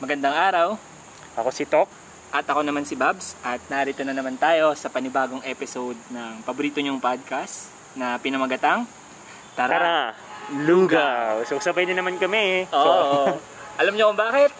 Magandang 0.00 0.32
araw. 0.32 0.68
Ako 1.36 1.48
si 1.52 1.64
Tok. 1.64 1.88
At 2.30 2.46
ako 2.46 2.62
naman 2.62 2.86
si 2.86 2.94
Babs. 2.94 3.34
At 3.42 3.60
narito 3.66 4.00
na 4.00 4.14
naman 4.14 4.38
tayo 4.38 4.72
sa 4.72 4.88
panibagong 4.88 5.42
episode 5.44 5.98
ng 6.08 6.40
paborito 6.40 6.78
niyong 6.78 7.02
podcast 7.02 7.68
na 7.92 8.16
pinamagatang 8.16 8.86
Tara. 9.52 9.68
Tara, 9.68 9.98
Lugaw. 10.56 11.42
So 11.44 11.58
sabay 11.58 11.84
na 11.84 11.94
naman 11.94 12.16
kami. 12.16 12.64
eh. 12.64 12.72
Oo. 12.72 13.28
So, 13.28 13.38
Alam 13.80 13.96
niyo 13.96 14.12
kung 14.12 14.20
bakit? 14.20 14.52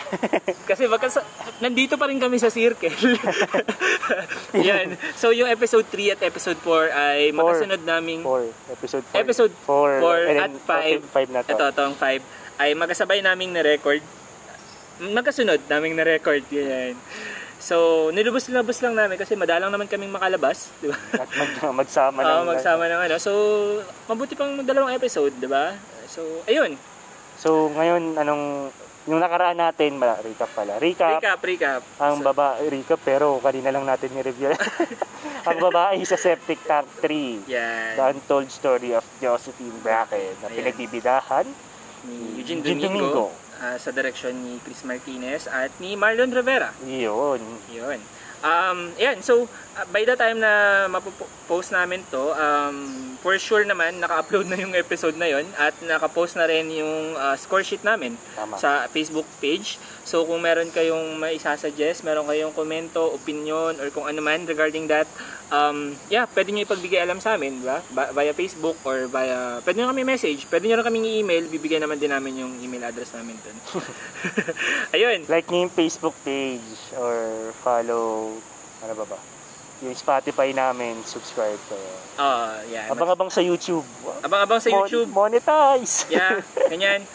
Kasi 0.64 0.88
magkasa- 0.88 1.26
nandito 1.60 2.00
pa 2.00 2.08
rin 2.08 2.16
kami 2.16 2.40
sa 2.40 2.48
circle. 2.48 2.88
Yan. 4.56 4.96
So 5.12 5.28
yung 5.28 5.44
episode 5.44 5.84
3 5.86 6.16
at 6.16 6.20
episode 6.22 6.56
4 6.56 6.88
ay 6.88 7.20
Four. 7.28 7.36
magkasunod 7.36 7.80
naming 7.84 8.24
four. 8.24 8.48
Episode 8.70 9.04
4. 9.06 9.20
Episode 9.20 9.52
four. 9.60 9.90
four 10.00 10.18
And 10.24 10.36
at 10.38 10.48
then, 10.48 10.64
five. 10.64 10.98
okay, 10.98 11.12
five 11.12 11.28
na 11.28 11.44
to. 11.44 11.52
Ito, 11.52 11.64
itong 11.68 11.94
5 11.94 12.24
ay 12.60 12.70
magkasabay 12.72 13.20
naming 13.20 13.52
na-record. 13.52 14.00
Magkasunod 15.00 15.64
naming 15.66 15.96
na-record. 15.96 16.44
Yan. 16.50 16.92
So, 17.56 18.08
nilubos-labos 18.10 18.80
lang 18.80 18.96
namin 18.96 19.16
kasi 19.16 19.36
madalang 19.36 19.68
naman 19.68 19.84
kaming 19.84 20.08
makalabas. 20.08 20.72
Di 20.76 20.88
ba? 20.88 20.96
At 21.12 21.28
mag, 21.30 21.50
magsama 21.80 22.20
Oo, 22.20 22.40
ng... 22.42 22.48
magsama 22.48 22.84
ng 22.84 23.00
ano. 23.04 23.16
So, 23.16 23.30
mabuti 24.06 24.32
pang 24.32 24.60
dalawang 24.60 24.92
episode, 24.92 25.36
di 25.36 25.44
ba? 25.44 25.76
So, 26.06 26.24
ayun. 26.44 26.76
So 27.36 27.68
ngayon, 27.70 28.16
anong... 28.16 28.72
Yung 29.08 29.16
nakaraan 29.16 29.56
natin, 29.56 29.96
ma- 29.96 30.20
recap 30.20 30.52
pala. 30.52 30.76
Recap, 30.76 31.20
Recap, 31.20 31.40
recap. 31.40 31.80
ang 31.96 32.20
So, 32.20 32.24
babae, 32.26 32.68
recap, 32.68 33.00
pero 33.00 33.40
kanina 33.40 33.72
lang 33.72 33.88
natin 33.88 34.12
ni-review. 34.12 34.52
ang 35.48 35.56
babae 35.58 36.04
sa 36.04 36.20
Septic 36.20 36.60
Tank 36.64 36.84
3. 37.00 37.48
Yan. 37.48 37.96
The 37.96 38.04
Untold 38.12 38.52
Story 38.52 38.92
of 38.92 39.04
Josephine 39.16 39.72
Bracken 39.80 40.36
na 40.40 40.48
Ayan. 40.48 40.56
pinagbibidahan 40.60 41.48
Ni 42.02 42.40
Eugene 42.40 42.60
Eugene 42.60 42.76
Domingo. 42.82 43.32
Domingo. 43.32 43.49
Ah, 43.60 43.76
sa 43.76 43.92
direction 43.92 44.32
ni 44.32 44.58
Chris 44.64 44.82
Martinez 44.82 45.46
at 45.46 45.70
ni 45.78 45.94
Marlon 45.94 46.32
Rivera. 46.32 46.72
Yun. 46.84 47.40
Yun. 47.70 48.00
Um, 48.40 48.96
yan, 48.96 49.20
so 49.20 49.44
uh, 49.76 49.86
by 49.92 50.08
the 50.08 50.16
time 50.16 50.40
na 50.40 50.88
mapopost 50.88 51.76
namin 51.76 52.00
to, 52.08 52.32
um, 52.40 53.12
for 53.20 53.36
sure 53.36 53.68
naman 53.68 54.00
naka-upload 54.00 54.48
na 54.48 54.56
yung 54.56 54.72
episode 54.72 55.12
na 55.20 55.28
yon 55.28 55.44
at 55.60 55.76
naka-post 55.84 56.40
na 56.40 56.48
rin 56.48 56.72
yung 56.72 57.20
uh, 57.20 57.36
score 57.36 57.60
sheet 57.60 57.84
namin 57.84 58.16
Tama. 58.32 58.56
sa 58.56 58.88
Facebook 58.88 59.28
page. 59.44 59.76
So 60.10 60.26
kung 60.26 60.42
meron 60.42 60.74
kayong 60.74 61.22
maisasuggest, 61.22 62.02
meron 62.02 62.26
kayong 62.26 62.50
komento, 62.50 63.14
opinion, 63.14 63.78
or 63.78 63.94
kung 63.94 64.10
ano 64.10 64.18
man 64.18 64.42
regarding 64.42 64.90
that, 64.90 65.06
um, 65.54 65.94
yeah, 66.10 66.26
pwede 66.34 66.50
nyo 66.50 66.66
ipagbigay 66.66 66.98
alam 66.98 67.22
sa 67.22 67.38
amin, 67.38 67.62
di 67.62 67.66
ba? 67.70 67.78
Via 68.10 68.34
Facebook 68.34 68.74
or 68.82 69.06
via, 69.06 69.62
pwede 69.62 69.78
nyo 69.78 69.94
kami 69.94 70.02
message, 70.02 70.50
pwede 70.50 70.66
nyo 70.66 70.82
rin 70.82 70.86
kaming 70.90 71.06
i-email, 71.06 71.46
bibigyan 71.46 71.86
naman 71.86 72.02
din 72.02 72.10
namin 72.10 72.42
yung 72.42 72.58
email 72.58 72.90
address 72.90 73.14
namin 73.14 73.38
dun. 73.38 73.54
Ayun. 74.98 75.30
Like 75.30 75.46
niyo 75.46 75.70
yung 75.70 75.74
Facebook 75.78 76.18
page 76.26 76.90
or 76.98 77.54
follow, 77.62 78.34
ano 78.82 78.92
ba 78.98 79.14
ba? 79.14 79.18
Yung 79.86 79.94
Spotify 79.94 80.50
namin, 80.50 81.06
subscribe 81.06 81.62
kayo. 81.70 81.92
Oh, 82.18 82.58
yeah. 82.66 82.90
Abang-abang 82.90 83.30
sa 83.30 83.38
YouTube. 83.46 83.86
Abang-abang 84.26 84.58
sa 84.58 84.74
Mon- 84.74 84.90
YouTube. 84.90 85.06
monetize! 85.14 86.10
Yeah, 86.10 86.42
ganyan. 86.74 87.06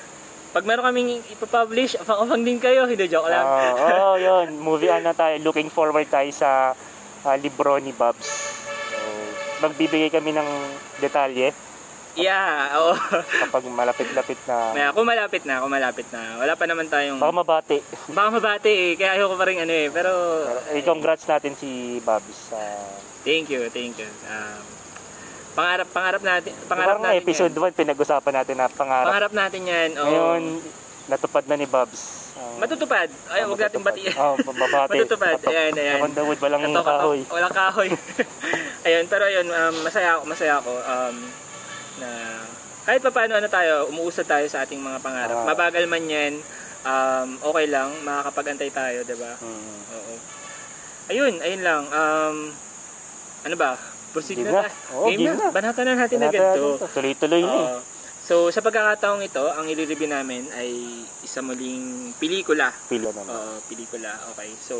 Pag 0.55 0.63
meron 0.63 0.87
kaming 0.87 1.19
ipapublish, 1.35 1.99
abang-abang 1.99 2.39
din 2.39 2.63
kayo. 2.63 2.87
Hindi, 2.87 3.11
joke 3.11 3.27
lang. 3.27 3.43
Oo, 3.43 3.83
oh, 3.83 4.15
yun. 4.23 4.55
Movie 4.55 4.87
ano 4.87 5.11
tayo. 5.11 5.35
Looking 5.43 5.67
forward 5.67 6.07
tayo 6.07 6.31
sa 6.31 6.71
ah, 7.27 7.35
libro 7.35 7.75
ni 7.75 7.91
Babs. 7.91 8.55
So, 8.87 8.97
magbibigay 9.59 10.07
kami 10.07 10.31
ng 10.31 10.47
detalye 11.03 11.51
Yeah, 12.15 12.71
oo. 12.79 12.95
kapag 13.43 13.67
malapit-lapit 13.67 14.39
na. 14.47 14.71
May 14.71 14.87
ako 14.87 15.03
malapit 15.03 15.43
na, 15.43 15.59
ako 15.59 15.67
malapit 15.67 16.07
na. 16.15 16.39
Wala 16.39 16.55
pa 16.55 16.63
naman 16.63 16.87
tayong... 16.87 17.19
Baka 17.19 17.35
mabati. 17.35 17.77
Baka 18.15 18.29
mabati 18.39 18.71
eh, 18.71 18.91
kaya 18.95 19.19
ayoko 19.19 19.35
pa 19.35 19.43
rin 19.51 19.59
ano 19.59 19.75
eh. 19.75 19.91
Pero, 19.91 20.11
Eh, 20.71 20.79
congrats 20.79 21.27
natin 21.27 21.59
si 21.59 21.99
Babs. 22.07 22.55
Uh, 22.55 22.95
thank 23.27 23.51
you, 23.51 23.67
thank 23.67 23.99
you. 23.99 24.07
Um, 24.31 24.74
pangarap, 25.55 25.87
pangarap 25.89 26.21
natin, 26.21 26.51
pangarap 26.67 26.99
parang 26.99 27.03
natin 27.07 27.19
episode 27.23 27.53
yan. 27.55 27.71
1, 27.73 27.79
pinag-usapan 27.79 28.33
natin 28.43 28.55
na 28.59 28.67
pangarap. 28.67 29.07
Pangarap 29.09 29.33
natin 29.33 29.61
yan. 29.63 29.89
oo. 29.95 30.05
Ngayon, 30.05 30.41
natupad 31.07 31.43
na 31.47 31.55
ni 31.55 31.67
Babs. 31.67 32.01
Ah, 32.35 32.59
Matutupad. 32.59 33.07
Ay, 33.31 33.47
huwag 33.47 33.61
natin 33.63 33.79
batiin. 33.79 34.11
Oo, 34.19 34.35
oh, 34.35 34.53
mabati. 34.59 34.99
Matutupad. 34.99 35.39
Ayan, 35.47 35.71
ayan. 35.71 36.03
Nakon 36.03 36.11
the 36.11 36.23
wood, 36.27 36.39
walang 36.43 36.61
Katok, 36.67 36.83
kahoy. 36.83 37.19
Walang 37.31 37.55
kahoy. 37.55 37.89
ayun, 38.87 39.05
pero 39.07 39.23
ayun, 39.23 39.47
um, 39.47 39.75
masaya 39.87 40.19
ako, 40.19 40.23
masaya 40.27 40.53
ako. 40.59 40.73
Um, 40.83 41.15
na 42.03 42.09
kahit 42.85 43.01
pa 43.01 43.09
paano 43.09 43.33
ano 43.39 43.47
tayo, 43.49 43.89
umuusad 43.89 44.27
tayo 44.29 44.45
sa 44.51 44.67
ating 44.67 44.77
mga 44.77 44.99
pangarap. 44.99 45.37
Ah. 45.41 45.45
Mabagal 45.47 45.87
man 45.87 46.05
yan, 46.05 46.33
um, 46.85 47.29
okay 47.41 47.65
lang, 47.65 47.89
makakapag-antay 48.05 48.69
tayo, 48.69 49.01
'di 49.01 49.15
ba? 49.17 49.33
Hmm. 49.41 49.79
Oo. 49.95 50.13
Ayun, 51.09 51.33
ayun 51.41 51.63
lang. 51.65 51.83
Um, 51.89 52.35
ano 53.45 53.55
ba? 53.57 53.77
Proceed 54.15 54.39
Game 54.39 54.47
na. 54.47 54.63
na. 54.63 54.71
Oo, 54.95 55.11
game, 55.11 55.27
game 55.27 55.35
na. 55.35 55.43
na. 55.43 55.47
Banatan 55.51 55.83
na 55.83 55.93
natin 55.99 56.17
Wala 56.17 56.29
agad 56.31 56.41
tayo 56.41 56.55
to. 56.55 56.67
dito. 56.71 56.85
Tuloy-tuloy 56.95 57.41
na 57.43 57.51
eh. 57.51 57.67
So, 58.25 58.49
sa 58.49 58.63
pagkakataong 58.63 59.21
ito, 59.21 59.43
ang 59.45 59.67
i-review 59.67 60.07
namin 60.07 60.49
ay 60.55 60.71
isa 61.21 61.45
muling 61.45 62.09
pelikula. 62.17 62.73
Pila 62.87 63.11
naman. 63.11 63.29
Oo, 63.29 63.61
pelikula. 63.67 64.17
Okay. 64.33 64.49
So, 64.57 64.79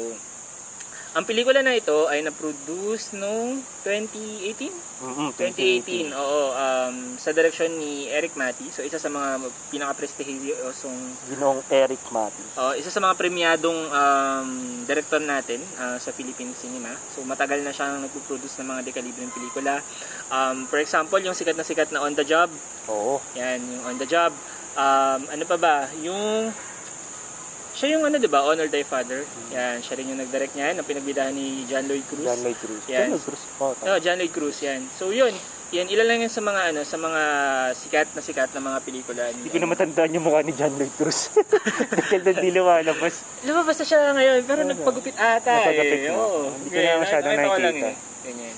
ang 1.16 1.24
pelikula 1.24 1.64
na 1.64 1.72
ito 1.72 2.12
ay 2.12 2.20
na-produce 2.20 3.16
noong 3.16 3.64
2018? 3.88 4.68
Mm-mm, 5.00 5.30
2018, 5.40 6.12
oo. 6.12 6.44
Um, 6.52 7.16
sa 7.16 7.32
direction 7.32 7.72
ni 7.80 8.12
Eric 8.12 8.36
Mati. 8.36 8.68
So, 8.68 8.84
isa 8.84 9.00
sa 9.00 9.08
mga 9.08 9.48
pinaka-prestigiosong 9.72 11.00
Ginoong 11.32 11.64
Eric 11.72 12.04
Mati. 12.12 12.44
Oh, 12.60 12.76
isa 12.76 12.92
sa 12.92 13.00
mga 13.00 13.16
premiadong 13.16 13.80
um, 13.96 14.50
director 14.86 15.20
natin 15.24 15.60
ah, 15.82 15.98
sa 15.98 16.14
Philippine 16.14 16.54
cinema. 16.54 16.94
So 17.12 17.26
matagal 17.26 17.66
na 17.66 17.74
siyang 17.74 18.06
nagpo-produce 18.06 18.62
ng 18.62 18.68
mga 18.70 18.82
dekalibreng 18.86 19.34
pelikula. 19.34 19.82
Um, 20.30 20.70
for 20.70 20.80
example, 20.80 21.18
yung 21.20 21.36
sikat 21.36 21.58
na 21.58 21.66
sikat 21.66 21.90
na 21.92 22.06
On 22.06 22.14
the 22.14 22.24
Job. 22.24 22.48
Oo. 22.88 23.20
Yan, 23.36 23.60
yung 23.60 23.84
On 23.90 23.98
the 23.98 24.08
Job. 24.08 24.32
Um, 24.78 25.20
ano 25.32 25.44
pa 25.48 25.58
ba? 25.58 25.76
Yung 26.06 26.54
siya 27.76 27.88
yung 27.94 28.04
ano, 28.04 28.16
'di 28.16 28.26
ba? 28.26 28.42
Honor 28.42 28.66
Thy 28.66 28.82
Father. 28.82 29.22
Yan, 29.52 29.84
siya 29.84 30.00
rin 30.00 30.08
yung 30.08 30.18
nag-direct 30.18 30.56
niyan, 30.56 30.80
ang 30.80 30.88
pinagbidahan 30.88 31.36
ni 31.36 31.68
John 31.68 31.86
Lloyd 31.86 32.08
Cruz. 32.08 32.24
John 32.24 32.40
Lloyd 32.40 32.58
Cruz. 32.58 32.84
Yan. 32.88 32.98
John 32.98 33.12
Lloyd 33.12 33.26
Cruz. 33.26 33.42
Oh. 33.60 33.74
Oh, 33.76 34.00
John 34.00 34.18
Lloyd 34.18 34.32
Cruz 34.32 34.58
yan. 34.64 34.82
So 34.90 35.12
yun, 35.12 35.36
yan 35.70 35.92
ilan 35.92 36.08
lang 36.08 36.20
yan 36.24 36.32
sa 36.32 36.40
mga 36.40 36.62
ano, 36.72 36.82
sa 36.82 36.96
mga 36.96 37.22
sikat 37.76 38.08
na 38.16 38.22
sikat 38.24 38.50
na 38.54 38.64
mga 38.64 38.80
pelikula. 38.80 39.28
Hindi 39.28 39.52
ko 39.52 39.60
na 39.60 39.68
matandaan 39.68 40.16
yung 40.16 40.24
mukha 40.24 40.40
ni 40.40 40.56
John 40.56 40.72
Lloyd 40.72 40.96
Cruz. 40.96 41.36
Dahil 42.00 42.22
na 42.22 42.32
di 42.32 42.50
lumalabas. 42.50 43.14
Lumabas 43.44 43.76
na 43.76 43.86
siya 43.86 44.00
ngayon, 44.16 44.40
pero 44.48 44.62
Oo. 44.64 44.70
nagpagupit 44.72 45.16
ata 45.20 45.52
eh. 45.68 46.08
na. 46.08 46.16
Oo. 46.16 46.48
Hindi 46.56 46.70
ko 46.70 46.80
na 46.80 47.04
masyadong 47.04 47.34
nakikita. 47.36 47.90
eh. 47.92 48.56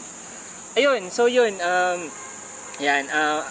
Ayun, 0.77 1.01
so 1.09 1.25
yun, 1.25 1.57
um, 1.57 1.99
yan, 2.77 3.09
ah, 3.09 3.41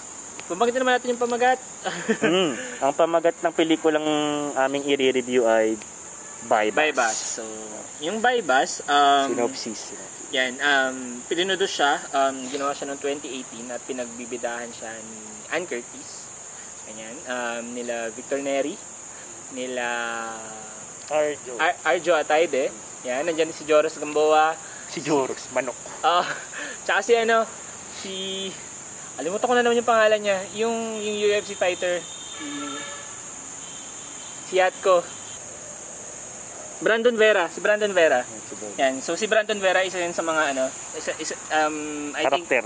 Pumagit 0.47 0.79
naman 0.79 0.95
natin 0.95 1.11
yung 1.11 1.23
pamagat. 1.23 1.59
mm. 2.23 2.53
Ang 2.83 2.93
pamagat 2.95 3.37
ng 3.43 3.55
pelikulang 3.55 4.07
aming 4.55 4.87
i-review 4.87 5.43
ay 5.43 5.75
Baybas. 6.47 6.79
Baybas. 6.79 7.17
So, 7.17 7.43
yung 7.99 8.23
Baybas, 8.23 8.87
um, 8.87 9.35
Synopsis. 9.35 9.97
yan, 10.31 10.55
um, 10.63 11.19
pinunudos 11.27 11.73
siya, 11.75 11.99
um, 12.15 12.47
ginawa 12.47 12.71
siya 12.71 12.87
noong 12.93 13.03
2018 13.03 13.75
at 13.75 13.83
pinagbibidahan 13.83 14.71
siya 14.71 14.95
ni 14.95 15.21
Ann 15.51 15.67
Curtis. 15.67 16.31
Ganyan, 16.87 17.17
um, 17.27 17.63
nila 17.75 18.15
Victor 18.15 18.39
Neri, 18.39 18.79
nila 19.51 19.87
Arjo. 21.11 21.59
Ar- 21.59 21.79
Arjo 21.83 22.15
Atayde, 22.15 22.71
yan, 23.03 23.27
nandyan 23.27 23.51
si 23.51 23.67
Joros 23.67 23.99
Gamboa, 23.99 24.55
si 24.87 25.03
Joros, 25.03 25.51
manok. 25.51 25.75
Ah, 26.07 26.27
tsaka 26.87 27.03
si 27.03 27.19
ano, 27.19 27.43
si 27.99 28.15
Alimutan 29.17 29.49
ko 29.49 29.55
na 29.57 29.65
naman 29.65 29.81
yung 29.81 29.89
pangalan 29.89 30.21
niya, 30.21 30.39
yung 30.61 30.77
yung 31.01 31.17
UFC 31.17 31.57
fighter, 31.57 32.05
si 32.05 32.49
si 34.53 34.55
Atko. 34.61 35.01
Brandon 36.77 37.17
Vera, 37.17 37.49
si 37.49 37.65
Brandon 37.65 37.89
Vera. 37.89 38.21
Yan. 38.77 39.01
So 39.01 39.17
si 39.17 39.25
Brandon 39.25 39.57
Vera 39.57 39.81
isa 39.81 39.97
yun 39.97 40.13
sa 40.13 40.21
mga 40.21 40.53
ano, 40.53 40.69
isa, 40.93 41.17
isa 41.17 41.33
um 41.65 42.13
I 42.13 42.29
think 42.29 42.45
Karakter. 42.45 42.65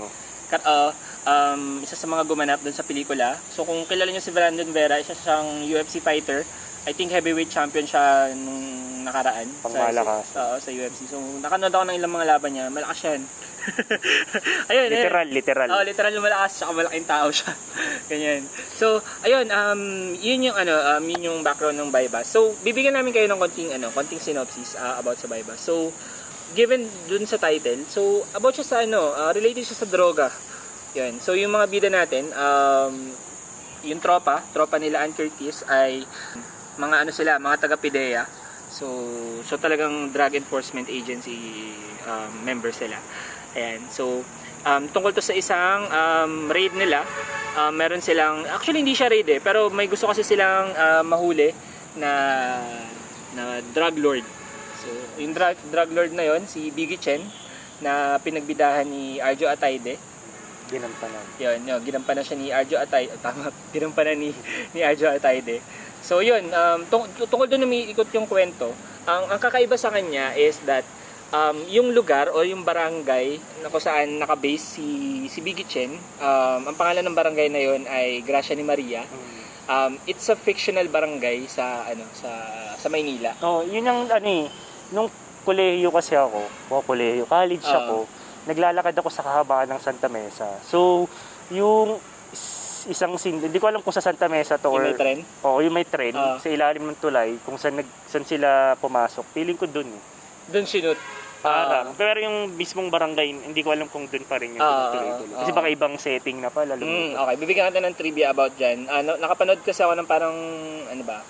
Kat, 0.51 0.67
uh, 0.67 0.91
um, 1.23 1.79
isa 1.79 1.95
sa 1.95 2.11
mga 2.11 2.27
gumanap 2.27 2.59
doon 2.59 2.75
sa 2.75 2.83
pelikula. 2.83 3.39
So 3.55 3.63
kung 3.63 3.87
kilala 3.87 4.11
niyo 4.11 4.19
si 4.19 4.35
Brandon 4.35 4.67
Vera, 4.75 4.99
isa 4.99 5.15
siyang 5.15 5.63
UFC 5.63 6.03
fighter. 6.03 6.43
I 6.83 6.91
think 6.91 7.15
heavyweight 7.15 7.47
champion 7.47 7.87
siya 7.87 8.35
nung 8.35 8.59
nakaraan. 9.07 9.47
Pangmalakas. 9.63 10.27
Sa, 10.35 10.59
sa, 10.59 10.67
sa 10.67 10.69
UFC. 10.75 11.07
So 11.07 11.15
nakanood 11.39 11.71
ako 11.71 11.83
ng 11.87 11.95
ilang 11.95 12.11
mga 12.11 12.27
laban 12.35 12.51
niya. 12.51 12.67
Malakas 12.67 12.99
yan. 13.07 13.21
ayun, 14.71 14.89
ayun. 14.89 15.01
Literal, 15.01 15.27
literal. 15.29 15.69
Oh, 15.69 15.83
literal 15.85 16.13
malakas 16.17 16.51
siya, 16.61 16.73
malaking 16.73 17.07
tao 17.07 17.27
siya. 17.29 17.51
Ganyan. 18.11 18.41
So, 18.75 18.99
ayun, 19.21 19.47
um, 19.53 19.81
yun 20.17 20.51
yung 20.51 20.57
ano, 20.57 20.73
um, 20.77 21.03
yun 21.05 21.21
yung 21.31 21.39
background 21.45 21.77
ng 21.77 21.93
Baybas. 21.93 22.27
So, 22.27 22.53
bibigyan 22.65 22.97
namin 22.97 23.13
kayo 23.13 23.29
ng 23.29 23.39
konting 23.39 23.71
ano, 23.73 23.93
konting 23.93 24.21
synopsis 24.21 24.75
uh, 24.75 24.97
about 24.97 25.21
sa 25.21 25.29
Baybas. 25.29 25.61
So, 25.61 25.93
given 26.57 26.89
dun 27.07 27.23
sa 27.29 27.39
title, 27.39 27.87
so 27.87 28.25
about 28.35 28.57
siya 28.57 28.67
sa 28.67 28.77
ano, 28.83 29.13
uh, 29.15 29.31
related 29.31 29.63
siya 29.63 29.85
sa 29.85 29.87
droga. 29.87 30.27
Yun. 30.97 31.23
So, 31.23 31.37
yung 31.37 31.55
mga 31.55 31.65
bida 31.71 31.89
natin, 31.89 32.27
um, 32.35 32.93
yung 33.81 34.01
tropa, 34.03 34.43
tropa 34.53 34.77
nila 34.77 35.01
Ann 35.01 35.15
Curtis 35.15 35.65
ay 35.65 36.03
mga 36.77 36.95
ano 37.07 37.11
sila, 37.13 37.41
mga 37.41 37.67
taga 37.67 37.77
Pidea. 37.77 38.23
So, 38.71 38.87
so 39.43 39.59
talagang 39.59 40.15
drug 40.15 40.31
enforcement 40.37 40.87
agency 40.87 41.35
um, 42.07 42.31
member 42.47 42.71
sila. 42.71 42.95
Ayan. 43.55 43.81
So, 43.91 44.23
um, 44.63 44.83
tungkol 44.91 45.11
to 45.15 45.23
sa 45.23 45.35
isang 45.35 45.87
um, 45.91 46.47
raid 46.47 46.71
nila, 46.75 47.03
um, 47.59 47.73
meron 47.75 47.99
silang, 47.99 48.47
actually 48.47 48.83
hindi 48.83 48.95
siya 48.95 49.11
raid 49.11 49.27
eh, 49.27 49.39
pero 49.43 49.67
may 49.67 49.91
gusto 49.91 50.07
kasi 50.07 50.23
silang 50.23 50.71
uh, 50.71 51.03
mahuli 51.03 51.51
na 51.99 52.11
na 53.35 53.59
drug 53.75 53.95
lord. 53.99 54.25
So, 54.81 54.87
yung 55.19 55.35
drug, 55.35 55.55
drug 55.69 55.89
lord 55.91 56.11
na 56.15 56.25
yon 56.25 56.47
si 56.47 56.71
Biggie 56.71 56.99
Chen, 56.99 57.21
na 57.81 58.21
pinagbidahan 58.21 58.85
ni 58.85 59.17
Arjo 59.17 59.49
Atayde. 59.49 59.97
Ginampanan. 60.71 61.25
Yun, 61.41 61.59
yun 61.67 61.79
ginampanan 61.83 62.23
siya 62.23 62.37
ni 62.37 62.47
Arjo 62.53 62.77
Atayde. 62.77 63.17
Tama, 63.25 63.49
ginampanan 63.73 64.15
ni, 64.15 64.31
ni 64.71 64.79
Arjo 64.85 65.09
Atayde. 65.09 65.59
So 66.01 66.21
yun, 66.21 66.47
um, 66.53 66.79
tung, 66.87 67.05
tungkol 67.17 67.49
doon 67.49 67.67
umiikot 67.67 68.09
yung 68.15 68.25
kwento, 68.25 68.73
ang, 69.05 69.33
ang 69.33 69.39
kakaiba 69.41 69.77
sa 69.77 69.89
kanya 69.89 70.33
is 70.37 70.57
that 70.65 70.85
um, 71.31 71.57
yung 71.71 71.95
lugar 71.95 72.29
o 72.31 72.43
yung 72.43 72.61
barangay 72.61 73.39
na 73.63 73.71
kung 73.71 73.83
saan 73.83 74.19
nakabase 74.19 74.77
si, 74.77 74.87
si 75.31 75.39
Biggie 75.39 75.67
Chen, 75.67 75.91
um, 76.19 76.61
ang 76.67 76.75
pangalan 76.77 77.03
ng 77.07 77.15
barangay 77.15 77.47
na 77.49 77.61
yon 77.63 77.81
ay 77.87 78.21
Gracia 78.21 78.53
ni 78.53 78.63
Maria. 78.63 79.03
Um, 79.71 79.95
it's 80.03 80.27
a 80.27 80.35
fictional 80.35 80.85
barangay 80.91 81.47
sa 81.47 81.87
ano 81.87 82.03
sa 82.11 82.29
sa 82.75 82.87
Maynila. 82.91 83.31
Oh, 83.39 83.63
yun 83.63 83.87
ang 83.87 84.09
ano 84.09 84.27
eh, 84.27 84.45
nung 84.91 85.07
kolehiyo 85.47 85.89
kasi 85.89 86.13
ako, 86.13 86.43
o 86.69 86.83
kolehiyo, 86.83 87.25
college 87.25 87.65
Oo. 87.65 87.77
ako, 87.79 87.95
naglalakad 88.51 88.93
ako 88.93 89.09
sa 89.09 89.23
kahabaan 89.25 89.71
ng 89.71 89.81
Santa 89.81 90.11
Mesa. 90.11 90.59
So, 90.65 91.07
yung 91.49 91.97
is- 92.33 92.89
isang 92.89 93.13
sin, 93.21 93.37
hindi 93.37 93.61
ko 93.61 93.69
alam 93.69 93.81
kung 93.85 93.93
sa 93.93 94.01
Santa 94.01 94.25
Mesa 94.25 94.57
to 94.57 94.69
Yung 94.69 94.81
or 94.81 94.83
may 94.85 94.97
tren. 94.97 95.19
Oo, 95.45 95.57
yung 95.61 95.75
may 95.77 95.85
tren 95.85 96.13
Oo. 96.17 96.37
sa 96.41 96.49
ilalim 96.49 96.83
ng 96.89 96.97
tulay 96.97 97.37
kung 97.45 97.55
saan 97.57 97.77
nag 97.77 97.89
saan 98.09 98.25
sila 98.25 98.73
pumasok. 98.81 99.25
Feeling 99.33 99.57
ko 99.57 99.69
doon 99.69 99.93
eh. 99.93 100.01
Doon 100.51 100.65
sinut. 100.65 100.99
Parang. 101.41 101.97
pero 101.97 102.21
yung 102.21 102.53
mismong 102.53 102.85
barangay, 102.87 103.49
hindi 103.49 103.65
ko 103.65 103.73
alam 103.73 103.89
kung 103.89 104.05
doon 104.05 104.21
pa 104.23 104.37
rin 104.37 104.53
yung 104.53 104.61
Ah, 104.61 104.93
tinutuloy-tuloy. 104.93 105.33
ah, 105.33 105.39
Kasi 105.41 105.49
ah. 105.49 105.57
baka 105.57 105.67
ibang 105.71 105.93
setting 105.97 106.37
na 106.37 106.53
pala. 106.53 106.73
Mm, 106.73 106.79
lumutang. 106.79 107.17
okay, 107.17 107.35
bibigyan 107.35 107.65
natin 107.65 107.81
ng 107.81 107.97
trivia 107.97 108.29
about 108.29 108.53
dyan. 108.53 108.85
Ano, 108.85 109.17
nakapanood 109.17 109.57
kasi 109.59 109.81
ako 109.81 109.97
ng 109.97 110.05
parang, 110.05 110.37
ano 110.85 111.01
ba, 111.01 111.25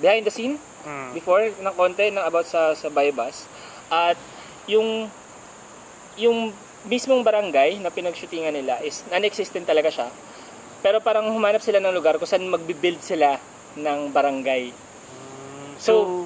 behind 0.00 0.24
the 0.24 0.32
scene 0.32 0.56
Mm. 0.82 1.12
before 1.12 1.52
ng 1.52 1.74
konti 1.76 2.08
ng 2.08 2.24
about 2.24 2.42
sa 2.44 2.72
sa 2.72 2.88
Baybas. 2.88 3.44
At 3.86 4.16
yung 4.64 5.12
yung 6.14 6.50
mismong 6.82 7.20
barangay 7.20 7.76
na 7.76 7.88
pinagshootingan 7.88 8.52
nila 8.52 8.80
is 8.80 9.04
non-existent 9.06 9.62
talaga 9.62 9.92
siya. 9.92 10.08
Pero 10.80 10.98
parang 10.98 11.28
humanap 11.28 11.60
sila 11.60 11.76
ng 11.78 11.92
lugar 11.92 12.16
kung 12.16 12.26
saan 12.26 12.48
magbi-build 12.48 12.98
sila 12.98 13.36
ng 13.76 14.08
barangay. 14.08 14.72
Mm, 14.72 15.76
So, 15.76 16.24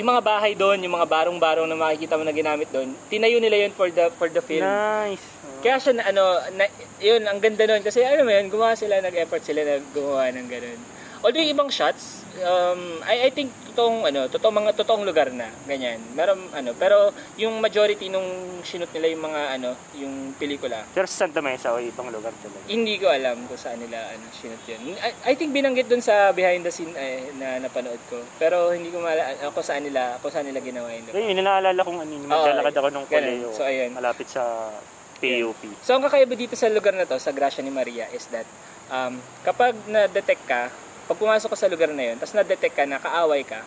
yung 0.00 0.10
mga 0.16 0.24
bahay 0.24 0.52
doon, 0.56 0.80
yung 0.80 0.96
mga 0.96 1.06
barong-barong 1.06 1.68
na 1.68 1.76
makikita 1.76 2.16
mo 2.16 2.24
na 2.24 2.32
ginamit 2.32 2.72
doon, 2.72 2.88
tinayo 3.12 3.36
nila 3.36 3.68
yun 3.68 3.72
for 3.76 3.92
the 3.92 4.08
for 4.16 4.32
the 4.32 4.40
film. 4.40 4.64
nice. 4.64 5.20
Kaya 5.60 5.76
siya 5.76 5.92
na 5.92 6.08
ano, 6.08 6.24
na, 6.56 6.64
yun, 7.04 7.20
ang 7.28 7.36
ganda 7.36 7.68
nun. 7.68 7.84
Kasi 7.84 8.00
alam 8.00 8.24
mo 8.24 8.32
yun, 8.32 8.48
gumawa 8.48 8.72
sila, 8.72 8.96
nag-effort 9.04 9.44
sila 9.44 9.60
na 9.60 9.76
gumawa 9.92 10.32
ng 10.32 10.48
ganun. 10.48 10.80
Although 11.20 11.40
yung 11.44 11.52
ibang 11.52 11.70
shots, 11.72 12.24
um, 12.40 13.04
I, 13.04 13.28
I 13.28 13.30
think 13.30 13.52
totoong, 13.70 14.08
ano, 14.08 14.24
totoong 14.28 14.56
mga 14.56 14.72
totoong 14.72 15.04
lugar 15.04 15.28
na, 15.32 15.52
ganyan. 15.68 16.00
Meron, 16.16 16.48
ano, 16.52 16.72
pero 16.72 17.12
yung 17.36 17.60
majority 17.60 18.08
nung 18.08 18.60
sinut 18.64 18.88
nila 18.96 19.06
yung 19.12 19.24
mga, 19.24 19.40
ano, 19.60 19.70
yung 20.00 20.32
pelikula, 20.40 20.80
Pero 20.96 21.04
sa 21.04 21.24
Santa 21.28 21.44
Mesa 21.44 21.72
o 21.72 21.80
ibang 21.80 22.08
lugar 22.08 22.32
talaga. 22.40 22.64
hindi 22.68 22.96
ko 22.96 23.12
alam 23.12 23.44
kung 23.44 23.60
saan 23.60 23.84
nila, 23.84 24.16
ano, 24.16 24.24
sinut 24.32 24.60
yun. 24.64 24.96
I, 24.96 25.32
I 25.32 25.32
think 25.36 25.52
binanggit 25.52 25.92
dun 25.92 26.00
sa 26.00 26.32
behind 26.32 26.64
the 26.64 26.72
scene 26.72 26.92
eh, 26.96 27.28
na 27.36 27.60
napanood 27.60 28.00
ko. 28.08 28.20
Pero 28.40 28.72
hindi 28.72 28.88
ko 28.88 29.04
maalala 29.04 29.52
kung 29.52 29.64
saan 29.64 29.84
nila, 29.84 30.16
kung 30.24 30.32
saan 30.32 30.48
nila 30.48 30.64
ginawa 30.64 30.88
yun. 30.88 31.04
Yun, 31.12 31.24
yun, 31.36 31.40
inaalala 31.44 31.80
kong 31.84 32.00
ano, 32.00 32.10
yung 32.16 32.26
maglalakad 32.28 32.74
ako 32.80 32.88
nung 32.92 33.08
kolehiyo. 33.08 33.48
So, 33.52 33.68
ayun. 33.68 33.92
Malapit 33.92 34.28
sa 34.32 34.72
PUP. 35.20 35.62
So, 35.84 36.00
ang 36.00 36.02
kakaiba 36.04 36.32
dito 36.32 36.56
sa 36.56 36.72
lugar 36.72 36.96
na 36.96 37.04
to, 37.04 37.20
sa 37.20 37.28
Gracia 37.28 37.60
ni 37.60 37.68
Maria, 37.68 38.08
is 38.08 38.24
that 38.32 38.48
um, 38.88 39.20
kapag 39.44 39.76
na-detect 39.84 40.44
ka, 40.48 40.72
pag 41.10 41.18
pumasok 41.18 41.50
ka 41.50 41.58
sa 41.58 41.66
lugar 41.66 41.90
na 41.90 42.14
yun, 42.14 42.16
tapos 42.22 42.38
na-detect 42.38 42.70
ka 42.78 42.86
na 42.86 43.02
kaaway 43.02 43.42
ka, 43.42 43.66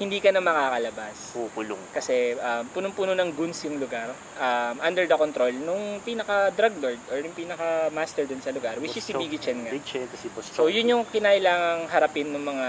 hindi 0.00 0.24
ka 0.24 0.32
na 0.32 0.40
makakalabas. 0.40 1.36
Pukulong. 1.36 1.82
Kasi 1.92 2.32
um, 2.32 2.64
punong-puno 2.72 3.12
ng 3.12 3.28
goons 3.36 3.60
yung 3.68 3.76
lugar, 3.76 4.08
um, 4.40 4.80
under 4.80 5.04
the 5.04 5.12
control 5.12 5.52
nung 5.52 6.00
pinaka-drug 6.00 6.72
lord 6.80 7.00
or 7.12 7.20
yung 7.20 7.36
pinaka-master 7.36 8.24
dun 8.24 8.40
sa 8.40 8.56
lugar, 8.56 8.80
which 8.80 8.96
is 8.96 9.04
si. 9.04 9.12
Biggie 9.12 9.36
Chen 9.36 9.68
nga. 9.68 9.68
Big 9.68 9.84
Chen, 9.84 10.08
si 10.16 10.32
Boston. 10.32 10.56
So, 10.56 10.72
yun 10.72 10.88
yung 10.88 11.04
kinailangang 11.12 11.92
harapin 11.92 12.32
ng 12.32 12.40
mga 12.40 12.68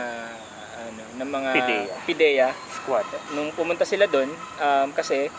ano, 0.83 1.03
ng 1.23 1.29
mga 1.31 1.49
Pidea. 1.55 1.95
pidea 2.03 2.47
Squad. 2.75 3.07
nung 3.31 3.55
pumunta 3.55 3.87
sila 3.87 4.03
doon 4.03 4.27
um, 4.59 4.89
kasi 4.91 5.31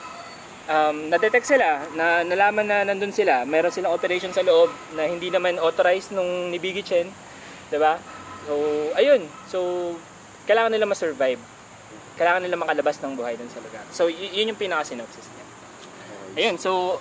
um, 0.72 1.12
na-detect 1.12 1.44
sila 1.44 1.84
na 1.92 2.24
nalaman 2.24 2.64
na 2.64 2.80
nandun 2.86 3.12
sila 3.12 3.44
meron 3.44 3.74
silang 3.74 3.92
operation 3.92 4.32
sa 4.32 4.40
loob 4.40 4.72
na 4.96 5.04
hindi 5.04 5.28
naman 5.28 5.60
authorized 5.60 6.16
nung 6.16 6.48
ni 6.48 6.56
Biggie 6.56 6.86
Chen 6.86 7.10
'di 7.68 7.76
ba 7.82 7.98
so 8.44 8.54
ayun. 8.96 9.22
So 9.48 9.58
kailangan 10.44 10.72
nila 10.72 10.86
ma-survive. 10.88 11.40
Kailangan 12.14 12.46
nila 12.46 12.56
makalabas 12.60 13.02
ng 13.02 13.18
buhay 13.18 13.34
dun 13.34 13.50
sa 13.50 13.58
lugar. 13.58 13.84
So 13.90 14.06
y- 14.06 14.32
yun 14.32 14.54
yung 14.54 14.60
pinaka-synopsis 14.60 15.26
niya. 15.32 15.46
Ayun. 16.38 16.56
So 16.60 17.00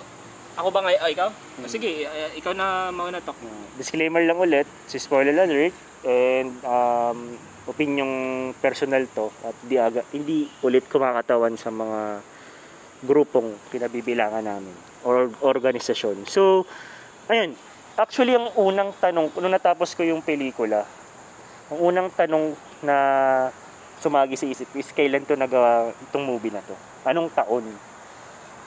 ako 0.54 0.70
ba 0.70 0.86
ngayon? 0.86 1.00
Oh, 1.02 1.10
ikaw? 1.10 1.28
Oh, 1.34 1.70
sige, 1.70 2.06
uh, 2.06 2.30
ikaw 2.38 2.54
na 2.54 2.94
mauna 2.94 3.18
talk. 3.18 3.34
Disclaimer 3.74 4.22
lang 4.22 4.38
ulit, 4.38 4.70
si 4.86 5.02
spoiler 5.02 5.34
alert, 5.34 5.74
and 6.06 6.54
um, 6.62 7.34
opinion 7.66 8.10
personal 8.62 9.02
to, 9.18 9.34
at 9.42 9.56
di 9.66 9.74
aga, 9.74 10.06
hindi 10.14 10.46
ulit 10.62 10.86
kumakatawan 10.86 11.58
sa 11.58 11.74
mga 11.74 12.22
grupong 13.02 13.50
pinabibilangan 13.74 14.46
namin, 14.46 14.74
or 15.02 15.26
organisasyon. 15.42 16.22
So, 16.30 16.70
ayun, 17.26 17.58
actually 17.98 18.38
ang 18.38 18.54
unang 18.54 18.94
tanong, 19.02 19.34
nung 19.34 19.50
natapos 19.50 19.98
ko 19.98 20.06
yung 20.06 20.22
pelikula, 20.22 20.86
ang 21.72 21.78
unang 21.80 22.08
tanong 22.12 22.52
na 22.84 22.96
sumagi 24.02 24.36
sa 24.36 24.44
isip 24.44 24.68
ko 24.68 24.76
is 24.76 24.92
kailan 24.92 25.24
to 25.24 25.32
nagawa 25.32 25.88
itong 26.10 26.24
movie 26.28 26.52
na 26.52 26.60
to? 26.60 26.76
Anong 27.08 27.32
taon? 27.32 27.64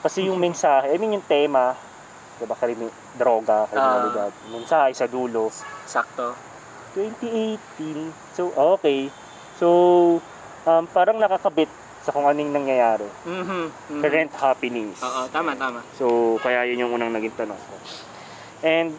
Kasi 0.02 0.26
yung 0.26 0.38
mensahe, 0.38 0.94
I 0.94 0.98
mean 0.98 1.18
yung 1.18 1.26
tema, 1.26 1.74
diba, 2.38 2.54
karimi, 2.54 2.86
droga, 3.18 3.66
kriminalidad, 3.70 4.30
mensahe 4.50 4.94
sa 4.94 5.06
dulo, 5.10 5.50
Sakto. 5.86 6.34
2018. 6.94 8.10
So, 8.34 8.50
okay. 8.78 9.10
So, 9.58 9.68
um, 10.66 10.84
parang 10.90 11.18
nakakabit 11.18 11.70
sa 12.02 12.14
kung 12.14 12.26
anong 12.26 12.54
nangyayari. 12.54 13.06
Mhm. 13.26 13.44
mhm. 13.70 14.00
Current 14.02 14.32
happenings. 14.38 14.98
Oo, 15.02 15.26
tama, 15.30 15.54
tama. 15.54 15.82
So, 15.98 16.38
kaya 16.42 16.66
yun 16.66 16.86
yung 16.86 16.92
unang 16.94 17.14
naging 17.14 17.34
tanong 17.34 17.58
ko. 17.58 17.74
And, 18.62 18.94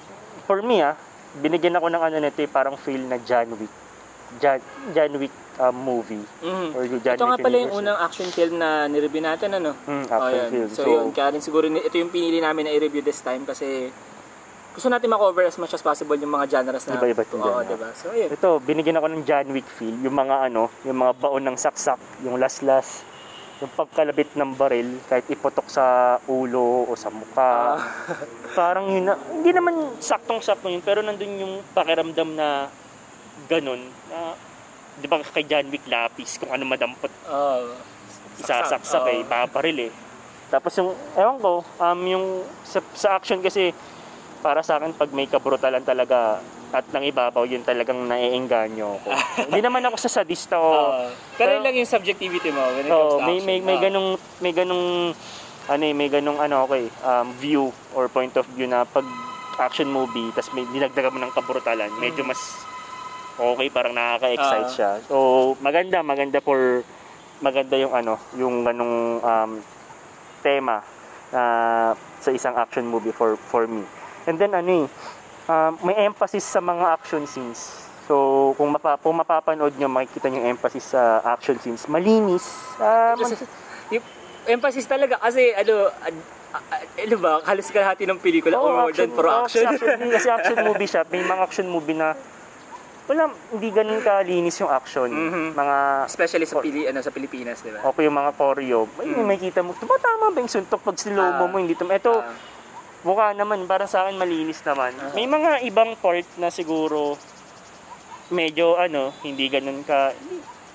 for 0.48 0.64
me 0.64 0.84
ah, 0.84 0.96
binigyan 1.38 1.78
ako 1.78 1.92
ng 1.92 2.04
ano 2.04 2.16
nito 2.20 2.40
eh, 2.42 2.50
parang 2.50 2.76
feel 2.80 3.04
na 3.06 3.20
John 3.22 3.54
Wick. 3.60 3.89
John, 4.38 4.60
John 4.92 5.12
Wick 5.18 5.34
um, 5.58 5.76
movie. 5.76 6.22
Mhm. 6.40 6.68
Or 6.72 6.84
John 7.00 7.16
Ito 7.18 7.26
nga 7.26 7.36
Wick 7.36 7.44
pala 7.44 7.56
yung 7.58 7.74
universe. 7.74 7.82
unang 7.82 7.98
action 8.00 8.28
film 8.30 8.54
na 8.56 8.70
nireview 8.86 9.20
natin, 9.20 9.50
ano? 9.52 9.72
Mm, 9.84 10.06
Oh, 10.06 10.16
action 10.16 10.38
yan. 10.38 10.50
film. 10.52 10.70
So, 10.70 10.82
yun, 10.86 11.08
kaya 11.10 11.34
rin 11.34 11.42
siguro 11.42 11.66
ito 11.68 11.96
yung 11.96 12.10
pinili 12.10 12.38
namin 12.38 12.66
na 12.66 12.72
i-review 12.72 13.02
this 13.02 13.20
time 13.20 13.44
kasi 13.44 13.90
gusto 14.70 14.88
natin 14.88 15.10
ma-cover 15.10 15.44
as 15.44 15.58
much 15.58 15.74
as 15.74 15.82
possible 15.82 16.16
yung 16.16 16.30
mga 16.30 16.46
genres 16.48 16.86
na 16.86 16.96
Iba-iba't 16.96 17.28
yung 17.28 17.42
Oo, 17.42 17.50
genre. 17.58 17.68
diba? 17.68 17.90
So, 17.92 18.14
ayun. 18.14 18.30
Ito, 18.32 18.50
binigyan 18.62 18.96
ako 18.96 19.08
ng 19.10 19.24
John 19.26 19.48
Wick 19.50 19.68
feel. 19.68 19.98
Yung 19.98 20.14
mga 20.14 20.48
ano, 20.48 20.70
yung 20.86 20.96
mga 20.96 21.14
baon 21.18 21.44
ng 21.44 21.58
saksak, 21.58 21.98
yung 22.22 22.38
laslas, 22.38 23.02
yung 23.60 23.74
pagkalabit 23.76 24.40
ng 24.40 24.56
baril, 24.56 25.04
kahit 25.04 25.28
iputok 25.28 25.68
sa 25.68 25.84
ulo 26.24 26.88
o 26.88 26.96
sa 26.96 27.12
mukha. 27.12 27.76
Ah. 27.76 27.78
Parang 28.56 28.88
yun 28.88 29.04
na, 29.04 29.20
hindi 29.36 29.52
naman 29.52 30.00
saktong-sakto 30.00 30.72
yun, 30.72 30.80
pero 30.80 31.04
nandun 31.04 31.34
yung 31.38 31.54
pakiramdam 31.76 32.40
na 32.40 32.72
ganun. 33.48 33.82
Na, 34.12 34.36
di 35.00 35.08
ba 35.08 35.24
kay 35.24 35.48
John 35.48 35.72
Wick 35.72 35.88
lapis, 35.88 36.42
kung 36.42 36.52
ano 36.52 36.68
madampot, 36.68 37.12
Oo. 37.30 37.78
isasaksak 38.42 39.04
Oo. 39.06 39.14
eh, 39.16 39.22
paparil 39.24 39.78
eh. 39.88 39.92
Tapos 40.50 40.74
yung, 40.82 40.92
ewan 41.14 41.38
ko, 41.40 41.62
um, 41.62 42.00
yung 42.10 42.26
sa, 42.66 42.82
sa 42.98 43.08
action 43.22 43.40
kasi, 43.40 43.72
para 44.42 44.66
sa 44.66 44.82
akin, 44.82 44.98
pag 44.98 45.14
may 45.14 45.30
kabrutalan 45.30 45.86
talaga, 45.86 46.42
at 46.70 46.86
nang 46.94 47.02
ibabaw, 47.02 47.50
yun 47.50 47.66
talagang 47.66 47.98
naiengganyo 48.06 49.02
ko. 49.02 49.10
Hindi 49.50 49.62
naman 49.66 49.82
ako 49.90 49.98
sa 49.98 50.22
sadista 50.22 50.62
o 50.62 50.70
Oo. 50.70 51.10
pero 51.34 51.58
yun 51.58 51.66
lang 51.66 51.74
yung 51.74 51.90
subjectivity 51.90 52.54
mo 52.54 52.62
when 52.78 52.86
it 52.86 52.94
comes 52.94 53.18
to 53.18 53.26
may 53.26 53.38
action. 53.42 53.48
may 53.50 53.58
may 53.66 53.78
Oo. 53.78 53.82
ganung 53.82 54.10
may 54.38 54.54
ganung 54.54 54.86
ano 55.70 55.84
eh, 55.86 55.94
may 55.98 56.10
ganung 56.14 56.38
ano 56.38 56.70
okay, 56.70 56.86
um, 57.02 57.34
view 57.42 57.74
or 57.98 58.06
point 58.06 58.34
of 58.38 58.46
view 58.54 58.70
na 58.70 58.86
pag 58.86 59.06
action 59.58 59.90
movie 59.90 60.30
tas 60.38 60.50
may 60.54 60.64
dinagdagan 60.70 61.10
mo 61.10 61.20
ng 61.26 61.34
kabrutalan, 61.34 61.90
medyo 61.98 62.22
mas 62.22 62.38
okay, 63.40 63.68
parang 63.70 63.94
nakaka-excite 63.94 64.68
Ah. 64.68 64.72
siya. 64.72 64.92
So, 65.04 65.16
maganda, 65.58 66.04
maganda 66.04 66.40
for 66.40 66.84
maganda 67.40 67.76
yung 67.76 67.94
ano, 67.94 68.20
yung 68.36 68.62
ganung 68.62 68.96
um, 69.18 69.52
tema 70.40 70.84
na 71.30 71.44
sa 72.20 72.30
isang 72.30 72.52
action 72.54 72.84
movie 72.84 73.12
for 73.12 73.40
for 73.40 73.64
me. 73.64 73.88
And 74.28 74.36
then 74.36 74.52
ano 74.52 74.84
eh, 74.84 74.88
um, 75.48 75.72
may 75.82 75.96
emphasis 76.02 76.44
sa 76.44 76.60
mga 76.60 76.86
action 76.92 77.24
scenes. 77.24 77.88
So, 78.06 78.16
kung, 78.58 78.74
mapa, 78.74 78.98
kung 78.98 79.16
mapapanood 79.16 79.78
nyo, 79.78 79.86
makikita 79.86 80.28
nyo 80.28 80.42
yung 80.42 80.50
emphasis 80.52 80.92
sa 80.92 81.22
action 81.24 81.62
scenes. 81.62 81.86
Malinis. 81.86 82.50
Ah, 82.76 83.14
Kasi, 83.14 83.38
mag- 83.38 83.54
yung 83.94 84.06
emphasis 84.50 84.90
talaga 84.90 85.22
kasi 85.22 85.54
ano, 85.54 85.94
ano 86.98 87.16
ba, 87.22 87.38
halos 87.46 87.70
kalahati 87.70 88.10
ng 88.10 88.18
pelikula 88.18 88.58
Oo, 88.58 88.66
or 88.66 88.74
more 88.82 88.94
than 88.94 89.14
for 89.14 89.30
action. 89.30 89.62
kasi 89.64 89.86
action. 89.86 90.10
Kasi 90.10 90.28
action 90.28 90.58
movie 90.60 90.90
siya. 90.90 91.06
May 91.06 91.22
mga 91.22 91.38
action 91.40 91.68
movie 91.70 91.94
na 91.94 92.18
wala, 93.10 93.24
hindi 93.50 93.70
ganun 93.70 94.00
kalinis 94.00 94.56
yung 94.60 94.70
action. 94.70 95.10
Mhm. 95.10 95.44
Mga 95.52 95.78
Especially 96.06 96.46
sa 96.46 96.62
Pili 96.62 96.86
ano 96.86 97.02
sa 97.02 97.10
Pilipinas, 97.10 97.60
'di 97.60 97.74
ba? 97.74 97.80
okay 97.84 98.06
yung 98.06 98.14
mga 98.16 98.32
choreo. 98.34 98.86
Ay, 98.96 99.10
Mm. 99.10 99.16
may 99.20 99.36
makita 99.36 99.60
mo, 99.60 99.74
tumatama 99.74 100.30
ba 100.30 100.38
yung 100.38 100.48
suntok 100.48 100.78
pag 100.80 100.94
slow 100.96 101.18
mo 101.34 101.44
Ah. 101.44 101.50
mo, 101.50 101.58
hindi 101.58 101.74
tum... 101.74 101.90
Ito, 101.90 102.14
Ah, 102.16 102.38
mukha 103.02 103.34
naman, 103.34 103.66
parang 103.66 103.88
sa 103.88 104.06
akin 104.06 104.14
malinis 104.14 104.62
naman. 104.62 104.94
Ah. 104.96 105.10
May 105.12 105.26
mga 105.26 105.66
ibang 105.66 105.98
part 105.98 106.28
na 106.38 106.48
siguro 106.50 107.18
medyo 108.30 108.78
ano, 108.78 109.10
hindi 109.20 109.50
ganun 109.50 109.82
ka 109.82 110.14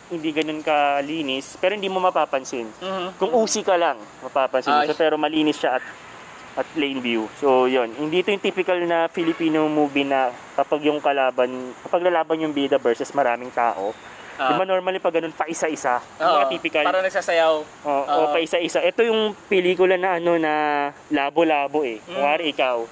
hindi 0.05 0.31
ganun 0.31 0.61
ka 0.61 1.01
linis, 1.01 1.57
pero 1.57 1.73
hindi 1.73 1.87
mo 1.87 1.97
mapapansin. 1.99 2.69
mhm. 2.75 3.17
Kung 3.17 3.33
usi 3.33 3.63
ka 3.63 3.75
lang, 3.75 3.97
mapapansin 4.21 4.71
mo 4.71 4.81
Ay. 4.83 4.87
siya, 4.87 4.99
pero 4.99 5.15
malinis 5.17 5.57
siya 5.57 5.79
at 5.79 5.85
at 6.55 6.67
plain 6.71 7.03
view. 7.03 7.27
So, 7.39 7.67
yun. 7.67 7.91
Hindi 7.95 8.23
ito 8.23 8.31
yung 8.31 8.43
typical 8.43 8.79
na 8.87 9.11
Filipino 9.11 9.67
movie 9.67 10.07
na 10.07 10.31
kapag 10.55 10.87
yung 10.87 11.03
kalaban, 11.03 11.75
kapag 11.83 12.07
lalaban 12.07 12.47
yung 12.47 12.55
bida 12.55 12.79
versus 12.79 13.11
maraming 13.11 13.51
tao. 13.51 13.91
Ah. 14.35 14.51
Di 14.51 14.59
ba 14.59 14.67
normally 14.67 14.99
pag 14.99 15.15
ganun, 15.15 15.31
pa 15.31 15.47
isa-isa? 15.47 16.03
Oo, 16.19 16.43
mga 16.43 16.51
typical. 16.51 16.83
Parang 16.83 17.07
nagsasayaw. 17.07 17.55
Oo, 17.87 18.03
Oo. 18.03 18.23
o 18.27 18.33
pa 18.35 18.39
isa-isa. 18.43 18.83
Ito 18.83 19.07
yung 19.07 19.35
pelikula 19.47 19.95
na 19.95 20.19
ano 20.19 20.35
na 20.39 20.55
labo-labo 21.07 21.87
eh. 21.87 22.03
Mm. 22.03 22.15
Kuwari 22.19 22.45
ikaw, 22.51 22.83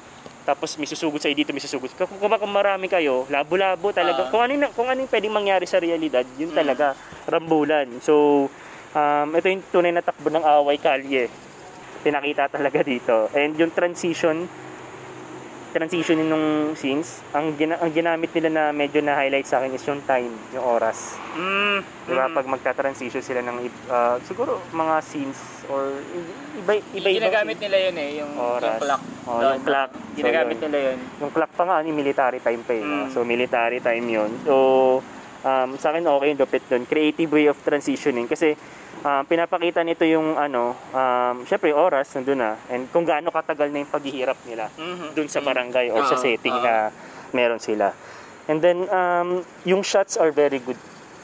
tapos 0.43 0.75
may 0.75 0.87
susugod 0.87 1.19
sa'yo 1.19 1.35
dito, 1.35 1.51
may 1.51 1.63
susugod. 1.63 1.91
Kung, 1.95 2.11
kung, 2.19 2.31
kung 2.31 2.55
marami 2.55 2.87
kayo, 2.87 3.27
labo-labo 3.27 3.91
talaga. 3.91 4.27
Ah. 4.27 4.31
kung 4.31 4.43
ano 4.43 4.51
yung, 4.55 4.75
kung 4.75 4.87
ano 4.91 4.99
yung 5.03 5.11
pwedeng 5.11 5.35
mangyari 5.35 5.67
sa 5.67 5.83
realidad, 5.83 6.27
yun 6.35 6.51
Mm. 6.51 6.59
talaga, 6.63 6.87
rambulan. 7.27 7.91
So, 8.03 8.47
um, 8.95 9.29
ito 9.35 9.47
yung 9.47 9.63
tunay 9.71 9.91
na 9.91 10.03
takbo 10.03 10.31
ng 10.31 10.43
away 10.43 10.79
kalye. 10.79 11.27
Pinakita 12.03 12.51
talaga 12.51 12.83
dito. 12.83 13.31
And 13.33 13.55
yung 13.55 13.71
transition, 13.71 14.47
transition 15.73 16.21
nung 16.21 16.77
scenes, 16.77 17.25
ang, 17.33 17.57
gina, 17.57 17.81
ang 17.81 17.89
ginamit 17.89 18.29
nila 18.37 18.49
na 18.51 18.65
medyo 18.71 19.01
na-highlight 19.01 19.49
sa 19.49 19.57
akin 19.57 19.73
is 19.73 19.81
yung 19.87 20.05
time, 20.05 20.29
yung 20.53 20.61
oras. 20.61 21.17
Mm. 21.33 21.81
Di 22.05 22.13
ba? 22.13 22.29
mm. 22.29 22.35
Pag 22.37 22.47
magta-transition 22.47 23.25
sila 23.25 23.41
ng 23.41 23.57
uh, 23.89 24.21
siguro 24.21 24.61
mga 24.69 24.95
scenes 25.01 25.41
or 25.73 25.97
iba 26.61 26.77
iba 26.93 27.09
iba 27.09 27.25
ginagamit 27.25 27.57
nila 27.57 27.77
yun 27.89 27.97
eh, 27.97 28.11
yung, 28.21 28.33
Oras. 28.37 28.77
yung 28.77 28.83
clock. 28.85 29.03
Oh, 29.25 29.39
Doon. 29.41 29.53
yung 29.57 29.65
clock. 29.65 29.91
So, 29.95 30.17
Ginagamit 30.19 30.57
yun. 30.59 30.63
nila 30.69 30.79
yun. 30.85 30.99
Yung 31.25 31.33
clock 31.33 31.53
pa 31.57 31.65
nga 31.65 31.77
ni 31.81 31.91
military 31.95 32.39
time 32.43 32.61
pa 32.61 32.73
eh. 32.77 32.83
no? 32.85 32.97
Mm. 33.07 33.09
So 33.09 33.19
military 33.25 33.79
time 33.81 34.05
'yun. 34.05 34.31
So 34.45 34.55
um, 35.41 35.71
sa 35.79 35.89
akin 35.89 36.05
okay 36.05 36.27
yung 36.29 36.41
lupit 36.43 36.63
doon. 36.69 36.85
Creative 36.85 37.31
way 37.31 37.47
of 37.49 37.57
transitioning 37.63 38.29
kasi 38.29 38.53
um, 39.03 39.23
pinapakita 39.27 39.83
nito 39.83 40.03
yung 40.03 40.35
ano, 40.35 40.73
um, 40.91 41.43
syempre 41.45 41.71
yung 41.71 41.83
oras 41.83 42.11
nandun 42.15 42.41
na 42.41 42.57
and 42.71 42.87
kung 42.89 43.03
gaano 43.03 43.29
katagal 43.29 43.69
na 43.69 43.83
yung 43.83 43.91
paghihirap 43.91 44.39
nila 44.47 44.71
Mhm. 44.75 45.13
doon 45.13 45.29
sa 45.29 45.43
barangay 45.43 45.91
or 45.91 46.03
sa 46.07 46.17
Oo, 46.17 46.23
setting 46.23 46.55
oo. 46.55 46.63
na 46.63 46.89
meron 47.31 47.61
sila. 47.61 47.93
And 48.51 48.59
then, 48.59 48.91
um, 48.91 49.47
yung 49.63 49.87
shots 49.87 50.19
are 50.19 50.35
very 50.35 50.59
good 50.59 50.79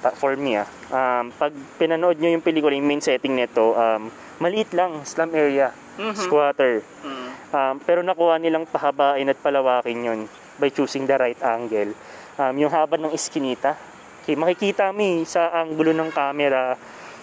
uh, 0.06 0.14
for 0.14 0.38
me. 0.38 0.54
Ah. 0.54 0.68
Um, 0.88 1.34
pag 1.34 1.50
pinanood 1.74 2.22
nyo 2.22 2.30
yung 2.30 2.44
pelikula, 2.44 2.78
yung 2.78 2.86
main 2.86 3.02
setting 3.02 3.34
nito, 3.34 3.74
um, 3.74 4.06
maliit 4.38 4.70
lang, 4.70 5.02
slum 5.02 5.34
area, 5.34 5.74
Mhm. 5.98 6.14
squatter. 6.14 6.78
Mm. 7.02 7.28
Um, 7.50 7.74
pero 7.82 8.06
nakuha 8.06 8.38
nilang 8.38 8.70
pahabain 8.70 9.26
at 9.26 9.38
palawakin 9.42 9.98
yun 9.98 10.20
by 10.62 10.70
choosing 10.70 11.10
the 11.10 11.18
right 11.18 11.40
angle. 11.42 11.90
Um, 12.38 12.54
yung 12.54 12.70
haba 12.70 12.94
ng 12.94 13.10
iskinita, 13.10 13.74
okay, 14.22 14.38
makikita 14.38 14.94
mo 14.94 15.02
eh, 15.02 15.26
sa 15.26 15.50
anggulo 15.50 15.90
ng 15.90 16.14
camera, 16.14 16.78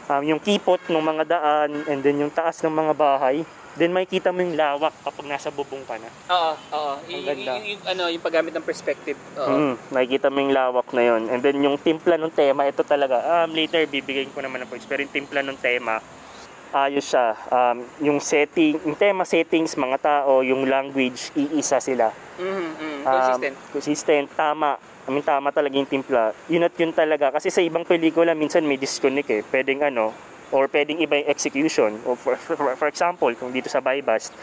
um, 0.07 0.21
yung 0.23 0.41
kipot 0.41 0.81
ng 0.85 1.01
mga 1.01 1.23
daan, 1.25 1.71
and 1.85 1.99
then 2.01 2.17
yung 2.17 2.31
taas 2.31 2.61
ng 2.61 2.71
mga 2.71 2.93
bahay. 2.93 3.41
Then 3.75 3.91
makikita 3.91 4.31
mo 4.31 4.39
yung 4.39 4.55
lawak 4.55 4.95
kapag 5.03 5.27
nasa 5.27 5.51
bubong 5.51 5.83
ka 5.83 5.99
na. 5.99 6.07
Oo, 6.31 6.53
oo. 6.71 6.93
Ang 6.95 7.27
ganda. 7.27 7.59
y- 7.59 7.75
yung, 7.75 7.83
ano, 7.83 8.03
yung 8.07 8.23
paggamit 8.23 8.55
ng 8.55 8.63
perspective. 8.63 9.19
Oo. 9.35 9.51
Mm, 9.51 9.75
nakikita 9.91 10.31
mo 10.31 10.39
yung 10.39 10.55
lawak 10.55 10.87
na 10.95 11.03
yon. 11.03 11.27
And 11.27 11.43
then 11.43 11.59
yung 11.59 11.75
timpla 11.75 12.15
ng 12.15 12.31
tema, 12.31 12.63
ito 12.63 12.87
talaga, 12.87 13.43
um, 13.43 13.51
later 13.51 13.83
bibigyan 13.83 14.31
ko 14.31 14.39
naman 14.39 14.63
ng 14.63 14.71
points. 14.71 14.87
Pero 14.87 15.03
yung 15.03 15.11
timpla 15.11 15.43
ng 15.43 15.59
tema, 15.59 15.99
ayos 16.71 17.03
siya. 17.03 17.35
Um, 17.51 17.77
yung 17.99 18.19
setting, 18.23 18.79
yung 18.79 18.95
tema 18.95 19.27
settings, 19.27 19.75
mga 19.75 19.97
tao, 19.99 20.39
yung 20.39 20.63
language, 20.63 21.35
iisa 21.35 21.83
sila. 21.83 22.15
Mhm, 22.39 22.47
mhm. 22.47 22.99
Um, 23.03 23.11
Consistent. 23.11 23.55
consistent, 23.75 24.27
tama. 24.33 24.79
I 25.05 25.13
mean, 25.13 25.21
tama 25.21 25.53
talaga 25.53 25.75
yung 25.75 25.85
timpla. 25.85 26.33
Yun 26.47 26.65
at 26.65 26.73
yun 26.73 26.89
talaga. 26.89 27.29
Kasi 27.29 27.49
sa 27.49 27.61
ibang 27.61 27.85
pelikula, 27.85 28.33
minsan 28.33 28.65
may 28.65 28.75
disconnect 28.75 29.29
eh. 29.29 29.41
Pwedeng 29.43 29.85
ano, 29.85 30.09
or 30.49 30.65
pwedeng 30.67 30.97
iba 30.97 31.15
yung 31.15 31.29
execution. 31.29 32.01
O 32.03 32.13
for, 32.13 32.33
for, 32.35 32.57
for 32.73 32.87
example, 32.87 33.29
kung 33.33 33.53
dito 33.53 33.69
sa 33.69 33.79
Bybast, 33.79 34.33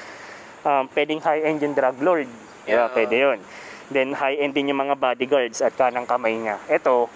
um, 0.63 0.87
pwedeng 0.89 1.19
high-end 1.19 1.59
yung 1.61 1.75
drug 1.75 1.99
lord. 1.99 2.31
Yeah, 2.63 2.87
Yeah. 2.87 2.95
pwede 2.95 3.15
yun. 3.17 3.39
Then 3.91 4.15
high-end 4.15 4.55
din 4.55 4.71
yung 4.71 4.79
mga 4.81 4.95
bodyguards 4.95 5.59
at 5.59 5.75
kanang 5.75 6.07
kamay 6.07 6.39
niya. 6.39 6.63
Ito, 6.65 7.11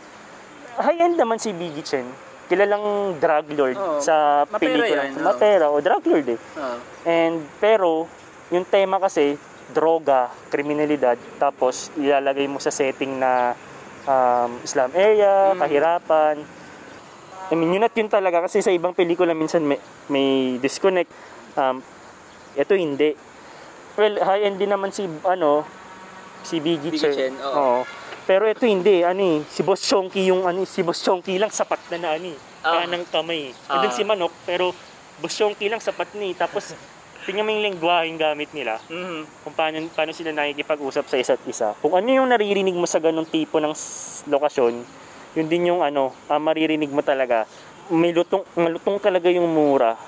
high-end 0.77 1.15
naman 1.15 1.39
si 1.39 1.55
Biggie 1.55 1.81
Chen. 1.81 2.07
Kilalang 2.47 3.15
drug 3.17 3.47
lord 3.55 3.75
Oo, 3.75 3.99
sa 3.99 4.43
mapera 4.45 4.59
pelikula. 4.59 5.03
yan. 5.03 5.19
Mapera 5.19 5.67
o 5.67 5.79
drug 5.79 6.03
lord 6.05 6.27
eh. 6.29 6.39
Oo. 6.39 6.77
And 7.03 7.43
pero 7.59 8.07
yung 8.51 8.63
tema 8.65 8.99
kasi 8.99 9.35
droga, 9.69 10.31
kriminalidad, 10.47 11.19
tapos 11.37 11.91
ilalagay 11.95 12.47
mo 12.47 12.59
sa 12.59 12.71
setting 12.71 13.17
na 13.17 13.53
um, 14.05 14.63
Islam 14.63 14.91
area, 14.95 15.53
Mm. 15.53 15.59
kahirapan. 15.59 16.37
I 17.47 17.55
mean, 17.55 17.73
yun 17.73 17.83
at 17.83 17.95
yun 17.95 18.07
talaga 18.07 18.43
kasi 18.43 18.59
sa 18.59 18.71
ibang 18.71 18.91
pelikula 18.91 19.31
minsan 19.31 19.63
may, 19.63 19.79
may 20.07 20.27
disconnect. 20.59 21.11
Um, 21.55 21.79
ito 22.53 22.75
hindi. 22.75 23.15
Well, 23.95 24.19
high-end 24.19 24.59
din 24.59 24.69
naman 24.69 24.91
si 24.91 25.07
ano 25.23 25.63
si 26.43 26.59
Biggie, 26.59 26.91
Biggie 26.91 27.01
Chen. 27.01 27.15
Chen, 27.15 27.35
oo. 27.39 27.83
Pero 28.23 28.43
ito 28.45 28.67
hindi, 28.67 29.07
ano 29.07 29.23
eh, 29.23 29.39
si 29.47 29.63
Boss 29.63 29.79
Chonky 29.81 30.27
yung 30.27 30.43
ano, 30.43 30.67
si 30.67 30.83
Boss 30.83 30.99
Chonky 30.99 31.39
lang 31.39 31.51
sapat 31.51 31.79
na 31.91 31.97
na 31.97 32.09
ano 32.15 32.27
eh, 32.27 32.39
Ah. 32.61 32.83
kanang 32.83 33.07
kamay. 33.07 33.55
Ah. 33.67 33.79
Nandun 33.79 33.95
si 33.95 34.03
Manok, 34.03 34.35
pero 34.43 34.75
Boss 35.17 35.31
Chonky 35.33 35.71
lang 35.71 35.79
sapat 35.79 36.11
na 36.13 36.27
eh. 36.27 36.35
Tapos, 36.35 36.75
tingnan 37.27 37.43
mo 37.43 37.51
yung 37.51 37.67
lengguwaheng 37.75 38.17
gamit 38.17 38.55
nila. 38.55 38.79
Mhm. 38.87 39.43
Kung 39.43 39.55
paano, 39.59 39.83
paano 39.91 40.15
sila 40.15 40.31
nakikipag-usap 40.31 41.05
sa 41.11 41.17
isa't 41.19 41.43
isa. 41.51 41.75
Kung 41.83 41.99
ano 41.99 42.07
yung 42.07 42.31
naririnig 42.31 42.79
mo 42.79 42.87
sa 42.87 43.03
ganong 43.03 43.27
tipo 43.27 43.59
ng 43.59 43.75
lokasyon, 44.31 44.75
yun 45.35 45.47
din 45.51 45.75
yung 45.75 45.83
ano, 45.83 46.15
ah, 46.31 46.39
maririnig 46.39 46.89
mo 46.89 47.03
talaga. 47.03 47.45
May 47.91 48.15
lutong, 48.15 48.47
malutong 48.57 49.03
talaga 49.03 49.27
yung 49.29 49.51
mura. 49.51 49.99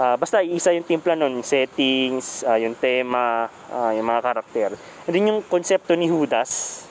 Ah, 0.00 0.16
basta 0.16 0.40
isa 0.40 0.72
yung 0.72 0.88
timpla 0.88 1.12
nun, 1.12 1.44
settings, 1.44 2.42
ah, 2.48 2.56
yung 2.56 2.74
tema, 2.74 3.46
ah, 3.68 3.92
yung 3.92 4.08
mga 4.08 4.20
karakter. 4.24 4.70
And 5.04 5.12
then 5.12 5.28
yung 5.28 5.44
konsepto 5.44 5.92
ni 5.92 6.08
Judas 6.08 6.82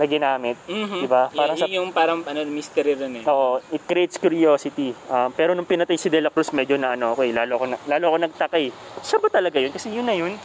na 0.00 0.08
ginamit, 0.08 0.56
Mhm. 0.64 0.98
Di 0.98 1.06
ba? 1.06 1.28
Parang 1.28 1.52
sa- 1.54 1.68
yung 1.68 1.92
parang 1.92 2.24
ano, 2.24 2.40
mystery 2.48 2.96
rin 2.96 3.20
eh. 3.20 3.24
Oo, 3.28 3.60
it 3.68 3.84
creates 3.84 4.16
curiosity. 4.16 4.96
Ah, 5.06 5.28
pero 5.28 5.52
nung 5.52 5.68
pinatay 5.68 6.00
si 6.00 6.08
De 6.08 6.16
La 6.18 6.32
Cruz, 6.32 6.48
medyo 6.50 6.80
na 6.80 6.96
ano 6.96 7.12
ako 7.12 7.20
eh, 7.20 7.36
lalo 7.36 7.60
ako, 7.60 7.64
na, 7.68 7.76
lalo 7.84 8.04
ako 8.08 8.16
nagtaka 8.18 8.56
eh. 8.56 8.72
Siya 8.98 9.20
ba 9.20 9.28
talaga 9.28 9.60
yun? 9.60 9.68
Kasi 9.68 9.92
yun 9.92 10.08
na 10.08 10.16
yun. 10.16 10.40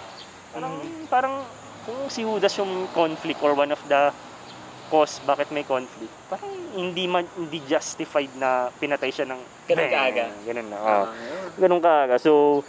Parang, 0.52 0.74
parang 1.08 1.34
kung 1.88 2.12
si 2.12 2.20
Judas 2.22 2.52
yung 2.54 2.92
conflict 2.92 3.40
or 3.40 3.56
one 3.56 3.72
of 3.72 3.80
the 3.88 4.12
cause 4.86 5.24
bakit 5.24 5.48
may 5.50 5.64
conflict, 5.64 6.12
parang 6.28 6.52
hindi 6.76 7.08
man 7.08 7.24
hindi 7.34 7.64
justified 7.64 8.36
na 8.36 8.68
pinatay 8.76 9.10
siya 9.10 9.26
ng 9.26 9.40
Ganun 9.66 9.88
kaaga. 9.90 10.26
Ganun 10.44 10.68
na. 10.68 10.78
oo. 10.78 10.84
Ah, 10.84 11.06
Ganun 11.56 11.80
kaaga. 11.80 12.16
So, 12.20 12.60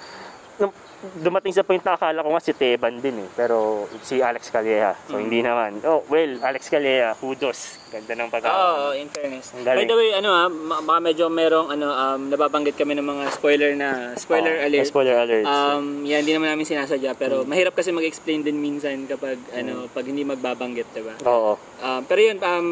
nung 0.57 0.71
dumating 1.17 1.53
sa 1.53 1.61
point 1.61 1.79
na 1.79 1.95
akala 1.95 2.21
ko 2.21 2.29
nga 2.29 2.41
si 2.41 2.53
Teban 2.53 2.99
din 2.99 3.21
eh. 3.21 3.29
Pero 3.33 3.57
si 4.01 4.19
Alex 4.19 4.49
Calleja. 4.49 4.97
So, 5.07 5.17
Mm. 5.17 5.23
hindi 5.23 5.41
naman. 5.41 5.71
Oh, 5.83 6.01
well, 6.07 6.33
Alex 6.43 6.67
Calleja, 6.67 7.13
kudos. 7.15 7.79
Ganda 7.87 8.13
ng 8.17 8.29
pag 8.29 8.43
Oo, 8.43 8.91
in 8.93 9.07
fairness. 9.07 9.55
By 9.57 9.85
the 9.85 9.95
way, 9.95 10.11
ano 10.13 10.29
ah, 10.29 10.49
ma- 10.49 10.83
baka 10.83 11.01
medyo 11.01 11.29
merong 11.29 11.71
ano, 11.71 11.87
um, 11.87 12.21
nababanggit 12.27 12.75
kami 12.75 12.93
ng 12.93 13.07
mga 13.07 13.25
spoiler 13.31 13.71
na, 13.73 13.89
spoiler 14.17 14.59
Oo, 14.59 14.67
alert. 14.67 14.87
Spoiler 14.87 15.17
alert. 15.17 15.47
Um, 15.47 16.03
yan, 16.03 16.21
hindi 16.21 16.35
naman 16.35 16.51
namin 16.51 16.67
sinasadya, 16.67 17.15
pero 17.15 17.41
Mm. 17.41 17.49
mahirap 17.49 17.73
kasi 17.73 17.91
mag-explain 17.91 18.43
din 18.43 18.57
minsan 18.57 19.07
kapag, 19.07 19.39
ano, 19.53 19.87
pag 19.89 20.03
hindi 20.03 20.25
magbabanggit, 20.25 20.91
diba? 20.93 21.15
Oo. 21.23 21.55
Um, 21.77 22.01
pero 22.03 22.21
yun, 22.23 22.41
um, 22.41 22.67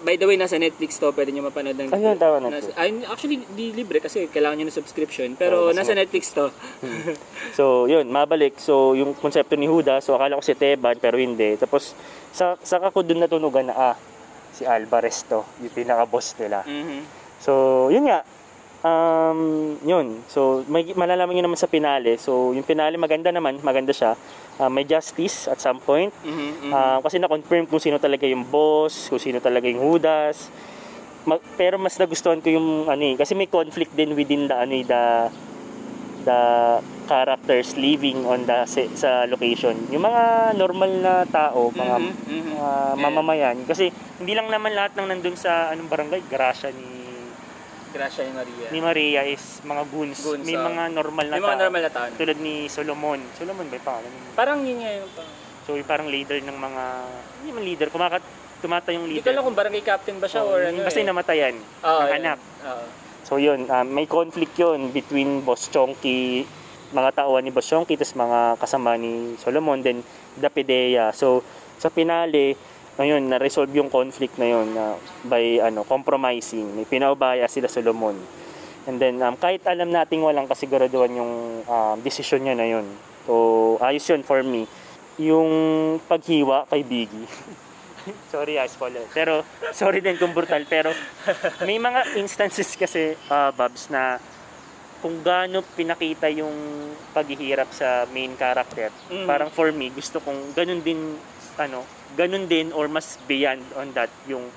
by 0.00 0.14
the 0.14 0.22
way, 0.22 0.34
nasa 0.34 0.54
Netflix 0.54 0.96
to, 0.96 1.10
pwede 1.10 1.34
nyo 1.34 1.42
mapanood 1.44 1.74
ng... 1.74 1.90
Ayun, 1.90 2.14
tama, 2.14 2.38
nasa- 2.38 2.70
Netflix. 2.70 2.78
ay, 2.78 2.88
actually, 3.04 3.36
di 3.52 3.74
libre 3.74 3.98
kasi 3.98 4.26
kailangan 4.26 4.54
nyo 4.56 4.66
ng 4.66 4.76
subscription. 4.76 5.34
Pero 5.34 5.66
mas 5.66 5.74
nasa 5.76 5.92
ma- 5.92 6.00
Netflix 6.00 6.30
to. 6.30 6.46
So, 7.52 7.86
yun, 7.86 8.06
mabalik. 8.06 8.54
So, 8.56 8.94
yung 8.94 9.14
konsepto 9.14 9.54
ni 9.54 9.66
Huda, 9.66 9.98
so 9.98 10.14
akala 10.14 10.34
ko 10.34 10.42
si 10.42 10.54
Teban, 10.54 10.94
pero 10.96 11.18
hindi. 11.18 11.56
Tapos, 11.56 11.98
sa, 12.30 12.54
saka 12.60 12.90
ko 12.90 13.02
dun 13.02 13.18
natunugan 13.18 13.66
na, 13.66 13.74
ah, 13.74 13.96
si 14.52 14.62
Alvarez 14.62 15.26
to, 15.26 15.42
yung 15.58 15.74
pinaka-boss 15.74 16.38
nila. 16.38 16.62
Mhm. 16.62 17.00
So, 17.38 17.52
yun 17.88 18.06
nga, 18.06 18.22
um, 18.86 19.40
yun. 19.82 20.22
So, 20.30 20.62
may, 20.70 20.86
malalaman 20.94 21.34
nyo 21.34 21.44
naman 21.50 21.58
sa 21.58 21.66
finale. 21.66 22.16
So, 22.16 22.54
yung 22.54 22.62
finale 22.62 22.94
maganda 22.96 23.34
naman, 23.34 23.58
maganda 23.60 23.90
siya. 23.90 24.14
Ah, 24.56 24.70
may 24.72 24.86
justice 24.86 25.50
at 25.50 25.58
some 25.58 25.82
point. 25.82 26.14
Mhm, 26.22 26.70
mhm. 26.70 26.72
Ah, 26.72 26.98
kasi 27.02 27.18
na-confirm 27.18 27.66
kung 27.66 27.82
sino 27.82 27.98
talaga 27.98 28.24
yung 28.24 28.46
boss, 28.46 29.10
kung 29.10 29.20
sino 29.20 29.42
talaga 29.42 29.66
yung 29.68 29.82
Judas. 29.82 30.48
Ma- 31.26 31.42
pero 31.58 31.76
mas 31.76 31.98
nagustuhan 31.98 32.38
ko 32.38 32.48
yung 32.48 32.68
ano 32.86 33.02
eh, 33.02 33.18
kasi 33.18 33.34
may 33.34 33.50
conflict 33.50 33.92
din 33.92 34.14
within 34.14 34.46
the 34.46 34.56
ano 34.56 34.72
eh, 34.72 34.86
the 34.86 35.02
the 36.22 36.40
characters 37.06 37.78
living 37.78 38.26
on 38.26 38.46
the 38.46 38.66
sa 38.94 39.26
location. 39.26 39.74
Yung 39.94 40.02
mga 40.02 40.54
normal 40.54 40.90
na 41.02 41.14
tao, 41.26 41.70
mga 41.70 41.96
Mhm, 41.98 42.12
mhm. 42.26 42.42
mga 42.56 42.70
mamamayan 42.98 43.56
kasi 43.66 43.90
hindi 44.18 44.32
lang 44.34 44.50
naman 44.50 44.74
lahat 44.74 44.94
ng 44.94 45.06
nandun 45.06 45.34
sa 45.34 45.70
anong 45.70 45.90
barangay, 45.90 46.22
Gracia 46.30 46.70
ni 46.70 46.95
Gracia 47.96 48.22
ni 48.22 48.32
Maria. 48.32 48.66
ni 48.68 48.78
Maria 48.78 49.20
is 49.24 49.64
mga 49.64 49.82
goons. 49.88 50.18
Goons, 50.20 50.44
may 50.44 50.54
ah. 50.54 50.64
mga 50.64 50.82
normal 50.92 51.24
na 51.26 51.32
May 51.32 51.42
mga 51.42 51.50
tao. 51.50 51.62
normal 51.64 51.80
na 51.80 51.90
tao. 51.90 52.06
Tulad 52.12 52.38
ni 52.38 52.54
Solomon. 52.68 53.20
Solomon 53.34 53.64
ba 53.66 53.74
yung 53.74 53.86
pangalan? 53.86 54.10
Parang 54.36 54.58
yun 54.60 54.78
nga 54.78 54.90
yung. 54.92 55.08
So, 55.66 55.74
yung 55.74 55.88
parang 55.88 56.06
leader 56.06 56.38
ng 56.38 56.54
mga 56.54 56.82
hindi 57.40 57.50
man 57.50 57.64
leader, 57.64 57.88
kumakat 57.90 58.22
tumata 58.56 58.88
yung 58.88 59.04
Hindi 59.04 59.18
ko 59.18 59.26
leader. 59.26 59.32
alam 59.34 59.42
kung 59.44 59.58
barangay 59.58 59.82
captain 59.82 60.16
ba 60.16 60.28
siya 60.30 60.40
or 60.40 60.62
ano 60.62 60.80
Basta 60.80 60.96
eh. 60.96 61.02
yung 61.02 61.10
namatayan. 61.10 61.54
Oo, 61.82 62.00
ng 62.00 62.14
anak. 62.14 62.38
Oo. 62.64 62.84
So 63.26 63.32
yun, 63.36 63.66
um, 63.66 63.86
may 63.90 64.06
conflict 64.06 64.54
yun 64.54 64.94
between 64.94 65.42
Boss 65.42 65.66
Chonky, 65.66 66.46
mga 66.94 67.10
tauhan 67.18 67.42
ni 67.42 67.50
Boss 67.50 67.66
Chonky, 67.66 67.98
tapos 67.98 68.14
mga 68.14 68.54
kasama 68.56 68.94
ni 68.94 69.34
Solomon, 69.36 69.82
then 69.82 69.98
Dapidea. 70.38 71.10
So 71.10 71.42
sa 71.76 71.90
pinali, 71.90 72.54
ngayon, 72.96 73.28
na-resolve 73.28 73.72
yung 73.76 73.92
conflict 73.92 74.40
na 74.40 74.48
yun 74.48 74.72
na 74.72 74.96
by 75.28 75.60
ano, 75.60 75.84
compromising. 75.84 76.72
May 76.72 76.88
pinaubaya 76.88 77.44
sila 77.44 77.68
Solomon. 77.68 78.16
And 78.86 78.96
then, 78.96 79.20
um, 79.20 79.36
kahit 79.36 79.66
alam 79.66 79.92
nating 79.92 80.22
walang 80.22 80.48
kasiguraduhan 80.48 81.12
yung 81.18 81.32
um, 81.66 81.96
decision 82.00 82.46
niya 82.46 82.56
na 82.56 82.66
yun. 82.66 82.86
So, 83.26 83.76
ayos 83.82 84.06
yun 84.06 84.22
for 84.22 84.40
me. 84.40 84.64
Yung 85.20 85.50
paghiwa 86.06 86.70
kay 86.70 86.86
Biggie. 86.86 87.26
sorry, 88.32 88.56
ah, 88.56 88.68
spoiler. 88.70 89.04
Pero, 89.10 89.42
sorry 89.74 89.98
din 90.00 90.16
kung 90.16 90.30
brutal. 90.30 90.62
Pero, 90.70 90.94
may 91.66 91.76
mga 91.82 92.16
instances 92.16 92.78
kasi, 92.78 93.18
ah, 93.28 93.50
Babs, 93.50 93.90
na 93.90 94.22
kung 95.04 95.20
gaano 95.20 95.60
pinakita 95.76 96.30
yung 96.32 96.54
paghihirap 97.12 97.68
sa 97.74 98.08
main 98.10 98.32
character. 98.38 98.88
Mhm. 99.12 99.26
Parang 99.28 99.50
for 99.52 99.68
me, 99.74 99.92
gusto 99.92 100.22
kong 100.22 100.56
ganun 100.56 100.80
din, 100.80 101.20
ano, 101.60 101.84
ganun 102.16 102.48
din 102.48 102.72
or 102.72 102.88
mas 102.88 103.20
beyond 103.28 103.60
on 103.76 103.92
that 103.92 104.10
yung 104.24 104.48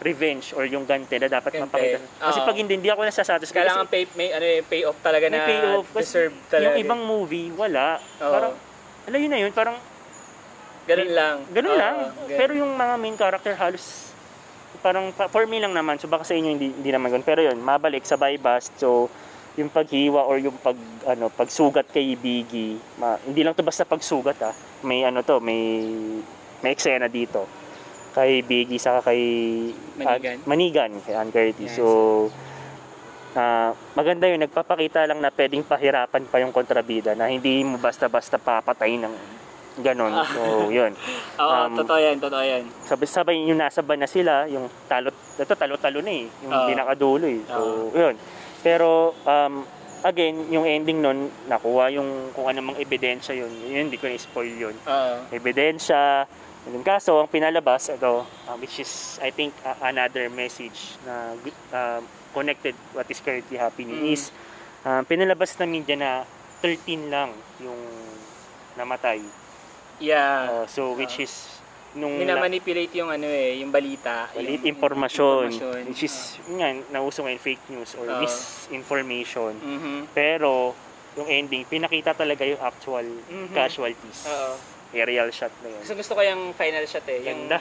revenge 0.00 0.52
or 0.52 0.66
yung 0.66 0.84
gante 0.84 1.16
na 1.16 1.30
dapat 1.30 1.54
Gante. 1.54 1.64
mapakita. 1.64 1.98
Kasi 2.18 2.38
Oo. 2.42 2.46
pag 2.48 2.56
hindi, 2.58 2.72
hindi 2.76 2.90
ako 2.90 3.00
nasasatisfied. 3.06 3.64
Kailangan 3.64 3.86
pay, 3.86 4.04
may 4.18 4.34
ano 4.34 4.44
eh, 4.44 4.60
payoff 4.60 4.98
talaga 5.00 5.30
may 5.30 5.38
na 5.38 5.46
payoff. 5.46 5.86
Kasi 5.92 6.02
deserve 6.02 6.34
talaga. 6.50 6.64
yung 6.66 6.76
ibang 6.80 7.00
movie, 7.06 7.48
wala. 7.54 7.96
Oo. 8.20 8.32
Parang, 8.32 8.52
alam 9.06 9.18
yun 9.20 9.30
na 9.30 9.38
yun, 9.40 9.52
parang 9.54 9.76
ganun 10.84 11.10
lang. 11.14 11.36
Ganun 11.54 11.72
Oo, 11.72 11.80
lang. 11.80 11.96
ganun. 12.10 12.36
Pero 12.36 12.52
yung 12.52 12.72
mga 12.74 12.94
main 12.98 13.16
character 13.16 13.54
halos 13.54 14.12
parang 14.84 15.08
pa- 15.16 15.32
for 15.32 15.48
me 15.48 15.56
lang 15.56 15.72
naman. 15.72 15.96
So 15.96 16.04
baka 16.04 16.28
sa 16.28 16.36
inyo 16.36 16.52
hindi, 16.52 16.68
hindi 16.68 16.90
naman 16.92 17.08
ganun. 17.08 17.24
Pero 17.24 17.40
yun, 17.40 17.56
mabalik 17.56 18.04
sa 18.04 18.20
bypass. 18.20 18.68
So 18.76 19.08
yung 19.56 19.72
paghiwa 19.72 20.28
or 20.28 20.36
yung 20.36 20.60
pag 20.60 20.76
ano 21.08 21.32
pagsugat 21.32 21.88
kay 21.88 22.12
Biggie, 22.12 22.76
ma, 23.00 23.16
hindi 23.24 23.40
lang 23.40 23.56
to 23.56 23.64
basta 23.64 23.88
pagsugat 23.88 24.36
ah. 24.44 24.52
May 24.84 25.00
ano 25.00 25.24
to, 25.24 25.40
may 25.40 25.80
may 26.64 26.72
eksena 26.72 27.12
dito 27.12 27.44
kay 28.16 28.40
Biggie 28.40 28.80
saka 28.80 29.12
kay 29.12 29.20
Manigan. 30.00 30.36
ah, 30.40 30.46
Manigan 30.48 30.90
kay 31.04 31.12
Ann 31.12 31.28
Curtis. 31.28 31.68
Yes. 31.68 31.76
So 31.76 31.86
ah, 33.36 33.76
maganda 33.92 34.24
yun, 34.24 34.40
nagpapakita 34.40 35.04
lang 35.04 35.20
na 35.20 35.28
pwedeng 35.28 35.60
pahirapan 35.60 36.24
pa 36.24 36.40
yung 36.40 36.54
kontrabida 36.56 37.12
na 37.12 37.28
hindi 37.28 37.60
mo 37.60 37.76
basta-basta 37.76 38.40
papatay 38.40 38.96
ng 38.96 39.14
ganon. 39.82 40.14
So, 40.30 40.70
yun. 40.70 40.94
Oo, 41.42 41.50
um, 41.66 41.74
totoo 41.74 41.98
yan, 41.98 42.16
totoo 42.22 42.42
yan. 42.46 42.62
Sabay-sabay 42.86 43.42
yung 43.42 43.58
nasa 43.58 43.82
ban 43.82 43.98
na 43.98 44.06
sila, 44.06 44.46
yung 44.46 44.70
talo, 44.86 45.10
ito 45.10 45.54
talo-talo 45.58 45.98
na 45.98 46.12
eh, 46.14 46.30
yung 46.46 46.54
Oo. 46.54 46.66
pinakadulo 46.70 47.26
eh. 47.26 47.42
So, 47.42 47.90
yun. 47.90 48.14
Pero, 48.62 49.18
um, 49.26 49.66
again, 50.06 50.46
yung 50.52 50.62
ending 50.62 51.02
nun, 51.02 51.26
nakuha 51.50 51.90
yung 51.90 52.30
kung 52.30 52.46
anong 52.46 52.78
ebidensya 52.78 53.34
yun. 53.34 53.50
Yun, 53.50 53.90
hindi 53.90 53.98
ko 53.98 54.06
na-spoil 54.06 54.54
yun. 54.54 54.76
Oo. 54.86 55.14
Ebidensya. 55.34 56.22
Yung 56.66 56.80
kaso, 56.80 57.20
ang 57.20 57.28
pinalabas, 57.28 57.92
ito, 57.92 58.24
uh, 58.24 58.56
which 58.56 58.80
is, 58.80 58.90
I 59.20 59.28
think, 59.28 59.52
uh, 59.60 59.76
another 59.82 60.28
message 60.28 60.96
na 61.04 61.36
uh, 61.70 62.00
connected 62.32 62.72
what 62.92 63.04
is 63.06 63.20
currently 63.20 63.56
happening 63.56 64.00
Mm. 64.00 64.08
is, 64.10 64.32
uh, 64.82 65.04
pinalabas 65.04 65.52
na 65.54 65.66
media 65.66 65.92
na 65.94 66.10
13 66.60 67.12
lang 67.12 67.30
yung 67.60 67.76
namatay. 68.74 69.20
Yeah. 70.00 70.48
Uh, 70.50 70.66
so, 70.66 70.96
which 70.96 71.20
is, 71.20 71.60
nung... 71.92 72.16
Minamanipulate 72.16 72.90
yung 72.96 73.06
ano 73.08 73.28
eh, 73.28 73.60
yung 73.60 73.68
balita. 73.68 74.32
Ulit 74.32 74.58
yung- 74.58 74.72
impormasyon, 74.72 75.52
impormasyon. 75.52 75.80
which 75.86 76.02
is 76.02 76.16
yun 76.42 76.58
nga 76.58 76.68
nauso 76.90 77.22
ngayon 77.22 77.38
fake 77.38 77.64
news 77.68 77.92
or 77.94 78.02
Oo. 78.04 78.18
misinformation 78.18 79.54
Mhm. 79.54 80.10
pero 80.10 80.74
yung 81.14 81.28
ending 81.28 81.62
pinakita 81.62 82.10
talaga 82.12 82.42
yung 82.42 82.58
actual 82.58 83.06
Mhm. 83.22 83.54
casualties 83.54 84.26
Oo. 84.26 84.58
Aerial 84.94 85.28
shot 85.28 85.50
na 85.60 85.68
yun 85.68 85.80
Gusto, 85.82 85.94
gusto 85.96 86.12
ko 86.14 86.22
yung 86.22 86.54
final 86.54 86.86
shot 86.86 87.04
eh. 87.06 87.18
Yung, 87.20 87.50
ganda 87.50 87.58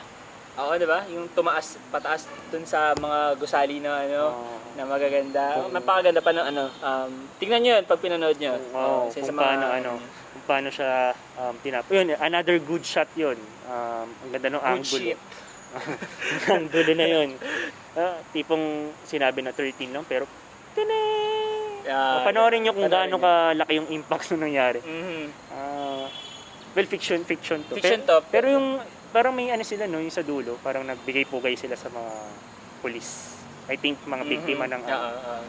Oo, 0.54 0.78
di 0.78 0.86
ba? 0.86 1.02
Yung 1.10 1.34
tumaas, 1.34 1.82
pataas 1.90 2.30
dun 2.54 2.62
sa 2.62 2.94
mga 2.94 3.42
gusali 3.42 3.82
na 3.82 4.06
ano, 4.06 4.22
Oo. 4.30 4.54
na 4.78 4.86
magaganda. 4.86 5.58
Oo. 5.58 5.74
Napakaganda 5.74 6.22
pa 6.22 6.30
ng 6.30 6.46
ano. 6.46 6.70
Um, 6.78 7.12
tingnan 7.42 7.66
nyo 7.66 7.72
yun 7.74 7.86
pag 7.90 7.98
pinanood 7.98 8.38
nyo. 8.38 8.54
Oo, 8.70 9.10
isa 9.10 9.18
kung 9.18 9.26
sa 9.26 9.34
mga- 9.34 9.42
paano 9.42 9.66
ano 9.68 9.92
kung 10.30 10.46
paano 10.46 10.70
siya 10.70 11.10
um, 11.38 11.54
tinap 11.58 11.86
yun 11.88 12.14
another 12.18 12.58
good 12.60 12.82
shot 12.82 13.10
yun 13.14 13.38
um, 13.66 14.06
ang 14.06 14.30
ganda 14.30 14.50
ng 14.52 14.62
angle 14.62 15.14
ang 16.54 16.66
dulo 16.70 16.94
na 16.94 17.08
yun 17.08 17.30
Ah, 17.94 18.18
tipong 18.30 18.66
sinabi 19.06 19.42
na 19.42 19.54
13 19.54 19.90
lang 19.90 20.02
pero 20.04 20.26
tine 20.74 20.98
Yeah, 21.84 22.24
panoorin 22.24 22.64
nyo 22.64 22.74
kung 22.74 22.88
gaano 22.88 23.20
kalaki 23.20 23.78
yung 23.78 23.90
impact 23.92 24.32
nung 24.32 24.46
nangyari 24.46 24.82
Mhm. 24.82 25.24
Ah, 25.50 26.06
well, 26.74 26.88
fiction, 26.88 27.22
fiction 27.24 27.62
to. 27.66 27.78
Fiction 27.78 28.02
pero, 28.02 28.20
to. 28.20 28.26
Pero 28.30 28.46
yung, 28.50 28.68
parang 29.14 29.34
may 29.34 29.50
ano 29.50 29.62
sila, 29.62 29.86
no, 29.86 30.02
yung 30.02 30.14
sa 30.14 30.26
dulo, 30.26 30.58
parang 30.60 30.84
nagbigay 30.84 31.26
pugay 31.26 31.54
sila 31.54 31.78
sa 31.78 31.90
mga 31.90 32.12
police. 32.82 33.38
I 33.70 33.80
think 33.80 34.02
mga 34.04 34.24
biktima 34.28 34.68
Mhm. 34.68 34.74
ng 34.76 34.82
Oo, 34.84 34.92
ano, 34.92 35.08
oo. 35.08 35.44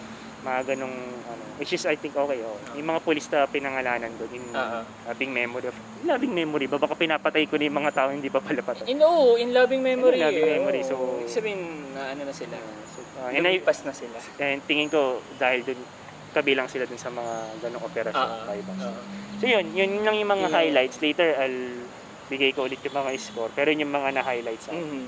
mga 0.45 0.61
ganong, 0.71 0.97
ano, 1.25 1.43
which 1.57 1.73
is 1.73 1.83
I 1.89 1.97
think 1.97 2.15
okay, 2.15 2.39
oh. 2.45 2.61
Yung 2.77 2.87
mga 2.87 3.01
police 3.01 3.27
na 3.33 3.49
pinangalanan 3.49 4.13
doon, 4.15 4.31
in 4.31 4.45
Oo. 4.53 4.81
loving 5.09 5.33
memory 5.33 5.67
of, 5.67 5.77
loving 6.05 6.31
memory 6.31 6.67
ba? 6.69 6.77
Baka 6.77 6.95
pinapatay 6.95 7.49
ko 7.49 7.57
na 7.57 7.65
yung 7.67 7.79
mga 7.81 7.93
tao 7.97 8.09
hindi 8.13 8.29
pa 8.29 8.39
pala 8.39 8.61
patay. 8.61 8.87
In, 8.87 9.01
oo, 9.03 9.35
in 9.41 9.51
loving 9.51 9.81
memory. 9.83 10.21
In 10.21 10.29
loving 10.29 10.51
memory, 10.61 10.81
Oo. 10.85 10.89
so- 10.89 11.19
Ibig 11.25 11.33
sabihin, 11.33 11.61
na 11.97 12.13
ano 12.13 12.23
na 12.29 12.35
sila. 12.37 12.57
So, 12.93 13.01
ah, 13.19 13.33
and, 13.33 13.47
I, 13.49 13.59
na 13.59 13.93
sila. 13.97 14.17
and 14.39 14.61
tingin 14.69 14.93
ko, 14.93 15.25
dahil 15.41 15.65
doon, 15.65 15.81
kabilang 16.35 16.67
sila 16.67 16.85
dun 16.85 16.99
sa 16.99 17.09
mga 17.09 17.33
ganong 17.63 17.85
operasyon. 17.85 18.29
Oo. 18.29 18.45
bypass. 18.45 18.81
oo. 18.83 19.01
So 19.35 19.45
yun, 19.47 19.65
yun 19.71 20.03
lang 20.03 20.17
yung 20.17 20.29
mga 20.29 20.47
Yeah. 20.47 20.57
highlights. 20.57 20.99
Later, 20.99 21.29
I'll 21.37 21.63
bigay 22.27 22.51
ko 22.51 22.65
ulit 22.65 22.81
yung 22.81 22.97
mga 22.97 23.11
score. 23.17 23.51
Pero 23.51 23.71
yun 23.71 23.87
yung 23.87 23.95
mga 23.95 24.17
na-highlights. 24.17 24.67
Mhm. 24.69 25.07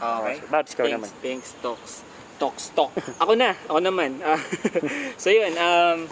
Okay. 0.00 0.34
So, 0.38 0.48
Babs, 0.48 0.70
ikaw 0.72 0.86
naman. 0.88 1.08
Thanks, 1.20 1.52
talks. 1.58 1.92
Talks, 2.36 2.72
talk. 2.72 2.88
ako 3.18 3.36
na, 3.36 3.52
ako 3.66 3.78
naman. 3.80 4.16
Ah, 4.22 4.40
so 5.20 5.28
yun, 5.28 5.52
um, 5.54 6.08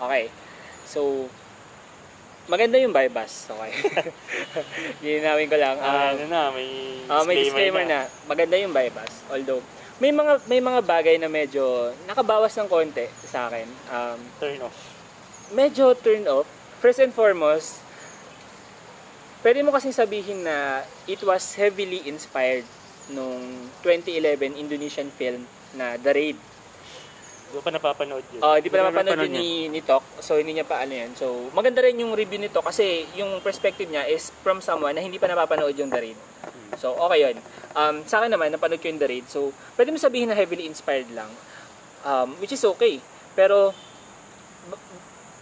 okay. 0.00 0.32
So, 0.86 1.28
maganda 2.46 2.78
yung 2.78 2.92
bypass. 2.92 3.50
Okay. 3.50 3.72
Ginawin 5.04 5.48
ko 5.48 5.56
lang. 5.56 5.76
Ah, 5.76 6.10
Um, 6.10 6.16
ano 6.16 6.24
na, 6.28 6.40
may 6.48 6.68
Ah, 7.06 7.22
may 7.22 7.36
disclaimer 7.38 7.84
na. 7.84 8.08
Maganda 8.24 8.56
yung 8.56 8.72
bypass. 8.72 9.20
Although, 9.28 9.60
may 9.96 10.12
mga 10.12 10.44
may 10.44 10.60
mga 10.60 10.80
bagay 10.84 11.16
na 11.16 11.28
medyo 11.28 11.92
nakabawas 12.04 12.52
ng 12.56 12.68
konti 12.68 13.08
sa 13.24 13.48
akin. 13.48 13.68
Um, 13.88 14.18
Turn 14.36 14.60
off. 14.60 14.76
medyo 15.50 15.94
turn 15.94 16.26
off. 16.26 16.44
First 16.76 17.00
and 17.00 17.14
foremost, 17.14 17.80
pwede 19.40 19.64
mo 19.64 19.72
kasing 19.72 19.96
sabihin 19.96 20.44
na 20.44 20.84
it 21.08 21.22
was 21.24 21.56
heavily 21.56 22.04
inspired 22.04 22.66
nung 23.08 23.70
2011 23.80 24.58
Indonesian 24.58 25.08
film 25.08 25.46
na 25.72 25.96
The 25.96 26.12
Raid. 26.12 26.38
Hindi 27.46 27.62
pa 27.62 27.70
napapanood 27.70 28.24
yun. 28.34 28.40
Oh, 28.42 28.56
di 28.58 28.66
pa 28.68 28.82
Hindi 28.82 28.90
ko 28.90 28.90
napapanood 28.90 29.18
yun 29.22 29.34
ni, 29.38 29.48
ni 29.70 29.80
Tok. 29.80 30.04
So, 30.18 30.36
hindi 30.36 30.58
niya 30.58 30.66
pa 30.66 30.82
ano 30.82 30.92
yan. 30.92 31.14
So, 31.14 31.46
maganda 31.54 31.78
rin 31.80 32.02
yung 32.02 32.12
review 32.12 32.42
nito 32.42 32.58
kasi 32.58 33.06
yung 33.14 33.38
perspective 33.38 33.86
niya 33.86 34.04
is 34.10 34.34
from 34.42 34.58
someone 34.58 34.92
na 34.98 35.02
hindi 35.02 35.22
pa 35.22 35.30
napapanood 35.30 35.78
yung 35.78 35.88
The 35.88 36.00
Raid. 36.02 36.18
So, 36.74 36.98
okay 37.06 37.30
yun. 37.30 37.36
Um, 37.78 38.02
sa 38.04 38.18
akin 38.18 38.34
naman, 38.34 38.50
napanood 38.50 38.82
ko 38.82 38.90
yung 38.90 38.98
The 38.98 39.08
Raid. 39.08 39.26
So, 39.30 39.54
pwede 39.78 39.94
mo 39.94 39.98
sabihin 40.02 40.28
na 40.28 40.36
heavily 40.36 40.66
inspired 40.66 41.08
lang. 41.14 41.30
Um, 42.02 42.34
which 42.42 42.50
is 42.50 42.62
okay. 42.66 42.98
Pero, 43.38 43.70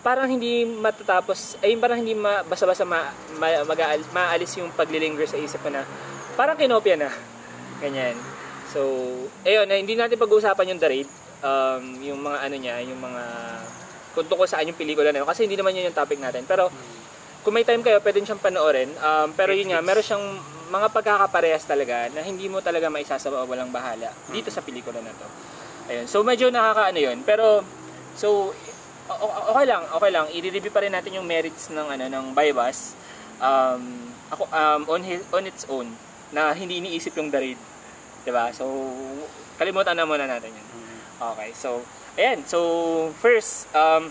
parang 0.04 0.28
hindi 0.28 0.68
matatapos, 0.68 1.56
ay 1.64 1.80
parang 1.80 2.04
hindi 2.04 2.12
ma, 2.12 2.44
basta-basta 2.44 2.84
ma, 2.84 3.08
ma, 3.40 3.64
mag- 3.64 4.12
maalis 4.12 4.60
yung 4.60 4.68
paglilinger 4.76 5.24
sa 5.24 5.40
isip 5.40 5.64
ko 5.64 5.72
na 5.72 5.80
parang 6.36 6.60
kinopya 6.60 7.00
na. 7.00 7.08
Ganyan. 7.80 8.12
So, 8.68 8.84
ayun, 9.48 9.64
na 9.64 9.80
hindi 9.80 9.96
natin 9.96 10.20
pag-uusapan 10.20 10.76
yung 10.76 10.80
The 10.82 10.90
Raid. 10.92 11.08
Um, 11.44 11.82
yung 12.00 12.20
mga 12.24 12.38
ano 12.40 12.56
niya, 12.56 12.76
yung 12.88 12.98
mga 12.98 13.22
kung 14.16 14.26
tungkol 14.30 14.48
saan 14.48 14.70
yung 14.70 14.78
pelikula 14.78 15.12
na 15.12 15.20
yun. 15.22 15.28
Kasi 15.28 15.44
hindi 15.44 15.58
naman 15.60 15.76
yun 15.76 15.90
yung 15.92 15.98
topic 15.98 16.16
natin. 16.16 16.48
Pero 16.48 16.72
kung 17.44 17.52
may 17.52 17.66
time 17.66 17.84
kayo, 17.84 18.00
pwede 18.00 18.24
siyang 18.24 18.40
panoorin. 18.40 18.88
Um, 18.96 19.28
pero 19.36 19.52
yun 19.52 19.68
nga, 19.68 19.84
meron 19.84 20.00
siyang 20.06 20.24
mga 20.72 20.86
pagkakaparehas 20.96 21.68
talaga 21.68 22.08
na 22.16 22.24
hindi 22.24 22.48
mo 22.48 22.64
talaga 22.64 22.88
maisasawa 22.88 23.44
o 23.44 23.48
walang 23.50 23.68
bahala 23.68 24.08
dito 24.32 24.48
sa 24.48 24.64
pelikula 24.64 25.04
na 25.04 25.12
to. 25.12 25.26
Ayun. 25.92 26.06
So 26.08 26.24
medyo 26.24 26.48
nakakaano 26.48 26.96
yun. 26.96 27.20
Pero 27.26 27.60
so 28.16 28.56
okay 29.52 29.66
lang, 29.68 29.84
okay 29.92 30.10
lang. 30.10 30.26
I-review 30.32 30.72
pa 30.72 30.80
rin 30.80 30.94
natin 30.96 31.20
yung 31.20 31.28
merits 31.28 31.68
ng 31.68 31.84
ano 31.84 32.04
ng 32.08 32.24
Bypass. 32.32 32.96
Um, 33.36 34.08
ako 34.32 34.48
um, 34.48 34.80
on 34.88 35.02
his, 35.04 35.20
on 35.28 35.44
its 35.44 35.68
own 35.68 35.88
na 36.32 36.56
hindi 36.56 36.80
iniisip 36.80 37.12
yung 37.20 37.28
The 37.28 37.38
Raid. 37.38 37.60
'Di 38.24 38.32
ba? 38.32 38.48
So 38.56 38.64
kalimutan 39.60 39.94
na 39.94 40.08
muna 40.08 40.24
natin 40.24 40.48
yun. 40.48 40.66
Okay. 41.16 41.50
So 41.52 41.82
ayan. 42.14 42.42
So 42.44 42.58
first 43.16 43.66
um 43.72 44.10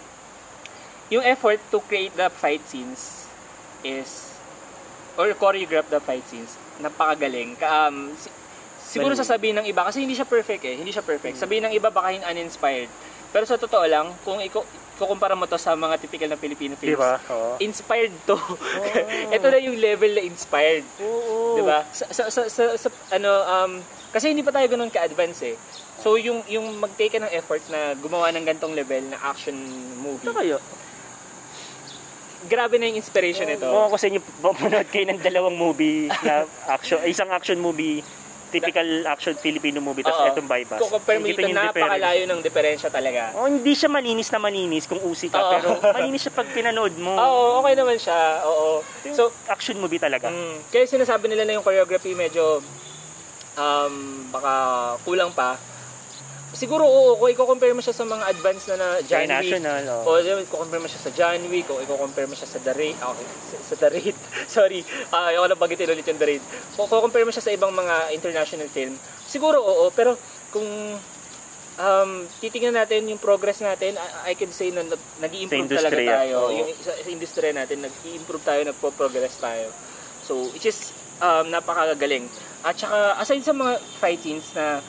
yung 1.09 1.23
effort 1.23 1.59
to 1.69 1.79
create 1.81 2.11
the 2.11 2.29
fight 2.29 2.63
scenes 2.63 3.27
is 3.81 4.33
or 5.13 5.29
choreograph 5.31 5.85
the 5.87 5.99
fight 5.99 6.23
scenes 6.25 6.55
napakagaling. 6.75 7.53
Ka- 7.53 7.87
Um, 7.87 8.09
si- 8.15 8.33
siguro 8.81 9.13
sasabihin 9.13 9.53
ng 9.55 9.67
iba 9.67 9.83
kasi 9.83 10.01
hindi 10.01 10.13
siya 10.13 10.25
perfect 10.25 10.63
eh, 10.63 10.73
hindi 10.73 10.89
siya 10.89 11.01
perfect. 11.01 11.37
Sabihin 11.37 11.65
ng 11.65 11.73
iba 11.73 11.87
baka 11.87 12.17
uninspired. 12.25 12.89
Pero 13.29 13.43
sa 13.43 13.55
totoo 13.55 13.83
lang, 13.83 14.09
kung 14.21 14.37
iko 14.39 14.61
kukumpara 14.93 15.33
mo 15.33 15.45
to 15.45 15.57
sa 15.57 15.73
mga 15.73 15.97
typical 15.97 16.29
na 16.29 16.37
Filipino 16.37 16.77
films, 16.77 16.97
ba? 16.97 17.17
Oo. 17.27 17.57
inspired 17.59 18.13
to. 18.25 18.37
Ito 19.35 19.45
na 19.47 19.57
yung 19.59 19.73
level 19.75 20.13
na 20.13 20.21
inspired. 20.21 20.85
Oo. 20.97 21.57
'Di 21.57 21.63
ba? 21.63 21.81
Sa, 21.89 22.05
sa, 22.09 22.23
sa, 22.29 22.41
sa- 22.45 22.77
sa- 22.79 22.93
ano 23.11 23.29
um 23.29 23.71
kasi 24.09 24.29
hindi 24.29 24.41
pa 24.41 24.53
tayo 24.53 24.65
ganoon 24.67 24.89
ka-advance 24.89 25.41
eh. 25.43 25.57
So 26.03 26.19
yung 26.19 26.43
yung 26.51 26.83
mag-take 26.83 27.15
ng 27.15 27.31
effort 27.31 27.63
na 27.71 27.95
gumawa 27.95 28.27
ng 28.35 28.43
gantong 28.43 28.75
level 28.75 29.07
na 29.07 29.17
action 29.23 29.55
movie. 30.03 30.27
Ito 30.27 30.35
kayo. 30.35 30.57
Grabe 32.43 32.75
na 32.75 32.91
yung 32.91 32.99
inspiration 32.99 33.47
nito. 33.47 33.63
Oo, 33.63 33.87
kasi 33.87 34.11
inyo, 34.11 34.19
manood 34.43 34.91
kayo 34.91 35.07
ng 35.07 35.23
dalawang 35.23 35.55
movie 35.55 36.11
na 36.27 36.43
action, 36.67 36.99
isang 37.07 37.31
action 37.31 37.55
movie, 37.55 38.03
typical 38.51 38.83
action 39.07 39.31
Filipino 39.39 39.79
movie, 39.79 40.03
tapos 40.03 40.27
Oo. 40.27 40.35
etong 40.35 40.51
Bypass. 40.51 40.83
Kung 40.83 40.91
compare 40.91 41.23
mo 41.23 41.31
dito, 41.31 41.39
yung 41.39 41.55
napakalayo 41.55 42.27
ng 42.27 42.43
diferensya 42.43 42.91
talaga. 42.91 43.31
Oh, 43.39 43.47
hindi 43.47 43.71
siya 43.71 43.87
malinis 43.87 44.27
na 44.27 44.43
malinis 44.43 44.91
kung 44.91 44.99
usi 45.07 45.31
ka, 45.31 45.39
Oo. 45.39 45.51
pero 45.55 45.67
malinis 45.87 46.27
siya 46.27 46.35
pag 46.35 46.51
pinanood 46.51 46.99
mo. 46.99 47.15
Oo, 47.15 47.63
okay 47.63 47.79
naman 47.79 47.95
siya. 47.95 48.43
Oo. 48.43 48.83
So, 49.15 49.15
So, 49.15 49.23
action 49.47 49.79
movie 49.79 50.03
talaga. 50.03 50.27
mm, 50.27 50.67
kaya 50.67 50.83
sinasabi 50.83 51.31
nila 51.31 51.47
na 51.47 51.55
yung 51.55 51.63
choreography 51.63 52.11
medyo 52.11 52.59
um, 53.55 53.95
baka 54.29 54.53
kulang 55.07 55.31
pa. 55.31 55.55
Siguro 56.53 56.85
oo, 56.85 57.17
kung 57.17 57.33
i-compare 57.33 57.73
mo 57.73 57.81
siya 57.81 57.97
sa 57.97 58.05
mga 58.05 58.29
advanced 58.29 58.69
na 58.69 58.77
na 58.77 58.87
John 59.01 59.25
Wick, 59.25 59.33
national, 59.33 59.81
oh. 59.89 60.13
o 60.13 60.21
i-compare 60.21 60.81
mo 60.81 60.85
siya 60.85 61.01
sa 61.01 61.09
John 61.09 61.41
Wick, 61.49 61.65
o 61.73 61.81
i-compare 61.81 62.29
mo 62.29 62.37
siya 62.37 62.45
sa 62.45 62.61
The 62.61 62.73
Raid, 62.77 62.97
ah, 63.01 63.09
okay, 63.09 63.25
sa, 63.25 63.57
sa 63.73 63.75
The 63.81 63.89
Raid, 63.89 64.17
sorry, 64.61 64.81
uh, 65.09 65.33
ayoko 65.33 65.49
na 65.49 65.57
bagitin 65.57 65.89
ulit 65.89 66.05
yung 66.05 66.21
The 66.21 66.29
Raid. 66.29 66.43
Kung 66.77 66.85
compare 66.85 67.25
mo 67.25 67.33
siya 67.33 67.41
sa 67.41 67.51
ibang 67.57 67.73
mga 67.73 68.13
international 68.13 68.69
film, 68.69 68.93
siguro 69.25 69.57
oo, 69.65 69.89
pero 69.89 70.13
kung 70.53 70.69
um, 71.81 72.11
titingnan 72.37 72.77
natin 72.85 73.09
yung 73.09 73.17
progress 73.17 73.61
natin, 73.61 73.97
I, 73.97 74.31
I 74.31 74.33
can 74.37 74.53
say 74.53 74.69
na 74.69 74.85
nag- 74.85 75.09
nag-i-improve 75.21 75.73
Sa 75.73 75.89
talaga 75.89 75.97
tayo. 75.97 76.33
oo. 76.37 76.49
Yung 76.53 76.69
sa, 76.77 76.93
sa 76.93 77.09
industriya 77.09 77.53
natin, 77.53 77.81
nag-i-improve 77.81 78.45
tayo, 78.45 78.61
nagpo-progress 78.69 79.41
tayo. 79.41 79.73
So, 80.23 80.53
which 80.53 80.69
is 80.69 80.93
um, 81.19 81.49
napakagaling. 81.49 82.29
At 82.63 82.79
saka, 82.79 83.17
aside 83.19 83.43
sa 83.43 83.57
mga 83.57 83.81
fight 83.99 84.21
scenes 84.21 84.47
na, 84.55 84.79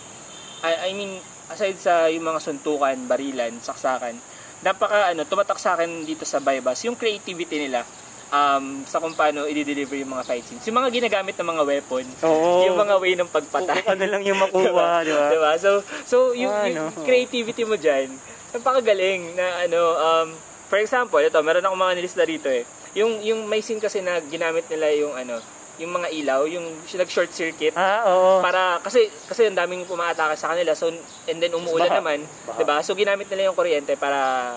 I, 0.63 0.91
I 0.91 0.97
mean, 0.97 1.21
aside 1.47 1.77
sa 1.77 2.09
yung 2.09 2.25
mga 2.25 2.41
suntukan, 2.41 2.97
barilan, 3.05 3.53
saksakan, 3.59 4.17
napaka, 4.61 5.13
ano, 5.13 5.25
tumatak 5.25 5.59
sa 5.59 5.77
akin 5.77 6.05
dito 6.05 6.25
sa 6.25 6.41
Bypass, 6.41 6.85
yung 6.85 6.97
creativity 6.97 7.69
nila 7.69 7.85
um, 8.33 8.81
sa 8.83 8.97
kung 8.99 9.13
paano 9.13 9.45
i-deliver 9.45 9.95
yung 9.95 10.11
mga 10.11 10.25
fight 10.25 10.43
scenes. 10.43 10.65
Yung 10.65 10.77
mga 10.77 10.91
ginagamit 10.91 11.37
ng 11.37 11.45
mga 11.47 11.63
weapon, 11.65 12.05
Oo. 12.23 12.65
yung 12.65 12.77
mga 12.77 12.95
way 12.97 13.13
ng 13.15 13.29
Kung 13.29 13.37
pagpatay. 13.37 13.85
ano 13.87 14.05
lang 14.05 14.23
yung 14.25 14.41
makuha, 14.45 15.05
di 15.05 15.13
ba? 15.13 15.27
Diba? 15.29 15.53
So, 15.61 15.71
so 16.05 16.17
yung, 16.33 16.51
Ah, 16.51 16.65
yung 16.67 16.89
no. 16.91 17.05
creativity 17.05 17.63
mo 17.63 17.77
dyan, 17.77 18.09
napakagaling 18.51 19.37
na 19.37 19.69
ano, 19.69 19.81
um, 19.95 20.29
for 20.67 20.81
example, 20.81 21.21
ito, 21.21 21.37
meron 21.39 21.63
akong 21.63 21.79
mga 21.81 21.95
nilista 22.01 22.25
rito 22.25 22.49
eh. 22.49 22.65
Yung, 22.95 23.21
yung 23.21 23.45
may 23.45 23.61
scene 23.61 23.83
kasi 23.83 23.99
na 24.01 24.23
ginamit 24.23 24.65
nila 24.71 24.87
yung 24.95 25.13
ano, 25.13 25.43
yung 25.77 25.93
mga 25.93 26.09
ilaw, 26.13 26.41
yung 26.47 26.63
nag-short 26.87 27.31
circuit, 27.31 27.75
Ah, 27.75 28.07
oo. 28.07 28.39
para 28.39 28.79
kasi 28.79 29.07
kasi 29.27 29.45
ang 29.45 29.57
daming 29.57 29.83
pumaatake 29.83 30.35
sa 30.35 30.55
kanila 30.55 30.71
so 30.73 30.87
and 31.27 31.39
then 31.39 31.51
umuulan 31.51 31.91
Baha. 31.91 31.99
naman 31.99 32.19
Baha. 32.45 32.57
'di 32.57 32.65
ba 32.65 32.77
so 32.79 32.95
ginamit 32.95 33.27
nila 33.27 33.51
yung 33.51 33.59
kuryente 33.59 33.95
para 33.95 34.55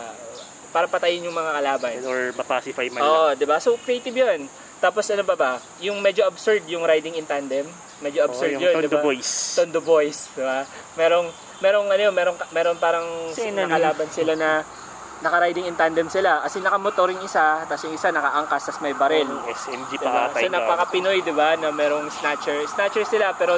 para 0.67 0.85
patayin 0.85 1.25
yung 1.25 1.33
mga 1.33 1.51
kalaban 1.53 1.97
Or 2.03 2.19
mapacify 2.33 2.85
man. 2.87 3.01
Oo, 3.01 3.27
'di 3.33 3.45
ba? 3.45 3.57
So 3.57 3.73
creative 3.79 4.13
'yun. 4.13 4.45
Tapos 4.77 5.09
ano 5.09 5.25
ba 5.25 5.33
ba? 5.33 5.51
Yung 5.79 5.97
medyo 5.99 6.21
absurd 6.21 6.61
yung 6.65 6.85
riding 6.85 7.17
in 7.17 7.25
tandem. 7.25 7.65
Medyo 7.97 8.29
absurd 8.29 8.53
yung 8.53 8.61
'yun, 8.61 8.73
'di 8.75 8.85
Tondo 8.85 8.93
ba? 8.93 9.01
Boys. 9.01 9.29
Tondo 9.57 9.81
Boys, 9.81 10.29
'di 10.31 10.43
ba? 10.45 10.69
Merong 10.93 11.27
merong 11.57 11.89
ano, 11.89 12.01
yun, 12.03 12.13
merong 12.13 12.37
merong 12.51 12.77
parang 12.77 13.05
Sino 13.33 13.65
nakalaban 13.65 14.05
sila 14.13 14.37
na 14.37 14.61
naka-riding 15.21 15.65
in 15.65 15.75
tandem 15.75 16.07
sila. 16.07 16.45
As 16.45 16.53
in 16.53 16.63
nakamotor 16.63 17.09
yung 17.09 17.23
isa, 17.25 17.65
tapos 17.65 17.89
yung 17.89 17.95
isa 17.97 18.13
nakaangkas, 18.13 18.69
tapos 18.69 18.79
may 18.85 18.93
baril. 18.93 19.25
Yung 19.25 19.47
SMG 19.49 19.97
Diba? 19.97 20.05
pa 20.05 20.29
ata 20.29 20.37
So 20.37 20.45
yung 20.45 20.55
napaka-Pinoy, 20.55 21.17
'di 21.25 21.33
ba, 21.33 21.57
na 21.57 21.73
merong 21.73 22.05
snatcher. 22.13 22.61
Snatcher 22.69 23.05
sila 23.07 23.33
pero 23.33 23.57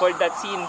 for 0.00 0.10
that 0.16 0.32
scene, 0.40 0.62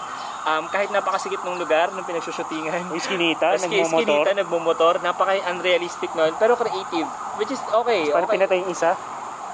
um, 0.46 0.64
kahit 0.70 0.88
napakasikip 0.94 1.42
ng 1.42 1.58
lugar 1.58 1.90
nung 1.90 2.06
pinagsushootingan, 2.06 2.94
skinita, 3.02 3.58
Tapos 3.58 3.66
nagmumotor. 3.66 3.98
skinita, 3.98 4.30
nagmumotor, 4.38 4.94
napaka-unrealistic 5.02 6.10
nun, 6.14 6.32
pero 6.38 6.54
creative, 6.54 7.08
which 7.40 7.50
is 7.50 7.60
okay. 7.74 8.12
Parang 8.14 8.30
okay. 8.30 8.38
pinatay 8.38 8.62
yung 8.62 8.70
isa. 8.70 8.94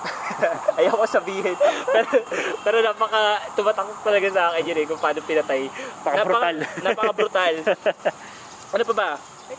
Ayoko 0.83 1.07
sabihin. 1.07 1.55
pero, 1.95 2.11
pero 2.67 2.77
napaka, 2.83 3.39
tumatakot 3.55 3.97
talaga 4.03 4.27
sa 4.35 4.43
akin 4.51 4.67
yun 4.67 4.79
eh, 4.83 4.87
kung 4.91 4.99
paano 4.99 5.23
pinatay. 5.23 5.71
Napaka-brutal. 6.03 6.55
Napaka- 6.59 6.83
Napaka-brutal. 6.85 7.55
ano 8.75 8.83
pa 8.83 8.95
ba? 8.99 9.09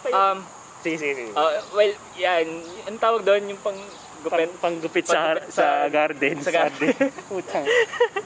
Um, 0.10 0.38
Sige, 0.84 1.00
sige, 1.00 1.14
sige. 1.16 1.32
uh, 1.32 1.64
well, 1.72 1.94
yan, 2.14 2.44
ang 2.84 3.00
tawag 3.00 3.24
doon, 3.24 3.48
yung 3.48 3.62
pang 3.64 3.80
gupit. 4.20 4.52
Pang, 4.52 4.76
panggupit 4.76 5.06
sa, 5.06 5.32
Panggupit 5.32 5.48
sa, 5.48 5.64
sa- 5.64 5.88
garden. 5.88 6.36
sa 6.40 6.52
garden. 6.52 6.92
Putang. 7.32 7.66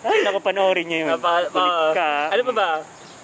Ay, 0.02 0.26
naku, 0.26 0.40
panoorin 0.42 0.86
niyo 0.86 0.98
yun. 1.06 1.10
Napaka, 1.14 1.54
uh, 1.54 1.92
ka. 1.94 2.10
ano 2.34 2.42
pa 2.44 2.54
ba? 2.54 2.70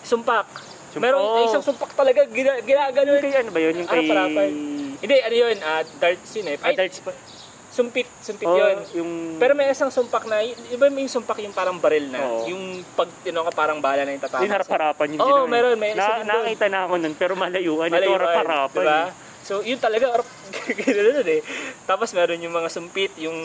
Sumpak. 0.03 0.47
Sumpak. 0.93 1.01
Meron 1.01 1.17
Oh. 1.19 1.49
isang 1.49 1.65
sumpak 1.65 1.89
talaga, 1.93 2.29
gina, 2.29 2.61
ginagano. 2.61 3.09
Yung 3.09 3.23
kay 3.23 3.33
ano 3.33 3.49
ba 3.49 3.59
yun? 3.59 3.73
Yung 3.73 3.89
kay... 3.89 4.05
Harap-harapan. 4.05 4.49
Hindi, 5.01 5.15
ano 5.17 5.35
yun, 5.35 5.57
ah, 5.59 5.81
darts 5.97 6.31
yun 6.37 6.47
eh. 6.47 6.57
Ah, 6.61 6.69
Ay, 6.69 6.73
darts 6.77 6.99
pa. 7.01 7.11
Sumpit, 7.73 8.05
sumpit 8.21 8.45
Oh, 8.45 8.53
yun. 8.53 8.77
yung... 8.93 9.11
Pero 9.35 9.57
may 9.57 9.65
isang 9.67 9.89
sumpak 9.89 10.29
na, 10.29 10.39
iba 10.45 10.85
may 10.87 11.09
sumpak 11.09 11.41
yung 11.41 11.51
parang 11.51 11.81
baril 11.81 12.05
na. 12.07 12.21
Oo. 12.21 12.45
Yung 12.45 12.63
pag 12.93 13.09
tino 13.19 13.41
ka 13.41 13.51
parang 13.51 13.81
bala 13.81 14.05
na 14.05 14.13
yung 14.13 14.21
tatama. 14.21 14.45
yung 14.45 14.53
harap-harapan 14.53 15.07
yung 15.09 15.19
Oo, 15.19 15.27
ginawa. 15.27 15.49
meron, 15.49 15.75
may 15.75 15.91
na. 15.91 16.21
Nakita 16.21 16.69
na 16.69 16.85
ako 16.85 16.93
nun, 17.01 17.15
pero 17.17 17.33
malayuan. 17.33 17.89
Ito 17.89 17.97
Malayuan, 17.97 18.19
harap-harapan. 18.21 18.83
Diba? 18.85 19.01
So, 19.43 19.59
yun 19.59 19.75
talaga, 19.75 20.05
harap, 20.07 20.27
gano'n 20.79 21.27
eh. 21.27 21.41
Tapos 21.83 22.13
meron 22.13 22.39
yung 22.39 22.53
mga 22.53 22.69
sumpit, 22.69 23.11
yung, 23.17 23.35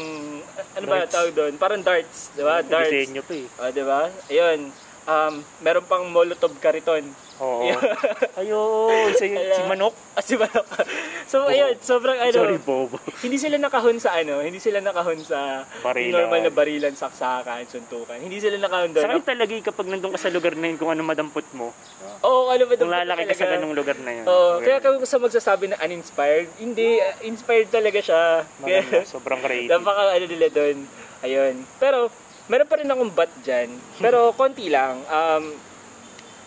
ano 0.76 0.84
ba 0.84 1.02
Darts. 1.02 1.10
tawag 1.10 1.32
doon? 1.34 1.52
Parang 1.56 1.80
darts, 1.80 2.30
di 2.36 2.44
ba? 2.44 2.60
Darts. 2.62 2.92
Disenyo 2.92 3.24
pa 3.24 3.32
eh. 3.34 3.46
O, 3.58 3.72
di 3.72 3.82
ba? 3.82 4.00
Ayun. 4.28 4.60
Um, 5.08 5.40
meron 5.64 5.88
pang 5.88 6.04
molotov 6.04 6.52
kariton. 6.60 7.00
Oo. 7.40 7.64
Ayun, 8.40 9.08
si, 9.16 9.32
si 9.32 9.62
Manok. 9.64 9.96
Ah, 10.12 10.20
si 10.20 10.36
Manok. 10.36 10.68
so, 11.32 11.48
ayun, 11.48 11.80
sobrang 11.80 12.20
ano, 12.20 12.36
Sorry, 12.36 12.60
Bobo. 12.60 13.00
hindi 13.24 13.40
sila 13.40 13.56
nakahon 13.56 13.96
sa 13.96 14.20
ano, 14.20 14.44
hindi 14.44 14.60
sila 14.60 14.84
nakahon 14.84 15.16
sa 15.24 15.64
Barilan. 15.80 16.28
normal 16.28 16.44
na 16.44 16.52
barilan, 16.52 16.92
saksakan, 16.92 17.64
suntukan. 17.64 18.20
Hindi 18.20 18.36
sila 18.36 18.60
nakahon 18.60 18.92
doon. 18.92 19.00
Sa 19.00 19.08
akin 19.08 19.24
talaga 19.24 19.52
eh, 19.56 19.64
kapag 19.64 19.88
nandun 19.88 20.12
ka 20.12 20.20
sa 20.20 20.28
lugar 20.28 20.52
na 20.60 20.68
yun, 20.68 20.76
kung 20.76 20.92
ano 20.92 21.00
madampot 21.00 21.46
mo, 21.56 21.72
Oo, 22.20 22.52
ano 22.52 22.68
ba 22.68 22.72
kung 22.76 22.92
lalaki 22.92 23.24
ka 23.32 23.34
sa 23.38 23.48
ganung 23.48 23.72
lugar 23.72 23.96
na 24.04 24.12
yun. 24.12 24.24
Oo, 24.28 24.60
kaya 24.60 24.84
kami 24.84 25.00
sa 25.08 25.16
magsasabi 25.16 25.72
na 25.72 25.80
uninspired, 25.80 26.52
hindi, 26.60 27.00
uh, 27.00 27.16
inspired 27.24 27.72
talaga 27.72 28.04
siya. 28.04 28.44
Maganda, 28.60 29.08
sobrang 29.08 29.40
creative. 29.40 29.72
napaka 29.72 30.12
ano 30.12 30.26
nila 30.28 30.46
doon. 30.52 30.76
Ayun. 31.24 31.54
Pero, 31.80 32.12
meron 32.48 32.68
pa 32.68 32.80
rin 32.80 32.88
akong 32.88 33.12
bat 33.12 33.30
dyan. 33.44 33.68
Pero, 34.00 34.30
konti 34.40 34.72
lang. 34.72 35.00
Um, 35.08 35.54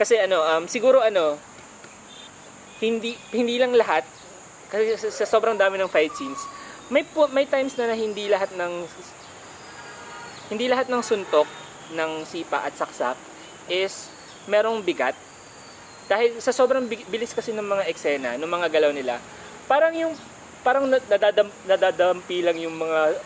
kasi 0.01 0.17
ano, 0.17 0.41
um, 0.41 0.65
siguro 0.65 1.01
ano, 1.01 1.37
hindi 2.81 3.13
hindi 3.29 3.61
lang 3.61 3.77
lahat 3.77 4.01
kasi 4.73 4.97
sa, 4.97 5.13
sa 5.13 5.25
sobrang 5.29 5.53
dami 5.53 5.77
ng 5.77 5.85
fight 5.85 6.09
scenes 6.17 6.41
may 6.89 7.05
po, 7.05 7.29
may 7.29 7.45
times 7.45 7.77
na, 7.77 7.93
na 7.93 7.95
hindi 7.95 8.25
lahat 8.25 8.49
ng 8.57 8.73
hindi 10.51 10.65
lahat 10.67 10.89
ng 10.89 11.01
suntok 11.05 11.45
ng 11.93 12.25
sipa 12.25 12.65
at 12.65 12.73
saksak 12.73 13.15
is 13.69 14.09
merong 14.49 14.81
bigat 14.81 15.13
dahil 16.09 16.41
sa 16.41 16.51
sobrang 16.51 16.89
bi- 16.89 17.05
bilis 17.07 17.31
kasi 17.31 17.53
ng 17.53 17.63
mga 17.63 17.87
eksena 17.87 18.35
ng 18.35 18.49
mga 18.49 18.67
galaw 18.73 18.91
nila 18.91 19.21
parang 19.69 19.93
yung 19.93 20.17
parang 20.65 20.89
na- 20.89 21.05
nadadam, 21.05 21.47
nadadampi 21.69 22.41
lang 22.41 22.57
yung 22.57 22.73
mga 22.73 23.21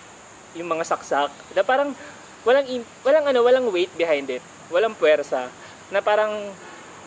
yung 0.59 0.67
mga 0.67 0.83
saksak 0.83 1.31
na 1.55 1.63
parang 1.63 1.95
walang 2.45 2.65
walang 3.01 3.25
ano 3.25 3.39
walang 3.41 3.65
weight 3.73 3.91
behind 3.97 4.29
it 4.29 4.41
walang 4.69 4.93
puwersa 4.93 5.49
na 5.89 6.01
parang 6.01 6.53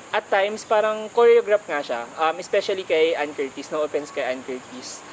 at 0.08 0.24
times 0.32 0.64
parang 0.64 1.08
choreograph 1.12 1.64
nga 1.68 1.84
siya. 1.84 2.00
Um, 2.16 2.40
especially 2.40 2.84
kay 2.84 3.12
Ann 3.12 3.36
Curtis. 3.36 3.68
No 3.68 3.84
offense 3.84 4.08
kay 4.08 4.24
Ann 4.24 4.40
Curtis. 4.40 5.04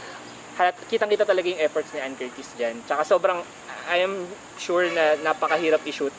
Halat, 0.55 0.75
kitang-kita 0.87 1.27
talaga 1.27 1.51
yung 1.51 1.59
efforts 1.59 1.91
ni 1.91 1.99
Ann 1.99 2.15
Curtis 2.15 2.47
dyan. 2.55 2.79
Tsaka 2.87 3.03
sobrang, 3.03 3.43
I 3.91 4.07
am 4.07 4.23
sure 4.55 4.87
na 4.87 5.19
napakahirap 5.19 5.83
i-shoot. 5.83 6.15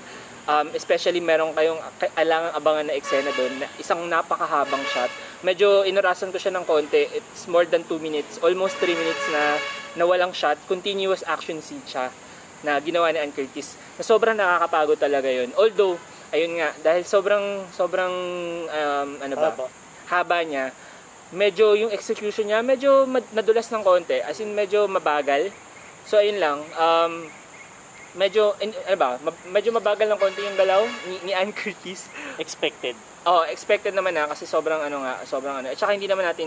Um, 0.47 0.71
especially 0.79 1.19
meron 1.19 1.57
kayong 1.57 1.81
kailangan 1.99 2.55
abangan 2.55 2.87
na 2.93 2.95
eksena 2.95 3.33
doon. 3.33 3.65
Na 3.65 3.67
isang 3.81 4.05
napakahabang 4.07 4.85
shot. 4.93 5.09
Medyo 5.41 5.89
inurasan 5.89 6.29
ko 6.29 6.37
siya 6.37 6.53
ng 6.53 6.69
konti. 6.69 7.09
It's 7.17 7.49
more 7.49 7.65
than 7.65 7.81
2 7.89 7.97
minutes. 7.97 8.37
Almost 8.45 8.77
3 8.79 8.93
minutes 8.93 9.25
na, 9.33 9.57
na 9.97 10.05
walang 10.05 10.37
shot. 10.37 10.61
Continuous 10.69 11.25
action 11.25 11.65
scene 11.65 11.83
siya 11.89 12.13
na 12.65 12.79
ginawa 12.81 13.13
ni 13.13 13.21
Ann 13.21 13.35
Curtis. 13.35 13.77
Na 13.97 14.05
sobrang 14.05 14.37
nakakapagod 14.37 14.97
talaga 14.97 15.29
yun. 15.29 15.53
Although, 15.57 15.99
ayun 16.33 16.57
nga, 16.61 16.73
dahil 16.81 17.03
sobrang, 17.05 17.65
sobrang, 17.73 18.15
um, 18.69 19.11
ano 19.21 19.35
ba, 19.37 19.51
Haba. 19.53 19.67
haba 20.09 20.39
niya, 20.45 20.73
medyo 21.35 21.75
yung 21.75 21.91
execution 21.91 22.47
niya, 22.47 22.63
medyo 22.63 23.05
nadulas 23.35 23.69
ng 23.69 23.83
konti. 23.83 24.23
As 24.23 24.39
in, 24.39 24.55
medyo 24.55 24.87
mabagal. 24.87 25.51
So, 26.07 26.23
ayun 26.23 26.39
lang. 26.39 26.63
Um, 26.79 27.29
medyo, 28.17 28.57
in, 28.63 28.73
ano 28.89 28.97
ba, 28.97 29.09
ma- 29.21 29.43
medyo 29.53 29.71
mabagal 29.75 30.09
ng 30.09 30.21
konti 30.21 30.41
yung 30.41 30.57
galaw 30.57 30.83
ni, 31.11 31.31
ni 31.31 31.33
Ann 31.37 31.53
Curtis. 31.53 32.09
Expected. 32.41 32.97
Oh, 33.27 33.43
expected 33.43 33.91
naman 33.91 34.15
na 34.15 34.31
kasi 34.31 34.47
sobrang 34.47 34.79
ano 34.79 35.03
nga, 35.03 35.19
sobrang 35.27 35.59
ano. 35.59 35.67
At 35.67 35.75
saka 35.75 35.99
hindi 35.99 36.07
naman 36.07 36.31
natin 36.31 36.47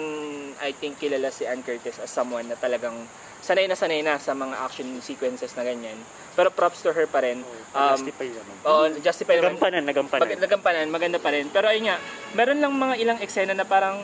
I 0.63 0.71
think 0.71 0.95
kilala 0.95 1.27
si 1.27 1.43
Ann 1.43 1.59
Curtis 1.59 1.99
as 1.99 2.07
someone 2.07 2.47
na 2.47 2.55
talagang 2.55 2.95
sanay 3.39 3.65
na 3.65 3.75
sanay 3.75 4.01
na 4.01 4.17
sa 4.17 4.31
mga 4.31 4.55
action 4.59 4.87
sequences 4.99 5.55
na 5.55 5.63
ganyan. 5.63 5.95
Pero 6.33 6.49
props 6.49 6.79
to 6.81 6.91
her 6.91 7.05
pa 7.05 7.19
rin. 7.19 7.43
Um, 7.69 7.95
justify 7.95 8.27
naman. 8.27 8.55
Oo, 8.63 8.83
justify 8.99 9.35
naman. 9.35 9.45
Nagampanan, 9.55 9.83
nagampanan. 9.83 10.21
Mag- 10.23 10.41
nagampanan, 10.41 10.85
maganda 10.87 11.19
pa 11.19 11.29
rin. 11.29 11.45
Pero 11.47 11.67
ayun 11.67 11.91
nga, 11.91 11.97
meron 12.31 12.59
lang 12.59 12.71
mga 12.71 12.95
ilang 12.97 13.19
eksena 13.19 13.51
na 13.51 13.63
parang 13.63 14.03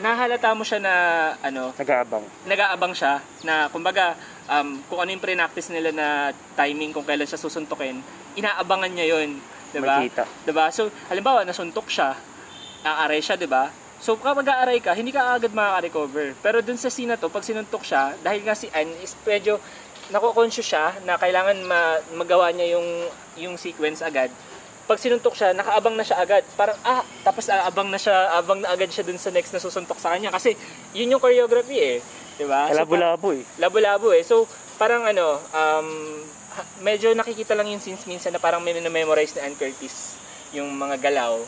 nahalata 0.00 0.56
mo 0.56 0.64
siya 0.64 0.80
na 0.80 0.94
ano, 1.38 1.76
Nag-aabang. 1.76 2.24
nag-aabang 2.48 2.94
siya 2.96 3.20
na 3.44 3.68
kumbaga 3.68 4.16
um, 4.48 4.80
kung 4.88 5.04
ano 5.04 5.12
yung 5.12 5.20
pre-practice 5.20 5.68
nila 5.68 5.92
na 5.92 6.06
timing 6.56 6.96
kung 6.96 7.04
kailan 7.04 7.28
siya 7.28 7.36
susuntukin, 7.36 8.00
inaabangan 8.32 8.88
niya 8.88 9.18
yon, 9.18 9.36
'di 9.70 9.80
ba? 9.84 10.00
'Di 10.48 10.52
ba? 10.52 10.72
So, 10.72 10.88
halimbawa 11.12 11.44
nasuntok 11.44 11.92
siya, 11.92 12.16
aaray 12.82 13.20
siya, 13.20 13.36
'di 13.36 13.44
ba? 13.44 13.68
So, 14.02 14.18
kapag 14.18 14.50
aaray 14.50 14.82
ka, 14.82 14.98
hindi 14.98 15.14
ka 15.14 15.38
agad 15.38 15.54
makaka-recover. 15.54 16.34
Pero 16.42 16.58
dun 16.58 16.74
sa 16.74 16.90
scene 16.90 17.14
na 17.14 17.20
to, 17.20 17.30
pag 17.30 17.46
sinuntok 17.46 17.86
siya, 17.86 18.18
dahil 18.18 18.42
nga 18.42 18.58
si 18.58 18.66
Anne 18.74 18.98
is 18.98 19.14
medyo 19.22 19.62
nako-conscious 20.10 20.66
siya 20.66 20.90
na 21.06 21.14
kailangan 21.14 21.62
ma- 21.62 22.02
magawa 22.18 22.50
niya 22.50 22.74
yung 22.74 22.88
yung 23.38 23.54
sequence 23.54 24.02
agad. 24.02 24.26
Pag 24.90 24.98
sinuntok 24.98 25.38
siya, 25.38 25.54
nakaabang 25.54 25.94
na 25.94 26.02
siya 26.02 26.18
agad. 26.18 26.42
Parang, 26.58 26.74
ah, 26.82 27.06
tapos 27.22 27.46
aabang 27.46 27.94
na 27.94 27.96
siya, 27.96 28.34
abang 28.34 28.58
na 28.58 28.74
agad 28.74 28.90
siya 28.90 29.06
dun 29.06 29.22
sa 29.22 29.30
next 29.30 29.54
na 29.54 29.62
susuntok 29.62 30.02
sa 30.02 30.10
kanya. 30.10 30.34
Kasi, 30.34 30.58
yun 30.98 31.14
yung 31.14 31.22
choreography 31.22 31.78
eh. 31.78 31.98
'di 32.36 32.46
ba? 32.50 32.66
So, 32.66 32.82
Kalabo-labo 32.82 33.28
eh. 33.38 33.44
labo-labo 33.62 34.08
eh. 34.10 34.26
So, 34.26 34.50
parang 34.80 35.06
ano, 35.06 35.38
um, 35.54 35.88
medyo 36.82 37.14
nakikita 37.14 37.54
lang 37.54 37.70
yung 37.70 37.78
scenes 37.78 38.02
minsan 38.04 38.34
na 38.34 38.42
parang 38.42 38.58
may 38.58 38.74
memorize 38.74 39.36
ni 39.38 39.40
Ann 39.46 39.54
Curtis 39.54 40.18
yung 40.50 40.68
mga 40.74 41.00
galaw. 41.00 41.38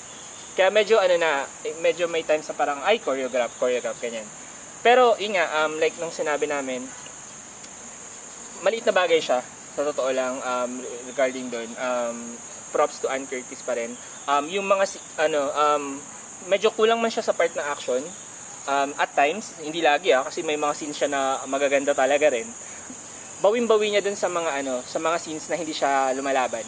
Kaya 0.55 0.71
medyo 0.71 1.03
ano 1.03 1.19
na, 1.19 1.43
eh, 1.67 1.75
medyo 1.83 2.07
may 2.07 2.23
times 2.23 2.47
na 2.47 2.55
parang, 2.55 2.79
ay, 2.87 3.03
choreograph, 3.03 3.51
choreograph, 3.59 3.99
ganyan. 3.99 4.27
Pero, 4.87 5.19
yun 5.19 5.35
nga, 5.35 5.67
um, 5.67 5.83
like 5.83 5.99
nung 5.99 6.15
sinabi 6.15 6.47
namin, 6.47 6.87
maliit 8.63 8.87
na 8.87 8.95
bagay 8.95 9.19
siya, 9.19 9.43
sa 9.75 9.83
totoo 9.83 10.15
lang, 10.15 10.39
um, 10.39 10.79
regarding 11.11 11.51
doon. 11.51 11.67
Um, 11.75 12.39
props 12.71 13.03
to 13.03 13.11
Ann 13.11 13.27
Curtis 13.27 13.67
pa 13.67 13.75
rin. 13.75 13.99
Um, 14.31 14.47
yung 14.47 14.67
mga, 14.67 14.95
ano, 15.27 15.41
um, 15.51 15.85
medyo 16.47 16.71
kulang 16.71 17.03
man 17.03 17.11
siya 17.11 17.27
sa 17.27 17.35
part 17.35 17.51
ng 17.51 17.67
action, 17.67 18.03
um, 18.71 18.91
at 18.95 19.11
times, 19.11 19.59
hindi 19.59 19.83
lagi 19.83 20.15
ah, 20.15 20.23
kasi 20.23 20.47
may 20.47 20.55
mga 20.55 20.75
scenes 20.79 20.97
siya 20.99 21.11
na 21.11 21.43
magaganda 21.51 21.99
talaga 21.99 22.31
rin. 22.31 22.47
Bawin-bawi 23.43 23.91
niya 23.91 24.03
dun 24.07 24.17
sa 24.17 24.31
mga 24.31 24.65
ano, 24.65 24.81
sa 24.87 25.03
mga 25.03 25.17
scenes 25.19 25.51
na 25.51 25.59
hindi 25.59 25.75
siya 25.75 26.15
lumalaban. 26.15 26.65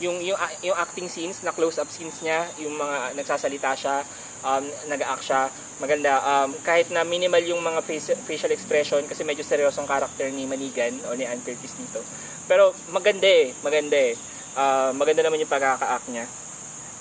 Yung 0.00 0.20
yung 0.20 0.36
yung 0.60 0.76
acting 0.76 1.08
scenes, 1.08 1.40
na 1.40 1.52
close-up 1.56 1.88
scenes 1.88 2.20
niya, 2.20 2.44
yung 2.60 2.76
mga 2.76 3.16
nagsasalita 3.16 3.72
siya, 3.72 4.04
um, 4.44 4.64
nag-act 4.92 5.24
siya, 5.24 5.48
maganda. 5.80 6.20
Um, 6.20 6.52
kahit 6.60 6.92
na 6.92 7.02
minimal 7.02 7.40
yung 7.44 7.60
mga 7.64 7.80
face, 7.84 8.12
facial 8.28 8.52
expression 8.52 9.02
kasi 9.08 9.24
medyo 9.24 9.42
seryosong 9.44 9.88
character 9.88 10.28
ni 10.28 10.44
Manigan 10.44 10.96
o 11.08 11.16
ni 11.16 11.24
Ann 11.24 11.40
dito. 11.40 12.00
Pero 12.46 12.76
maganda 12.92 13.26
eh, 13.26 13.52
maganda 13.64 13.96
eh. 13.96 14.14
Ah, 14.56 14.88
maganda 14.96 15.20
naman 15.20 15.36
yung 15.36 15.52
pagkaka-act 15.52 16.08
niya. 16.08 16.24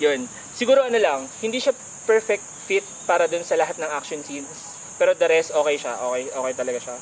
Yun. 0.04 0.28
Siguro 0.52 0.84
ano 0.84 1.00
lang, 1.00 1.24
hindi 1.40 1.64
siya 1.64 1.72
perfect 2.04 2.44
fit 2.68 2.84
para 3.08 3.32
dun 3.32 3.48
sa 3.48 3.56
lahat 3.56 3.80
ng 3.80 3.88
action 3.96 4.20
scenes. 4.28 4.76
Pero 5.00 5.16
the 5.16 5.28
rest, 5.28 5.56
okay 5.56 5.76
siya. 5.80 5.96
Okay, 5.96 6.24
okay 6.36 6.54
talaga 6.56 6.80
siya. 6.84 6.96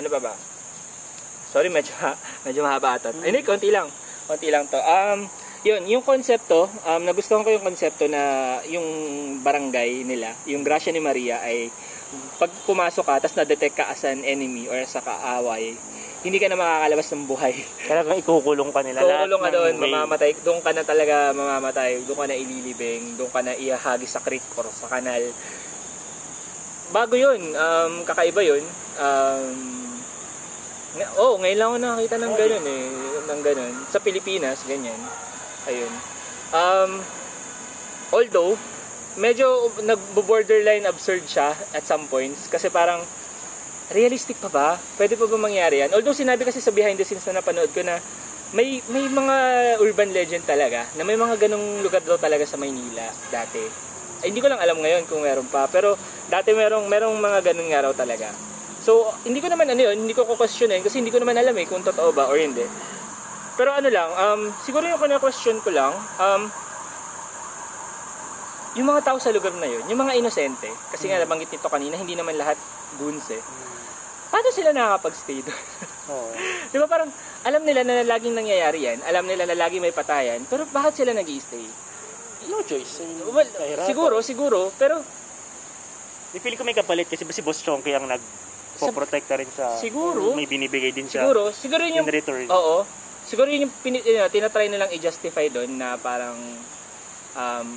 Ano 0.00 0.08
ba 0.08 0.20
ba? 0.20 0.34
Sorry, 1.52 1.68
medyo, 1.68 1.92
medyo 2.48 2.64
mahaba 2.64 2.96
ata. 2.96 3.12
Ay, 3.20 3.36
hindi, 3.36 3.44
konti 3.44 3.68
lang. 3.68 3.92
Konti 4.28 4.52
lang 4.52 4.68
to. 4.68 4.76
Um, 4.76 5.24
yun, 5.64 5.82
yung 5.88 6.04
konsepto, 6.04 6.68
um, 6.84 7.02
nagustuhan 7.02 7.42
ko 7.42 7.50
yung 7.50 7.64
konsepto 7.64 8.06
na 8.06 8.56
yung 8.68 8.86
barangay 9.40 10.04
nila, 10.04 10.36
yung 10.44 10.62
Gracia 10.62 10.92
ni 10.92 11.00
Maria 11.00 11.40
ay 11.42 11.72
pag 12.38 12.52
pumasok 12.64 13.04
ka, 13.04 13.14
tapos 13.24 13.36
na-detect 13.36 13.74
ka 13.74 13.84
as 13.90 14.04
an 14.06 14.22
enemy 14.22 14.70
or 14.70 14.78
sa 14.86 15.02
kaaway, 15.02 15.74
hindi 16.22 16.38
ka 16.42 16.50
na 16.50 16.58
makakalabas 16.58 17.08
ng 17.14 17.24
buhay. 17.30 17.54
Talagang 17.90 18.18
ikukulong 18.18 18.70
ka 18.74 18.80
nila. 18.82 19.00
Lahat 19.00 19.26
Kukulong 19.26 19.42
ka 19.42 19.50
doon, 19.54 19.74
mamamatay. 19.78 20.30
Doon 20.42 20.60
ka 20.62 20.70
na 20.74 20.82
talaga 20.82 21.30
mamamatay. 21.30 22.02
Doon 22.04 22.18
ka 22.18 22.26
na 22.26 22.36
ililibing. 22.36 23.02
Doon 23.14 23.30
ka 23.30 23.40
na 23.42 23.54
iahagi 23.54 24.06
sa 24.10 24.18
creek 24.18 24.42
or 24.58 24.66
sa 24.74 24.90
kanal. 24.90 25.22
Bago 26.90 27.14
yun. 27.14 27.54
Um, 27.54 28.02
kakaiba 28.02 28.42
yun. 28.42 28.66
Um, 28.98 29.87
nga- 30.96 31.12
oh, 31.20 31.36
ngayon 31.36 31.58
lang 31.58 31.68
ako 31.68 31.78
nakakita 31.80 32.16
ng 32.16 32.34
ganun 32.34 32.64
eh. 32.64 32.84
Ng 33.28 33.40
ganun. 33.44 33.74
Sa 33.92 33.98
Pilipinas, 34.00 34.64
ganyan. 34.64 35.00
Ayun. 35.68 35.92
Um, 36.48 36.90
although, 38.08 38.56
medyo 39.20 39.68
nag-borderline 39.84 40.88
absurd 40.88 41.28
siya 41.28 41.52
at 41.76 41.84
some 41.84 42.08
points. 42.08 42.48
Kasi 42.48 42.72
parang, 42.72 43.04
realistic 43.92 44.36
pa 44.40 44.48
ba? 44.48 44.68
Pwede 44.96 45.16
pa 45.16 45.24
ba 45.24 45.36
mangyari 45.36 45.80
yan? 45.84 45.92
Although 45.96 46.16
sinabi 46.16 46.44
kasi 46.44 46.60
sa 46.60 46.72
behind 46.72 47.00
the 47.00 47.04
scenes 47.04 47.24
na 47.28 47.40
napanood 47.40 47.72
ko 47.72 47.80
na 47.80 48.00
may 48.48 48.80
may 48.88 49.04
mga 49.04 49.36
urban 49.84 50.08
legend 50.08 50.44
talaga 50.48 50.88
na 50.96 51.04
may 51.04 51.20
mga 51.20 51.36
ganong 51.36 51.84
lugar 51.84 52.00
daw 52.00 52.16
talaga 52.16 52.48
sa 52.48 52.56
Maynila 52.56 53.04
dati. 53.28 53.60
Ay, 54.24 54.32
hindi 54.32 54.40
ko 54.40 54.48
lang 54.48 54.60
alam 54.60 54.80
ngayon 54.80 55.04
kung 55.04 55.20
meron 55.22 55.46
pa. 55.46 55.68
Pero 55.68 55.94
dati 56.26 56.50
merong, 56.52 56.88
merong 56.88 57.16
mga 57.16 57.52
ganun 57.52 57.68
nga 57.70 57.84
raw 57.84 57.92
talaga. 57.94 58.32
So, 58.88 59.12
hindi 59.28 59.44
ko 59.44 59.52
naman 59.52 59.68
ano 59.68 59.84
yun, 59.84 60.00
hindi 60.00 60.16
ko 60.16 60.24
ko-questionin 60.24 60.80
kasi 60.80 61.04
hindi 61.04 61.12
ko 61.12 61.20
naman 61.20 61.36
alam 61.36 61.52
eh 61.60 61.68
kung 61.68 61.84
totoo 61.84 62.08
ba 62.16 62.24
or 62.32 62.40
hindi. 62.40 62.64
Pero 63.60 63.76
ano 63.76 63.84
lang, 63.92 64.08
um, 64.16 64.48
siguro 64.64 64.88
yung 64.88 64.96
kina-question 64.96 65.60
ko 65.60 65.68
lang, 65.68 65.92
um, 66.16 66.48
yung 68.80 68.88
mga 68.88 69.04
tao 69.04 69.20
sa 69.20 69.28
lugar 69.28 69.52
na 69.60 69.68
yun, 69.68 69.84
yung 69.92 70.00
mga 70.00 70.16
inosente, 70.16 70.72
kasi 70.88 71.04
nga 71.12 71.20
nabanggit 71.20 71.52
nito 71.52 71.68
kanina, 71.68 72.00
hindi 72.00 72.16
naman 72.16 72.40
lahat 72.40 72.56
goons 72.96 73.28
eh. 73.28 73.44
Paano 74.32 74.48
sila 74.56 74.72
nakakapag-stay 74.72 75.44
doon? 75.44 75.60
Oo. 76.08 76.32
Di 76.72 76.76
ba 76.80 76.88
parang 76.88 77.12
alam 77.44 77.60
nila 77.68 77.84
na 77.84 78.08
laging 78.08 78.40
nangyayari 78.40 78.88
yan, 78.88 79.04
alam 79.04 79.28
nila 79.28 79.44
na 79.44 79.68
lagi 79.68 79.84
may 79.84 79.92
patayan, 79.92 80.48
pero 80.48 80.64
bakit 80.72 81.04
sila 81.04 81.12
nag 81.12 81.28
stay 81.28 81.68
No 82.48 82.64
choice. 82.64 83.04
I 83.04 83.04
mean, 83.04 83.20
Well, 83.36 83.52
siguro, 83.84 84.24
siguro, 84.24 84.72
pero 84.80 85.04
Di 86.32 86.40
feeling 86.40 86.56
ko 86.56 86.64
may 86.64 86.72
kapalit 86.72 87.04
kasi 87.04 87.28
ba 87.28 87.36
si 87.36 87.44
Boss 87.44 87.60
Chonky 87.60 87.92
ang 87.92 88.08
nagpo-protect 88.78 89.26
rin 89.34 89.50
sa... 89.50 89.74
Siguro. 89.74 90.38
May 90.38 90.46
binibigay 90.46 90.94
din 90.94 91.10
siya 91.10 91.26
siguro, 91.26 91.50
siguro 91.50 91.82
yun 91.82 91.98
in 91.98 91.98
yung, 92.06 92.08
return. 92.08 92.46
oo, 92.46 92.86
siguro 93.26 93.50
yun 93.50 93.66
yung 93.66 93.74
pini, 93.82 93.98
yun, 94.06 94.30
tinatry 94.30 94.70
nilang 94.70 94.94
i-justify 94.94 95.50
doon 95.50 95.74
na 95.74 95.98
parang 95.98 96.38
um, 97.34 97.70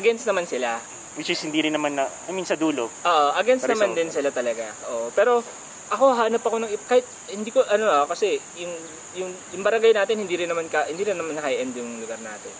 against 0.00 0.24
naman 0.24 0.48
sila. 0.48 0.80
Which 1.20 1.28
is 1.28 1.40
hindi 1.44 1.60
rin 1.60 1.76
naman 1.76 1.96
na... 1.96 2.08
I 2.28 2.32
mean, 2.32 2.48
sa 2.48 2.56
dulo. 2.56 2.88
Oo, 2.88 3.26
against 3.36 3.68
naman 3.68 3.92
din 3.92 4.08
sila 4.08 4.32
talaga. 4.32 4.72
Oo, 4.92 5.12
pero 5.12 5.44
ako 5.86 6.04
hanap 6.18 6.42
ako 6.42 6.56
ng 6.66 6.70
kahit 6.90 7.06
hindi 7.30 7.54
ko 7.54 7.62
ano 7.62 7.86
ah 7.86 8.02
kasi 8.10 8.42
yung 8.58 8.74
yung 9.14 9.30
yung 9.54 9.62
barangay 9.62 9.94
natin 9.94 10.18
hindi 10.18 10.34
rin 10.34 10.50
naman 10.50 10.66
ka 10.66 10.82
hindi 10.90 11.06
rin 11.06 11.14
naman 11.14 11.38
high 11.38 11.62
end 11.62 11.78
yung 11.78 12.02
lugar 12.02 12.18
natin. 12.18 12.50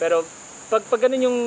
Pero 0.00 0.24
pag 0.70 0.82
pag 0.86 1.02
ganun 1.02 1.26
yung 1.26 1.38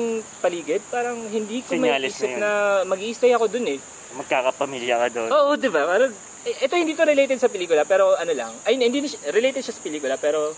paligid, 0.44 0.84
parang 0.92 1.16
hindi 1.32 1.64
ko 1.64 1.74
may 1.74 1.90
Senyales 1.90 2.12
isip 2.12 2.32
na 2.36 2.38
na, 2.38 2.50
mag-i-stay 2.84 3.32
ako 3.32 3.48
dun 3.48 3.66
eh. 3.72 3.78
Magkakapamilya 4.14 4.94
ka 5.02 5.08
doon. 5.10 5.28
Oo, 5.30 5.50
'di 5.58 5.68
ba? 5.70 5.86
Parang 5.86 6.12
ito 6.44 6.74
hindi 6.76 6.92
to 6.92 7.08
related 7.08 7.40
sa 7.40 7.48
pelikula 7.48 7.88
pero 7.88 8.14
ano 8.14 8.32
lang. 8.36 8.52
Ay 8.68 8.76
hindi 8.76 9.04
related 9.32 9.64
siya 9.64 9.74
sa 9.74 9.82
pelikula 9.82 10.14
pero 10.20 10.52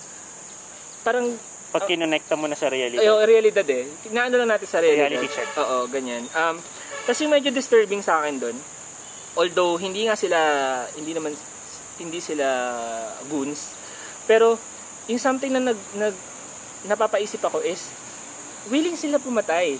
parang 1.06 1.30
Pag 1.70 1.86
kinonekta 1.86 2.38
mo 2.38 2.46
na 2.46 2.56
sa 2.56 2.70
reality. 2.70 3.02
Ayo, 3.02 3.20
realidad 3.26 3.66
eh. 3.66 3.84
Naano 4.14 4.38
lang 4.38 4.54
natin 4.54 4.68
sa 4.70 4.78
realidad. 4.80 5.12
Reality 5.12 5.28
check. 5.34 5.50
Oo, 5.60 5.90
ganyan. 5.90 6.24
Um, 6.32 6.56
kasi 7.04 7.26
medyo 7.26 7.50
disturbing 7.50 8.00
sa 8.00 8.22
akin 8.22 8.38
doon, 8.38 8.56
although 9.34 9.76
hindi 9.76 10.06
nga 10.08 10.16
sila, 10.16 10.38
hindi 10.94 11.12
naman, 11.12 11.34
hindi 12.00 12.18
sila 12.22 12.46
goons, 13.28 13.76
pero 14.26 14.56
yung 15.06 15.22
something 15.22 15.52
na 15.54 15.70
nag, 15.70 15.78
nag, 15.94 16.14
napapaisip 16.86 17.42
ako 17.44 17.62
is, 17.62 17.90
willing 18.70 18.98
sila 18.98 19.22
pumatay. 19.22 19.78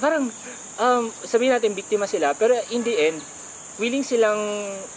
Parang, 0.00 0.24
um, 0.76 1.02
sabihin 1.22 1.52
natin, 1.52 1.70
biktima 1.70 2.04
sila, 2.04 2.32
pero 2.32 2.56
in 2.68 2.80
the 2.80 2.96
end, 3.06 3.20
willing 3.76 4.02
silang 4.02 4.40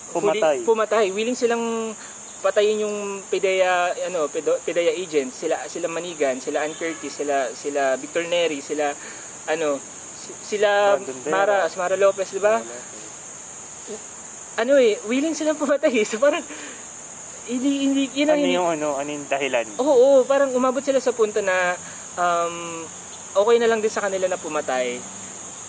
Pumatay. 0.09 0.59
huli- 0.59 0.65
pumatay. 0.65 1.05
Willing 1.09 1.35
silang 1.35 1.91
patayin 2.39 2.83
yung 2.83 2.97
PDEA 3.25 3.71
ano 4.03 4.27
PDEA 4.27 4.91
agents 4.93 5.39
sila 5.39 5.63
sila 5.63 5.87
Manigan 5.87 6.35
sila 6.37 6.59
Ann 6.59 6.75
Curtis 6.75 7.15
sila 7.15 7.47
sila 7.49 7.95
Victor 7.95 8.27
Neri 8.27 8.59
sila 8.59 8.91
ano 9.47 9.79
si- 10.13 10.35
sila. 10.51 10.99
Mara 11.25 11.71
Mara 11.71 11.95
Lopez 11.95 12.35
di 12.35 12.43
ba 12.43 12.59
ano 14.53 14.73
eh 14.75 14.99
willing 15.07 15.31
silang 15.31 15.55
pumatay 15.55 16.03
so 16.05 16.19
parang 16.19 16.43
hindi 17.43 17.71
hindi 17.81 18.03
yun 18.11 18.27
ang 18.27 18.35
Ano 18.37 18.47
yung 18.49 18.69
ano, 18.69 18.89
ano 18.95 19.09
yung 19.09 19.27
dahilan? 19.27 19.65
Oo, 19.75 19.83
oo, 19.83 20.19
parang 20.23 20.51
umabot 20.51 20.79
sila 20.79 20.99
sa 20.99 21.11
punto 21.11 21.39
na 21.39 21.75
um, 22.15 22.83
okay 23.33 23.57
na 23.57 23.69
lang 23.69 23.81
din 23.81 23.89
sa 23.89 24.01
kanila 24.01 24.25
na 24.25 24.39
pumatay. 24.39 24.97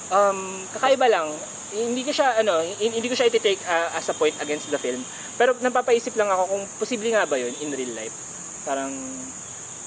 Um, 0.09 0.63
kakaiba 0.71 1.09
lang. 1.09 1.33
Hindi 1.75 2.05
ko 2.05 2.13
siya 2.13 2.39
ano, 2.39 2.61
hin- 2.61 2.95
hindi 2.95 3.09
ko 3.09 3.17
siya 3.17 3.27
i-take 3.27 3.61
uh, 3.65 3.97
as 3.97 4.07
a 4.07 4.15
point 4.15 4.37
against 4.39 4.69
the 4.69 4.79
film. 4.79 5.01
Pero 5.35 5.57
napapaisip 5.59 6.15
lang 6.15 6.31
ako 6.31 6.43
kung 6.47 6.63
posible 6.79 7.11
nga 7.11 7.27
ba 7.27 7.35
'yun 7.35 7.51
in 7.59 7.73
real 7.73 7.95
life. 7.97 8.15
Parang 8.63 8.93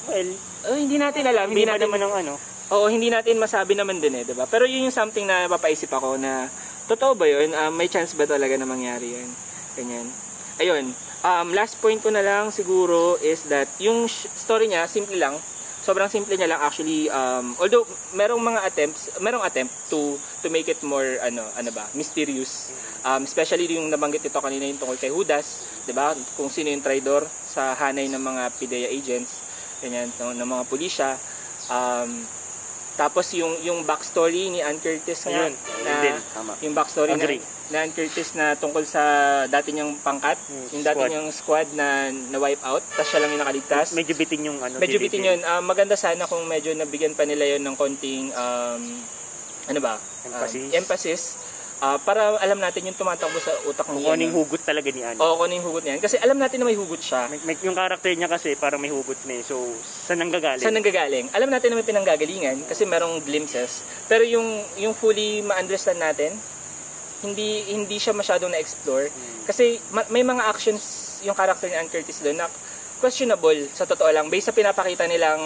Well, 0.08 0.32
oh, 0.72 0.78
hindi 0.80 0.96
natin 0.96 1.28
alam, 1.28 1.52
hindi 1.52 1.68
natin 1.68 1.92
naman 1.92 2.00
ng 2.00 2.14
ano. 2.16 2.34
Oo, 2.72 2.88
hindi 2.88 3.12
natin 3.12 3.36
masabi 3.40 3.76
naman 3.76 4.00
din 4.00 4.16
eh, 4.16 4.24
'di 4.24 4.36
ba? 4.36 4.48
Pero 4.48 4.64
yun 4.64 4.88
yung 4.88 4.96
something 4.96 5.24
na 5.24 5.48
napapaisip 5.48 5.92
ako 5.92 6.16
na 6.16 6.48
totoo 6.88 7.16
ba 7.16 7.28
'yun? 7.28 7.52
Um, 7.52 7.76
may 7.76 7.88
chance 7.88 8.16
ba 8.16 8.24
talaga 8.24 8.56
na 8.56 8.68
mangyari 8.68 9.20
'yun? 9.20 9.28
Ganyan. 9.76 10.08
Ayun. 10.58 10.86
Um, 11.22 11.48
last 11.52 11.76
point 11.78 12.00
ko 12.00 12.08
na 12.08 12.24
lang 12.24 12.50
siguro 12.50 13.20
is 13.20 13.44
that 13.48 13.68
yung 13.80 14.08
sh- 14.08 14.32
story 14.32 14.72
niya 14.72 14.88
simple 14.88 15.16
lang. 15.16 15.36
Sobrang 15.88 16.12
simple 16.12 16.36
niya 16.36 16.52
lang 16.52 16.60
actually 16.60 17.08
um, 17.08 17.56
although 17.64 17.88
merong 18.12 18.44
mga 18.44 18.60
attempts, 18.68 19.08
merong 19.24 19.40
attempt 19.40 19.72
to 19.88 20.20
to 20.44 20.52
make 20.52 20.68
it 20.68 20.84
more 20.84 21.16
ano, 21.24 21.48
ano 21.56 21.72
ba, 21.72 21.88
mysterious. 21.96 22.76
Um, 23.08 23.24
especially 23.24 23.72
yung 23.72 23.88
nabanggit 23.88 24.28
ito 24.28 24.36
kanina 24.36 24.68
yung 24.68 24.76
tungkol 24.76 25.00
kay 25.00 25.08
Judas, 25.08 25.64
'di 25.88 25.96
ba? 25.96 26.12
Kung 26.36 26.52
sino 26.52 26.68
yung 26.76 26.84
traitor 26.84 27.24
sa 27.48 27.72
hanay 27.72 28.12
ng 28.12 28.20
mga 28.20 28.44
PDEA 28.60 28.90
agents, 28.92 29.40
ganyan, 29.80 30.12
ng, 30.12 30.36
ng 30.36 30.50
mga 30.60 30.64
pulisya. 30.68 31.16
Um, 31.72 32.28
tapos 32.98 33.30
yung 33.32 33.54
yung 33.62 33.80
backstory 33.84 34.50
ni 34.50 34.60
Ann 34.60 34.76
Curtis 34.78 35.24
nga 35.24 35.46
Ayun, 35.46 35.54
na 35.54 35.92
yun 35.94 36.02
din, 36.02 36.16
tama. 36.34 36.52
yung 36.60 36.74
backstory 36.74 37.14
na, 37.14 37.22
Agree. 37.22 37.42
na 37.70 37.78
Ann 37.80 37.92
Curtis 37.92 38.34
na 38.34 38.46
tungkol 38.54 38.84
sa 38.84 39.02
dati 39.46 39.70
niyang 39.70 39.94
pangkat, 39.98 40.36
Hmm, 40.44 40.68
yung 40.74 40.84
dati 40.84 40.98
squad. 40.98 41.10
niyang 41.10 41.30
squad 41.32 41.68
na 41.72 41.88
na 42.10 42.38
wipe 42.38 42.64
out, 42.64 42.82
tapos 42.90 43.08
siya 43.08 43.22
lang 43.22 43.30
yung 43.32 43.40
nakaligtas. 43.40 43.94
Medyo 43.94 44.14
bitin 44.14 44.42
yung 44.44 44.58
ano. 44.58 44.76
Medyo 44.78 44.98
bitin 44.98 45.22
yun. 45.24 45.40
Ah, 45.44 45.62
maganda 45.62 45.94
sana 45.94 46.26
kung 46.26 46.42
medyo 46.44 46.74
nabigyan 46.74 47.14
pa 47.14 47.24
nila 47.24 47.46
yun 47.48 47.62
ng 47.62 47.76
konting 47.76 48.34
um, 48.34 48.82
ano 49.68 49.80
ba? 49.80 50.02
Emphasis. 50.24 50.64
Um, 50.64 50.74
emphasis. 50.74 51.22
Ah, 51.78 52.02
para 52.02 52.42
alam 52.42 52.58
natin 52.58 52.90
yung 52.90 52.98
tumatakbo 52.98 53.38
sa 53.38 53.54
utak 53.64 53.86
Kung 53.86 54.02
ni 54.02 54.10
ano 54.10 54.18
yung 54.18 54.34
ano. 54.34 54.42
hugot 54.42 54.66
talaga 54.66 54.90
ni 54.90 55.06
ano. 55.06 55.22
Oo, 55.22 55.38
kung 55.38 55.46
ano 55.46 55.54
yung 55.54 55.68
hugot 55.70 55.84
niyan. 55.86 56.02
Kasi 56.02 56.18
alam 56.18 56.34
natin 56.36 56.58
na 56.58 56.66
may 56.66 56.74
hugot 56.74 56.98
siya. 56.98 57.30
May, 57.30 57.38
may- 57.46 57.62
yung 57.62 57.78
character 57.78 58.10
niya 58.10 58.26
kasi 58.26 58.58
parang 58.58 58.82
may 58.82 58.90
hugot 58.90 59.14
na 59.24 59.38
eh. 59.38 59.46
So, 59.46 59.62
saan 60.02 60.18
ang 60.18 60.34
gagaling? 60.34 60.58
Saan 60.58 60.74
nanggagaling? 60.74 61.30
Alam 61.30 61.54
natin 61.54 61.70
na 61.70 61.78
may 61.78 61.86
pinanggagalingan 61.86 62.66
kasi 62.66 62.82
merong 62.84 63.22
glimpses. 63.22 63.86
Pero 64.10 64.26
yung 64.26 64.48
yung 64.74 64.98
fully 64.98 65.46
ma-understand 65.46 66.02
natin, 66.02 66.34
hindi 67.20 67.70
hindi 67.70 67.98
siya 67.98 68.10
masyadong 68.12 68.50
na-explore. 68.50 69.14
Kasi 69.46 69.78
ma- 69.90 70.10
may 70.10 70.22
mga 70.22 70.50
actions 70.50 70.82
yung 71.22 71.38
character 71.38 71.70
ni 71.70 71.78
Ann 71.78 71.90
Curtis 71.90 72.26
doon 72.26 72.38
na 72.38 72.50
questionable 72.98 73.70
sa 73.70 73.86
totoo 73.86 74.10
lang 74.10 74.26
based 74.28 74.50
sa 74.50 74.54
pinapakita 74.54 75.06
nilang 75.06 75.38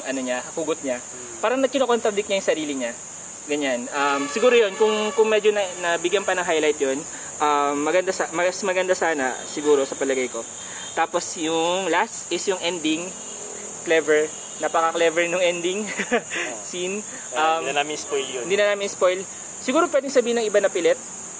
ano 0.00 0.20
niya, 0.20 0.40
hugot 0.56 0.80
niya. 0.80 1.04
Parang 1.36 1.60
nagkino-contradict 1.60 2.32
niya 2.32 2.40
yung 2.40 2.48
sarili 2.48 2.74
niya. 2.74 2.96
Ganyan. 3.46 3.86
Um, 3.94 4.26
siguro 4.26 4.58
yun, 4.58 4.74
kung, 4.74 5.14
kung 5.14 5.30
medyo 5.30 5.54
na, 5.54 5.62
nabigyan 5.80 6.26
pa 6.26 6.34
ng 6.34 6.42
highlight 6.42 6.78
yun, 6.82 6.98
um, 7.38 7.74
maganda 7.78 8.10
sa, 8.10 8.26
mas 8.34 8.58
maganda 8.66 8.92
sana 8.92 9.38
siguro 9.46 9.86
sa 9.86 9.94
palagay 9.94 10.26
ko. 10.26 10.42
Tapos 10.98 11.38
yung 11.38 11.86
last 11.86 12.26
is 12.32 12.42
yung 12.50 12.58
ending. 12.58 13.06
Clever. 13.86 14.26
Napaka-clever 14.58 15.30
nung 15.30 15.44
ending 15.44 15.86
scene. 16.66 17.04
Um, 17.32 17.36
Um, 17.36 17.60
hindi 17.62 17.70
na 17.70 17.84
namin 17.84 17.96
spoil 18.00 18.26
yun. 18.26 18.42
hindi 18.48 18.56
na 18.56 18.72
namin 18.72 18.88
spoil. 18.88 19.20
Siguro 19.60 19.86
pwedeng 19.92 20.10
sabihin 20.10 20.40
ng 20.40 20.46
iba 20.48 20.58
na 20.58 20.72
pilit. 20.72 20.96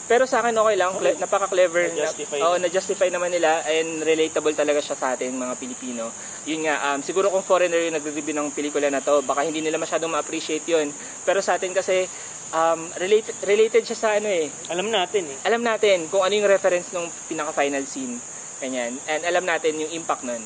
Pero 0.06 0.22
sa 0.22 0.38
akin 0.38 0.54
okay 0.54 0.76
lang. 0.78 0.94
Cle- 0.94 1.18
napaka-clever. 1.18 1.90
Na-justify. 1.90 2.38
Oo, 2.46 2.56
na-justify 2.62 3.08
naman 3.10 3.34
nila 3.34 3.62
and 3.66 4.06
relatable 4.06 4.54
talaga 4.54 4.78
siya 4.78 4.94
sa 4.94 5.18
atin 5.18 5.34
mga 5.34 5.54
Pilipino. 5.58 6.14
Yun 6.46 6.62
nga, 6.66 6.94
um, 6.94 7.02
siguro 7.02 7.26
kung 7.26 7.42
foreigner 7.42 7.90
yung 7.90 7.98
nagre-review 7.98 8.34
ng 8.38 8.54
pelikula 8.54 8.86
na 8.86 9.02
to, 9.02 9.18
baka 9.26 9.42
hindi 9.42 9.58
nila 9.58 9.82
masyadong 9.82 10.14
ma-appreciate 10.14 10.62
yun. 10.70 10.94
Pero 11.26 11.42
sa 11.42 11.58
atin 11.58 11.74
kasi, 11.74 12.06
um, 12.54 12.86
related, 13.02 13.34
related 13.42 13.82
siya 13.82 13.98
sa 13.98 14.08
ano 14.14 14.30
eh. 14.30 14.46
Alam 14.70 14.94
natin 14.94 15.26
eh. 15.26 15.36
Alam 15.42 15.66
natin 15.66 16.06
kung 16.06 16.22
ano 16.22 16.32
yung 16.38 16.46
reference 16.46 16.94
ng 16.94 17.06
pinaka-final 17.26 17.82
scene. 17.82 18.14
Ganyan. 18.62 18.94
And 19.10 19.22
alam 19.26 19.42
natin 19.42 19.74
yung 19.74 19.90
impact 19.90 20.22
nun. 20.22 20.40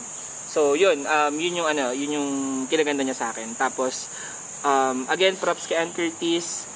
So, 0.50 0.74
yun. 0.74 1.04
Um, 1.04 1.36
yun 1.36 1.62
yung 1.62 1.68
ano, 1.68 1.92
yun 1.92 2.16
yung 2.16 2.28
kinaganda 2.66 3.04
niya 3.04 3.14
sa 3.14 3.30
akin. 3.30 3.54
Tapos, 3.54 4.08
um, 4.64 5.06
again, 5.12 5.36
props 5.36 5.68
kay 5.68 5.78
Ann 5.78 5.92
Curtis. 5.92 6.66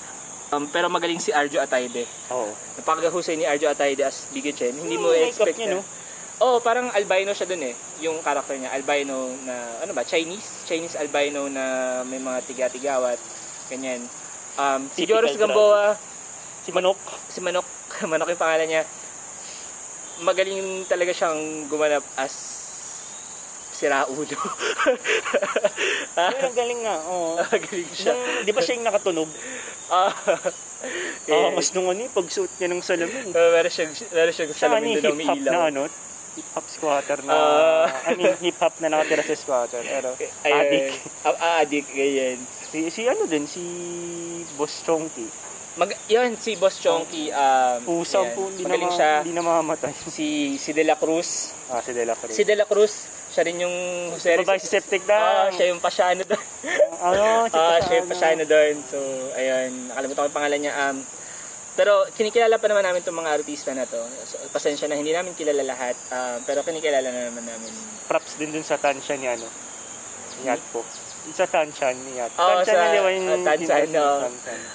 Um, 0.54 0.70
pero 0.70 0.86
magaling 0.86 1.18
si 1.18 1.34
Arjo 1.34 1.58
Atayde. 1.58 2.06
Oo. 2.30 2.54
Napakahusay 2.78 3.34
ni 3.34 3.44
Arjo 3.44 3.66
Atayde 3.66 4.06
as 4.06 4.30
Biggie 4.30 4.54
Chen. 4.54 4.70
Hindi 4.70 4.94
mo 4.94 5.10
Yung 5.10 5.26
expect 5.26 5.58
niya, 5.58 5.78
no? 5.78 5.82
Oo, 6.42 6.58
parang 6.58 6.90
albino 6.90 7.30
siya 7.30 7.46
dun 7.46 7.62
eh. 7.62 7.74
Yung 8.02 8.18
character 8.22 8.58
niya, 8.58 8.74
albino 8.74 9.34
na, 9.42 9.82
ano 9.82 9.94
ba, 9.94 10.02
Chinese? 10.02 10.66
Chinese 10.66 10.98
albino 10.98 11.46
na 11.46 11.64
may 12.06 12.18
mga 12.18 12.38
tiga-tigawat. 12.46 13.18
Ganyan. 13.70 14.06
Um, 14.54 14.86
si 14.94 15.06
Joris 15.06 15.34
Gamboa, 15.34 15.98
Si 16.64 16.72
Manok. 16.72 16.98
si 17.28 17.38
Manok, 17.44 17.66
Manok 18.10 18.30
yung 18.30 18.40
pangalan 18.40 18.66
niya. 18.66 18.82
Magaling 20.22 20.86
talaga 20.86 21.10
siyang 21.10 21.66
gumanap 21.66 22.02
as 22.14 22.63
si 23.84 23.92
Raulo. 23.92 24.24
Pero 26.16 26.48
galing 26.52 26.80
nga. 26.80 26.96
Oo. 27.04 27.36
Magaling 27.44 27.92
siya. 27.92 28.16
Nung- 28.16 28.44
Di 28.44 28.52
ba 28.52 28.60
siya 28.64 28.74
yung 28.76 28.86
nakatunog? 28.88 29.28
Ah. 29.92 30.12
Oo, 31.28 31.46
mas 31.56 31.68
nung 31.70 31.92
ano 31.92 32.00
eh, 32.00 32.08
pag-suit 32.08 32.48
niya 32.56 32.72
ng 32.72 32.80
salamin. 32.80 33.28
Uh, 33.28 33.50
meron 33.52 33.68
siyang, 33.68 33.92
meron 34.10 34.32
siyang 34.32 34.50
Siya 34.50 34.62
salamin 34.64 34.96
doon 34.98 35.18
hip-hop 35.20 35.40
na 35.44 35.60
ano, 35.68 35.82
hip-hop 36.34 36.66
squatter 36.66 37.18
na, 37.22 37.32
Ah. 37.32 37.86
I 38.08 38.16
mean, 38.16 38.32
hip-hop 38.40 38.72
na 38.80 38.88
nakatira 38.88 39.20
sa 39.20 39.36
squatter. 39.36 39.84
Pero, 39.84 40.16
Ayun. 40.16 40.56
adik. 40.58 40.86
Ah, 41.22 41.36
ah, 41.36 41.56
adik, 41.60 41.84
ganyan. 41.86 42.40
Si, 42.64 42.88
si 42.88 43.04
ano 43.04 43.28
din, 43.28 43.44
si 43.44 43.60
Boss 44.56 44.80
Chonky. 44.82 45.28
Mag, 45.74 45.90
yan, 46.06 46.38
si 46.38 46.54
Boss 46.54 46.78
Chonky. 46.78 47.28
Um, 47.28 47.78
Pusang 47.84 48.24
ayan, 48.24 48.34
po, 48.34 48.42
hindi 48.48 48.62
na, 48.62 48.76
ma- 48.78 48.94
siya. 48.94 49.12
hindi 49.20 49.32
na 49.32 49.42
mamamatay. 49.42 49.92
Si, 50.06 50.26
si 50.56 50.70
De 50.70 50.82
La 50.82 50.94
Cruz. 50.94 51.50
Ah, 51.66 51.82
si 51.82 51.90
De 51.90 52.02
La 52.02 52.14
Cruz. 52.14 52.30
Si 52.30 52.42
De 52.42 52.54
La 52.54 52.62
Cruz, 52.64 52.92
siya 53.34 53.42
rin 53.42 53.58
yung... 53.58 53.76
Si 54.14 54.30
babae 54.30 54.56
si 54.56 54.70
Septic 54.70 55.02
Ah, 55.04 55.50
na. 55.50 55.50
siya 55.50 55.74
yung 55.74 55.82
pasyano 55.82 56.22
doon. 56.22 56.44
ano, 57.02 57.24
si 57.50 57.58
Ah, 57.58 57.82
siya 57.82 57.94
yung 57.98 58.06
pasyano 58.08 58.42
doon. 58.46 58.74
So, 58.86 58.98
ayun, 59.34 59.90
nakalimutan 59.90 60.20
ko 60.20 60.28
yung 60.30 60.38
pangalan 60.38 60.60
niya. 60.62 60.74
Um, 60.78 60.96
pero 61.74 62.06
kinikilala 62.14 62.54
pa 62.56 62.70
naman 62.70 62.86
namin 62.86 63.02
itong 63.02 63.18
mga 63.18 63.34
artista 63.34 63.74
na 63.74 63.82
to. 63.82 63.98
So, 64.22 64.38
pasensya 64.48 64.86
na, 64.86 64.94
hindi 64.94 65.10
namin 65.10 65.34
kilala 65.34 65.66
lahat. 65.66 65.98
Ah, 66.08 66.38
pero 66.46 66.62
kinikilala 66.62 67.02
na 67.04 67.26
naman 67.28 67.42
namin. 67.42 67.74
Props 68.06 68.38
din 68.38 68.54
dun 68.54 68.62
sa 68.62 68.78
tansya 68.78 69.18
ni 69.18 69.26
ano. 69.26 69.50
Ni 70.40 70.54
po. 70.70 70.86
Sa 71.26 71.48
tansya 71.48 71.90
ni 71.90 72.14
Yat. 72.14 72.30
Oo, 72.36 72.62
tansya 72.62 72.70
sa- 72.70 72.80
na 72.80 72.86
di 72.88 73.00
ba 73.00 73.10
yung... 73.10 73.26
ah, 73.26 73.42
tansya, 73.44 73.74
yung- 73.82 73.92
no. 73.92 74.06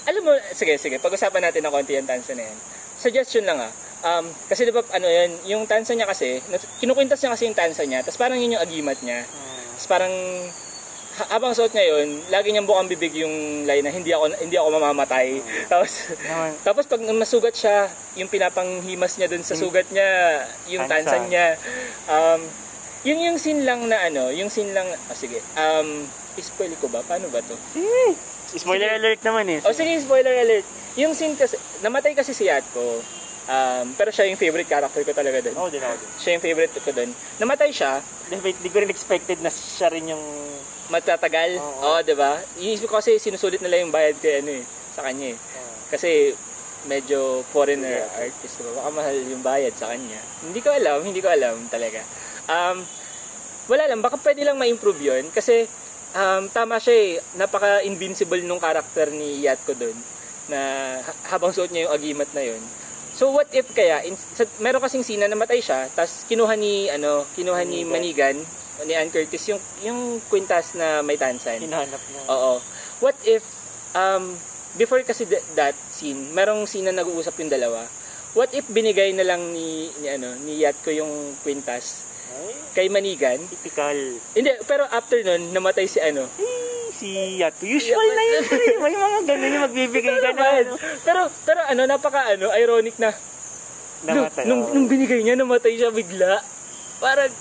Alam 0.04 0.20
mo, 0.20 0.32
sige, 0.52 0.76
sige, 0.76 1.00
pag-usapan 1.00 1.48
natin 1.48 1.64
ng 1.64 1.72
konti 1.72 1.96
yung 1.96 2.04
tansa 2.04 2.36
na 2.36 2.44
yan. 2.44 2.58
Suggestion 3.00 3.48
lang 3.48 3.64
ah. 3.64 3.72
Um, 4.00 4.24
kasi 4.48 4.64
di 4.64 4.72
ba, 4.72 4.80
ano 4.80 5.04
yan, 5.04 5.30
yung 5.44 5.62
tansa 5.68 5.92
niya 5.92 6.08
kasi, 6.08 6.40
kinukwintas 6.80 7.20
niya 7.20 7.32
kasi 7.36 7.44
yung 7.44 7.58
tansa 7.58 7.84
niya, 7.84 8.00
tapos 8.00 8.16
parang 8.16 8.40
yun 8.40 8.56
yung 8.56 8.64
agimat 8.64 8.96
niya. 9.04 9.28
Tapos 9.76 9.88
parang, 9.92 10.14
ha- 11.20 11.30
habang 11.36 11.52
suot 11.52 11.68
niya 11.76 11.84
yun, 11.92 12.08
lagi 12.32 12.48
niyang 12.48 12.64
bukang 12.64 12.88
bibig 12.88 13.12
yung 13.12 13.68
line 13.68 13.84
na 13.84 13.92
hindi 13.92 14.08
ako, 14.16 14.32
hindi 14.40 14.56
ako 14.56 14.68
mamamatay. 14.72 15.44
Tapos, 15.68 16.16
Naman, 16.24 16.50
tapos 16.64 16.84
pag 16.88 17.00
nasugat 17.04 17.52
siya, 17.52 17.92
yung 18.16 18.32
pinapanghimas 18.32 19.20
niya 19.20 19.28
dun 19.28 19.44
sa 19.44 19.52
sugat 19.52 19.84
niya, 19.92 20.44
yung 20.72 20.88
Tansa. 20.88 21.20
niya. 21.28 21.60
Um, 22.08 22.40
yung 23.04 23.20
yung 23.20 23.36
scene 23.36 23.64
lang 23.64 23.84
na 23.84 24.08
ano, 24.08 24.32
yung 24.32 24.48
scene 24.48 24.72
lang, 24.72 24.88
ah, 24.88 25.16
sige, 25.16 25.44
um, 25.56 26.08
spoil 26.40 26.72
ko 26.80 26.88
ba? 26.88 27.04
Paano 27.04 27.28
ba 27.28 27.44
to? 27.44 27.52
Spoiler 28.50 28.96
alert 28.96 29.20
naman 29.20 29.44
eh. 29.46 29.58
O 29.60 29.76
sige, 29.76 29.92
spoiler 30.00 30.32
alert. 30.40 30.64
Yung 30.96 31.12
scene 31.12 31.36
kasi, 31.36 31.60
namatay 31.84 32.16
kasi 32.16 32.32
si 32.32 32.48
Yatko. 32.48 33.19
Um, 33.50 33.98
pero 33.98 34.14
siya 34.14 34.30
yung 34.30 34.38
favorite 34.38 34.70
character 34.70 35.02
ko 35.02 35.10
talaga 35.10 35.42
doon. 35.42 35.56
Oo 35.58 35.66
din 35.66 35.82
ako 35.82 35.94
din. 35.98 36.10
Siya 36.22 36.30
yung 36.38 36.44
favorite 36.44 36.70
ko 36.70 36.90
doon. 36.94 37.10
Namatay 37.42 37.70
siya, 37.74 37.98
Di, 38.30 38.38
di 38.38 38.70
ko 38.70 38.78
rin 38.78 38.86
expected 38.86 39.42
na 39.42 39.50
siya 39.50 39.90
rin 39.90 40.06
yung... 40.06 40.22
matatagal. 40.90 41.58
Oo. 41.58 41.82
Oo, 41.86 41.98
'di 42.02 42.18
ba? 42.18 42.34
Iisip 42.58 42.90
ko 42.90 42.98
kasi 42.98 43.14
sinusulit 43.18 43.62
nila 43.62 43.78
yung 43.78 43.94
bayad 43.94 44.18
kay 44.18 44.42
ano 44.42 44.58
eh, 44.58 44.64
sa 44.90 45.06
kanya 45.06 45.34
eh. 45.34 45.38
Kasi 45.86 46.34
medyo 46.86 47.46
foreigner 47.50 48.10
artist, 48.18 48.58
diba? 48.58 48.74
Baka 48.74 48.90
mahal 48.90 49.14
yung 49.22 49.38
bayad 49.38 49.70
sa 49.78 49.86
kanya. 49.86 50.18
Hindi 50.42 50.58
ko 50.58 50.74
alam, 50.74 50.98
hindi 51.06 51.22
ko 51.22 51.30
alam 51.30 51.62
talaga. 51.70 52.02
Um, 52.50 52.82
wala 53.70 53.86
lang, 53.86 54.02
baka 54.02 54.18
pwede 54.18 54.42
lang 54.42 54.58
ma-improve 54.58 54.98
yun. 54.98 55.30
Kasi 55.30 55.70
um, 56.10 56.50
tama 56.50 56.82
siya 56.82 56.94
eh. 56.94 57.10
Napaka-invincible 57.38 58.42
nung 58.42 58.58
karakter 58.58 59.14
ni 59.14 59.46
Yatko 59.46 59.78
doon 59.78 59.94
na 60.50 60.58
ha- 60.98 61.18
habang 61.30 61.54
suot 61.54 61.70
niya 61.70 61.86
yung 61.86 61.94
agimat 61.94 62.26
na 62.34 62.42
yon. 62.42 62.62
So 63.20 63.28
what 63.36 63.52
if 63.52 63.68
kaya 63.76 64.00
in, 64.08 64.16
sa, 64.16 64.48
meron 64.64 64.80
kasing 64.80 65.04
sina 65.04 65.28
namatay 65.28 65.60
siya, 65.60 65.92
tapos 65.92 66.24
kinuha 66.24 66.56
ni 66.56 66.88
ano, 66.88 67.28
kinuha 67.36 67.68
ni 67.68 67.84
Manigan 67.84 68.32
ni 68.88 68.96
Ann 68.96 69.12
Curtis 69.12 69.44
yung 69.52 69.60
yung 69.84 70.24
kwintas 70.32 70.72
na 70.72 71.04
may 71.04 71.20
tansan. 71.20 71.60
Hinahanap 71.60 72.00
niya. 72.00 72.22
Oo. 72.32 72.64
What 73.04 73.12
if 73.28 73.44
um 73.92 74.32
before 74.80 75.04
kasi 75.04 75.28
th- 75.28 75.44
that 75.52 75.76
scene, 75.92 76.32
merong 76.32 76.64
scene 76.64 76.88
na 76.88 76.96
nag-uusap 76.96 77.36
yung 77.44 77.52
dalawa. 77.52 77.84
What 78.32 78.56
if 78.56 78.64
binigay 78.72 79.12
na 79.12 79.28
lang 79.28 79.52
ni, 79.52 79.92
ni 80.00 80.06
ano, 80.08 80.32
ni 80.40 80.62
Yatko 80.62 80.88
yung 80.94 81.34
kwintas 81.44 82.06
Ay, 82.30 82.54
kay 82.72 82.86
Manigan? 82.86 83.42
typical. 83.50 83.98
Hindi, 84.32 84.54
pero 84.64 84.86
after 84.86 85.20
nun, 85.26 85.50
namatay 85.50 85.90
si 85.90 85.98
ano. 85.98 86.30
Eh, 86.38 86.69
si 87.00 87.08
Yato. 87.40 87.64
Usual 87.64 88.08
na 88.12 88.22
yun. 88.22 88.42
pre. 88.44 88.64
May 88.76 88.92
mga 88.92 89.18
ganun 89.24 89.50
yung 89.50 89.64
magbibigay 89.64 90.16
ka 90.20 90.30
na. 90.30 90.44
Ano, 90.60 90.72
Pero, 91.00 91.20
pero 91.42 91.60
ano, 91.64 91.80
napaka 91.88 92.20
ano, 92.30 92.52
ironic 92.52 93.00
na. 93.00 93.10
namatay. 94.04 94.44
Nung, 94.44 94.62
oo. 94.62 94.72
nung 94.72 94.86
binigay 94.86 95.24
niya, 95.24 95.36
namatay 95.36 95.76
siya 95.76 95.88
bigla. 95.88 96.44
Parang, 97.00 97.32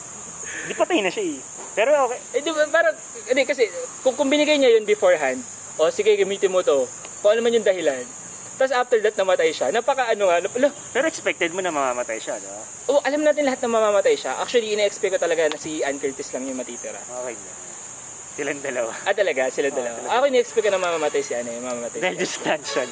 Di 0.66 0.74
patay 0.74 1.04
na 1.04 1.12
siya 1.12 1.36
eh. 1.36 1.40
Pero 1.72 1.92
okay. 2.08 2.20
eh 2.34 2.42
di 2.42 2.52
ba, 2.52 2.64
parang, 2.68 2.96
hindi 3.28 3.44
kasi, 3.44 3.68
kung, 4.02 4.16
kung 4.16 4.28
binigay 4.28 4.56
niya 4.56 4.80
yun 4.80 4.84
beforehand, 4.84 5.40
o 5.76 5.88
sige, 5.88 6.16
gamitin 6.16 6.52
mo 6.52 6.60
to, 6.60 6.88
kung 7.20 7.32
ano 7.32 7.40
man 7.40 7.52
yung 7.52 7.64
dahilan. 7.64 8.04
Tapos 8.60 8.76
after 8.76 9.00
that, 9.00 9.16
namatay 9.16 9.56
siya. 9.56 9.72
Napaka 9.72 10.12
ano 10.12 10.28
nga, 10.28 10.44
nap- 10.44 10.56
ala, 10.56 10.68
Pero 10.92 11.08
expected 11.08 11.56
mo 11.56 11.64
na 11.64 11.72
mamamatay 11.72 12.20
siya, 12.20 12.36
di 12.36 12.48
ba? 12.48 12.60
oh, 12.92 13.00
alam 13.00 13.24
natin 13.24 13.48
lahat 13.48 13.64
na 13.64 13.72
mamamatay 13.72 14.20
siya. 14.20 14.36
Actually, 14.36 14.76
ina-expect 14.76 15.16
ko 15.16 15.20
talaga 15.20 15.48
na 15.48 15.56
si 15.56 15.80
Ann 15.80 15.96
Curtis 15.96 16.36
lang 16.36 16.44
yung 16.44 16.60
matitira. 16.60 17.00
Okay. 17.24 17.40
Silang 18.40 18.64
dalawa. 18.64 18.96
Ah, 19.04 19.12
talaga, 19.12 19.52
sila 19.52 19.68
dalawa. 19.68 20.00
Ako 20.16 20.24
ina-expect 20.32 20.64
ko 20.64 20.72
na 20.72 20.80
mamamatay 20.80 21.20
si 21.20 21.36
ano, 21.36 21.52
yung 21.52 21.66
mamamatay 21.68 22.00
Dahil 22.00 22.16
just 22.16 22.40
tension. 22.40 22.88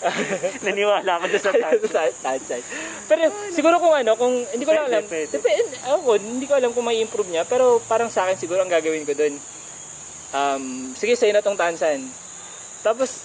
Naniwala 0.66 1.22
ako 1.22 1.24
doon 1.30 1.42
sa 1.46 1.52
sa 1.94 2.02
tansay. 2.10 2.58
Pero 3.06 3.30
siguro 3.54 3.78
kung 3.78 3.94
ano, 3.94 4.18
kung 4.18 4.34
hindi 4.50 4.66
ko 4.66 4.74
lang 4.74 4.90
alam. 4.90 5.06
Pwede, 5.06 5.30
pwede. 5.30 5.38
Depende, 5.38 5.78
ako, 5.86 6.18
hindi 6.18 6.46
ko 6.50 6.54
alam 6.58 6.74
kung 6.74 6.82
may 6.82 6.98
improve 6.98 7.30
niya, 7.30 7.46
pero 7.46 7.78
parang 7.86 8.10
sa 8.10 8.26
akin 8.26 8.34
siguro 8.34 8.66
ang 8.66 8.72
gagawin 8.72 9.06
ko 9.06 9.14
doon. 9.14 9.38
Um, 10.34 10.90
sige, 10.98 11.14
sa'yo 11.14 11.38
na 11.38 11.44
tong 11.44 11.54
tansan. 11.54 12.02
Tapos 12.82 13.22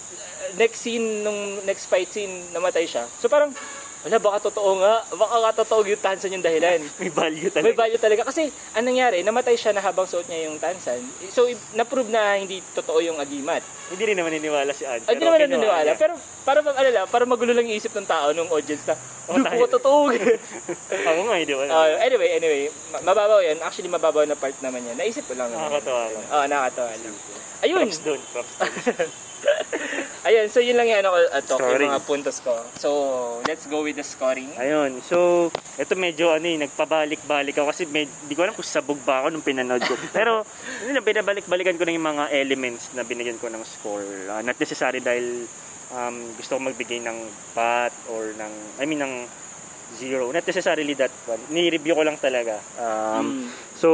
next 0.62 0.86
scene 0.86 1.26
nung 1.26 1.66
next 1.66 1.90
fight 1.90 2.14
scene 2.14 2.46
namatay 2.54 2.86
siya. 2.86 3.10
So 3.18 3.26
parang 3.26 3.58
wala 4.06 4.22
baka 4.22 4.38
totoo 4.48 4.78
nga, 4.78 5.02
baka 5.18 5.36
nga 5.42 5.52
totoo 5.66 5.82
yung 5.82 5.98
tansan 5.98 6.38
yung 6.38 6.46
dahilan. 6.46 6.78
May 7.02 7.10
value 7.10 7.50
talaga. 7.50 7.66
May 7.66 7.74
value 7.76 7.98
talaga 7.98 8.22
kasi 8.22 8.54
anong 8.78 8.88
nangyari, 8.94 9.18
namatay 9.26 9.58
siya 9.58 9.74
na 9.74 9.82
habang 9.82 10.06
suot 10.06 10.30
niya 10.30 10.46
yung 10.46 10.62
tansan. 10.62 11.02
So 11.34 11.50
na-prove 11.74 12.14
na 12.14 12.38
hindi 12.38 12.62
totoo 12.78 13.02
yung 13.02 13.18
agimat. 13.18 13.66
Hindi 13.90 14.04
rin 14.06 14.18
naman 14.18 14.38
niniwala 14.38 14.70
si 14.78 14.86
Ann. 14.86 15.02
Ay, 15.10 15.18
hindi 15.18 15.26
naman 15.26 15.42
naniniwala. 15.42 15.90
Pero 15.98 16.14
para 16.46 16.62
ano 16.62 16.90
lang, 16.94 17.06
para 17.10 17.26
magulo 17.26 17.50
lang 17.50 17.66
yung 17.66 17.82
isip 17.82 17.98
ng 17.98 18.06
tao 18.06 18.30
nung 18.30 18.50
audience 18.54 18.86
na, 18.86 18.94
Oh, 19.26 19.42
tayo. 19.42 19.66
ko 19.66 19.82
totoo. 19.82 20.14
Ako 21.10 21.20
nga, 21.26 21.36
hindi 21.42 21.58
ba? 21.58 21.66
Uh, 21.66 21.98
anyway, 21.98 22.30
anyway, 22.38 22.70
ma- 22.94 23.02
mababaw 23.10 23.42
yan. 23.42 23.58
Actually, 23.58 23.90
mababaw 23.90 24.22
na 24.22 24.38
part 24.38 24.54
naman 24.62 24.86
yan. 24.86 25.02
Naisip 25.02 25.26
ko 25.26 25.34
lang 25.34 25.50
naman. 25.50 25.66
Nakakatawa 25.66 26.02
lang. 26.14 26.26
Oo, 26.30 26.46
nakakatawa 26.46 26.92
lang. 26.94 27.16
Ayun. 27.66 27.88
Props 27.90 28.02
doon. 28.06 28.22
Props 28.30 28.54
doon. 28.54 29.10
Ayun, 30.26 30.50
so 30.50 30.58
yun 30.58 30.74
lang 30.74 30.90
yung 30.90 31.06
ano 31.06 31.10
ko, 31.14 31.18
uh, 31.22 31.42
talk, 31.46 31.62
yung 31.62 31.86
mga 31.86 32.02
puntos 32.02 32.42
ko. 32.42 32.54
So, 32.78 32.90
let's 33.46 33.70
go 33.70 33.86
with 33.86 33.95
the 33.96 34.04
scoring. 34.04 34.52
Ayun. 34.60 35.00
So, 35.02 35.50
ito 35.80 35.96
medyo 35.96 36.36
ano 36.36 36.46
eh, 36.46 36.60
nagpabalik-balik 36.60 37.56
ako 37.56 37.72
kasi 37.72 37.84
med, 37.88 38.12
di 38.28 38.36
ko 38.36 38.44
alam 38.44 38.54
kung 38.54 38.68
sabog 38.68 39.00
ba 39.02 39.24
ako 39.24 39.32
nung 39.32 39.46
pinanood 39.46 39.82
ko. 39.82 39.96
Pero, 40.18 40.44
hindi 40.84 40.94
na, 40.94 41.02
binabalik-balikan 41.02 41.80
ko 41.80 41.84
na 41.88 41.96
yung 41.96 42.06
mga 42.06 42.26
elements 42.36 42.92
na 42.92 43.08
binigyan 43.08 43.40
ko 43.40 43.48
ng 43.48 43.64
score. 43.64 44.06
Ah, 44.30 44.44
not 44.44 44.60
necessary 44.60 45.00
dahil 45.00 45.48
um, 45.96 46.16
gusto 46.36 46.60
ko 46.60 46.68
magbigay 46.68 47.00
ng 47.02 47.18
bat 47.56 47.96
or 48.12 48.36
ng, 48.36 48.54
I 48.78 48.86
mean, 48.86 49.00
ng 49.00 49.26
zero. 49.96 50.30
Not 50.30 50.44
necessarily 50.44 50.94
that 51.00 51.14
one. 51.26 51.40
Ni-review 51.50 51.96
ko 51.96 52.04
lang 52.04 52.20
talaga. 52.20 52.60
Um, 52.76 53.24
Mm. 53.26 53.48
So, 53.76 53.90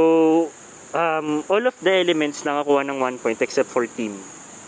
um, 0.94 1.42
all 1.50 1.64
of 1.66 1.76
the 1.82 1.94
elements 1.94 2.44
nakakuha 2.44 2.86
ng 2.86 2.98
one 3.02 3.18
point 3.18 3.42
except 3.42 3.70
for 3.70 3.86
team 3.88 4.18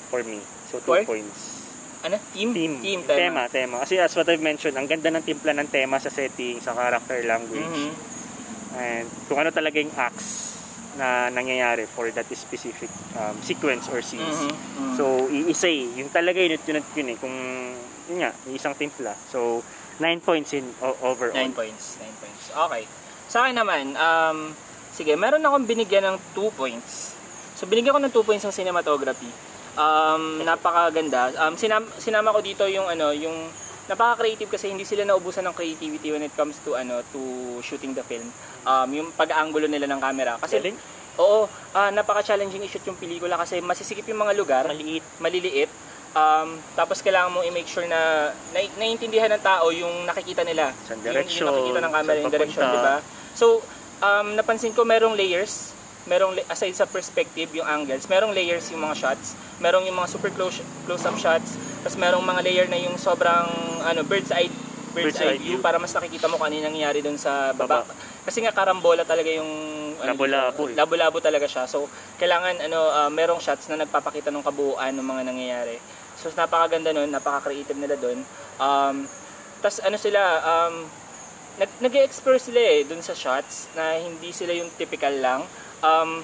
for 0.10 0.24
me. 0.26 0.42
So, 0.74 0.82
two 0.82 0.90
For? 0.90 1.06
points. 1.06 1.53
Ano? 2.04 2.20
Team? 2.36 2.52
Team. 2.52 2.72
Team, 2.84 3.00
tema. 3.08 3.48
tema. 3.48 3.80
Kasi 3.80 3.96
as 3.96 4.12
what 4.12 4.28
I've 4.28 4.44
mentioned, 4.44 4.76
ang 4.76 4.92
ganda 4.92 5.08
ng 5.08 5.24
timpla 5.24 5.56
ng 5.56 5.72
tema 5.72 5.96
sa 6.04 6.12
setting, 6.12 6.60
sa 6.60 6.76
character 6.76 7.24
language. 7.24 7.64
Mhm. 7.64 7.90
And 8.76 9.08
kung 9.32 9.40
ano 9.40 9.56
talaga 9.56 9.80
yung 9.80 9.94
acts 9.96 10.60
na 10.94 11.32
nangyayari 11.32 11.88
for 11.88 12.12
that 12.12 12.28
specific 12.30 12.92
um, 13.16 13.40
sequence 13.40 13.88
or 13.88 14.04
scenes. 14.04 14.36
Mhm. 14.36 14.52
Mhm. 14.52 14.96
So, 15.00 15.04
iisa 15.32 15.66
eh. 15.66 15.88
Yung 15.96 16.12
talaga 16.12 16.44
yun, 16.44 16.60
yun, 16.60 16.84
yun 16.84 17.08
eh. 17.08 17.18
Kung, 17.18 17.36
yun 18.12 18.18
nga, 18.20 18.36
isang 18.52 18.76
timpla. 18.76 19.16
So, 19.32 19.64
9 19.98 20.20
points 20.20 20.52
in 20.52 20.68
o- 20.84 21.00
overall. 21.02 21.40
9 21.40 21.56
points. 21.56 21.98
9 21.98 22.14
points. 22.20 22.44
Okay. 22.52 22.84
Sa 23.32 23.48
akin 23.48 23.56
naman, 23.56 23.96
um, 23.96 24.52
sige, 24.92 25.16
meron 25.16 25.40
akong 25.40 25.64
binigyan 25.64 26.04
ng 26.04 26.18
2 26.36 26.52
points. 26.52 27.16
So, 27.56 27.64
binigyan 27.64 27.96
ko 27.96 28.02
ng 28.04 28.12
2 28.12 28.28
points 28.28 28.44
ng 28.44 28.52
cinematography. 28.52 29.32
Um, 29.74 30.46
napakaganda. 30.46 31.34
Um, 31.34 31.58
sinama, 31.58 31.90
sinama 31.98 32.30
ko 32.30 32.40
dito 32.46 32.64
yung 32.70 32.86
ano, 32.86 33.10
yung 33.10 33.50
napaka-creative 33.84 34.48
kasi 34.48 34.72
hindi 34.72 34.88
sila 34.88 35.04
naubusan 35.04 35.44
ng 35.44 35.56
creativity 35.58 36.14
when 36.14 36.24
it 36.24 36.32
comes 36.38 36.56
to 36.64 36.78
ano 36.78 37.04
to 37.12 37.20
shooting 37.60 37.92
the 37.92 38.06
film. 38.06 38.30
Um, 38.64 38.88
yung 38.94 39.08
pag-aangulo 39.12 39.68
nila 39.68 39.90
ng 39.90 40.00
camera. 40.00 40.38
Kasi 40.40 40.62
Galing. 40.62 40.78
Oo, 41.14 41.46
ah, 41.78 41.94
napaka-challenging 41.94 42.66
i-shoot 42.66 42.82
yung 42.90 42.98
pelikula 42.98 43.38
kasi 43.38 43.62
masisikip 43.62 44.08
yung 44.10 44.26
mga 44.26 44.34
lugar, 44.34 44.64
Maliit. 44.66 45.06
maliliit. 45.22 45.70
Um, 46.14 46.58
tapos 46.74 47.02
kailangan 47.02 47.34
mo 47.34 47.42
i-make 47.42 47.70
sure 47.70 47.86
na, 47.86 48.30
na 48.54 48.62
naiintindihan 48.78 49.30
ng 49.34 49.42
tao 49.42 49.70
yung 49.70 50.06
nakikita 50.06 50.46
nila. 50.46 50.70
Saan 50.86 51.02
Yung- 51.02 51.10
direction, 51.10 51.46
Yung, 51.46 51.50
nakikita 51.54 51.80
ng 51.82 51.94
camera, 51.94 52.18
yung 52.18 52.34
direction, 52.34 52.62
di 52.66 52.82
ba? 52.82 52.98
So, 53.34 53.62
um, 54.02 54.38
napansin 54.38 54.74
ko 54.74 54.86
merong 54.86 55.18
layers. 55.18 55.74
Merong, 56.04 56.36
aside 56.48 56.76
sa 56.76 56.84
perspective, 56.84 57.48
yung 57.54 57.64
angles, 57.64 58.06
merong 58.06 58.36
layers 58.36 58.68
yung 58.70 58.84
mga 58.84 58.96
shots. 58.98 59.34
Merong 59.58 59.88
yung 59.88 59.96
mga 59.96 60.10
super 60.12 60.28
close, 60.30 60.60
close-up 60.84 61.16
shots. 61.16 61.56
Tapos 61.80 61.96
merong 61.96 62.20
mga 62.20 62.42
layer 62.44 62.68
na 62.68 62.76
yung 62.76 63.00
sobrang 63.00 63.48
ano, 63.82 64.04
bird's 64.04 64.32
eye 64.32 64.52
bird's, 64.92 65.16
Bird's 65.16 65.20
eye 65.20 65.34
eye 65.34 65.40
view 65.40 65.58
view. 65.58 65.64
para 65.64 65.80
mas 65.80 65.90
nakikita 65.90 66.28
mo 66.28 66.38
kung 66.38 66.52
yung 66.52 66.68
nangyayari 66.68 67.00
dun 67.00 67.16
sa 67.16 67.50
baba. 67.52 67.82
Baba. 67.82 67.94
Kasi 68.24 68.40
nga 68.40 68.52
karambola 68.52 69.04
talaga 69.04 69.28
yung 69.28 69.48
ano, 69.98 70.12
Labo-labo 70.14 70.62
eh. 70.70 70.76
labo-labo 70.76 71.18
talaga 71.18 71.48
siya. 71.48 71.66
So, 71.66 71.88
kailangan 72.16 72.62
ano 72.62 72.80
ah, 72.88 73.08
merong 73.08 73.40
shots 73.40 73.68
na 73.68 73.80
nagpapakita 73.80 74.28
ng 74.30 74.44
kabuuan 74.44 74.92
ng 74.94 75.04
mga 75.04 75.22
nangyayari. 75.24 75.78
So, 76.14 76.30
napakaganda 76.30 76.92
nun, 76.92 77.10
napaka-creative 77.10 77.76
nila 77.76 77.96
doon. 77.96 78.22
Um, 78.60 79.08
Tapos 79.60 79.80
ano 79.80 79.96
sila, 79.96 80.20
um, 80.44 80.84
nag 81.56 81.72
nag-explore 81.80 82.36
sila 82.36 82.60
eh 82.60 82.84
dun 82.84 83.00
sa 83.00 83.16
shots 83.16 83.72
na 83.74 83.96
hindi 83.96 84.30
sila 84.30 84.52
yung 84.52 84.68
typical 84.76 85.16
lang. 85.16 85.42
Um, 85.84 86.24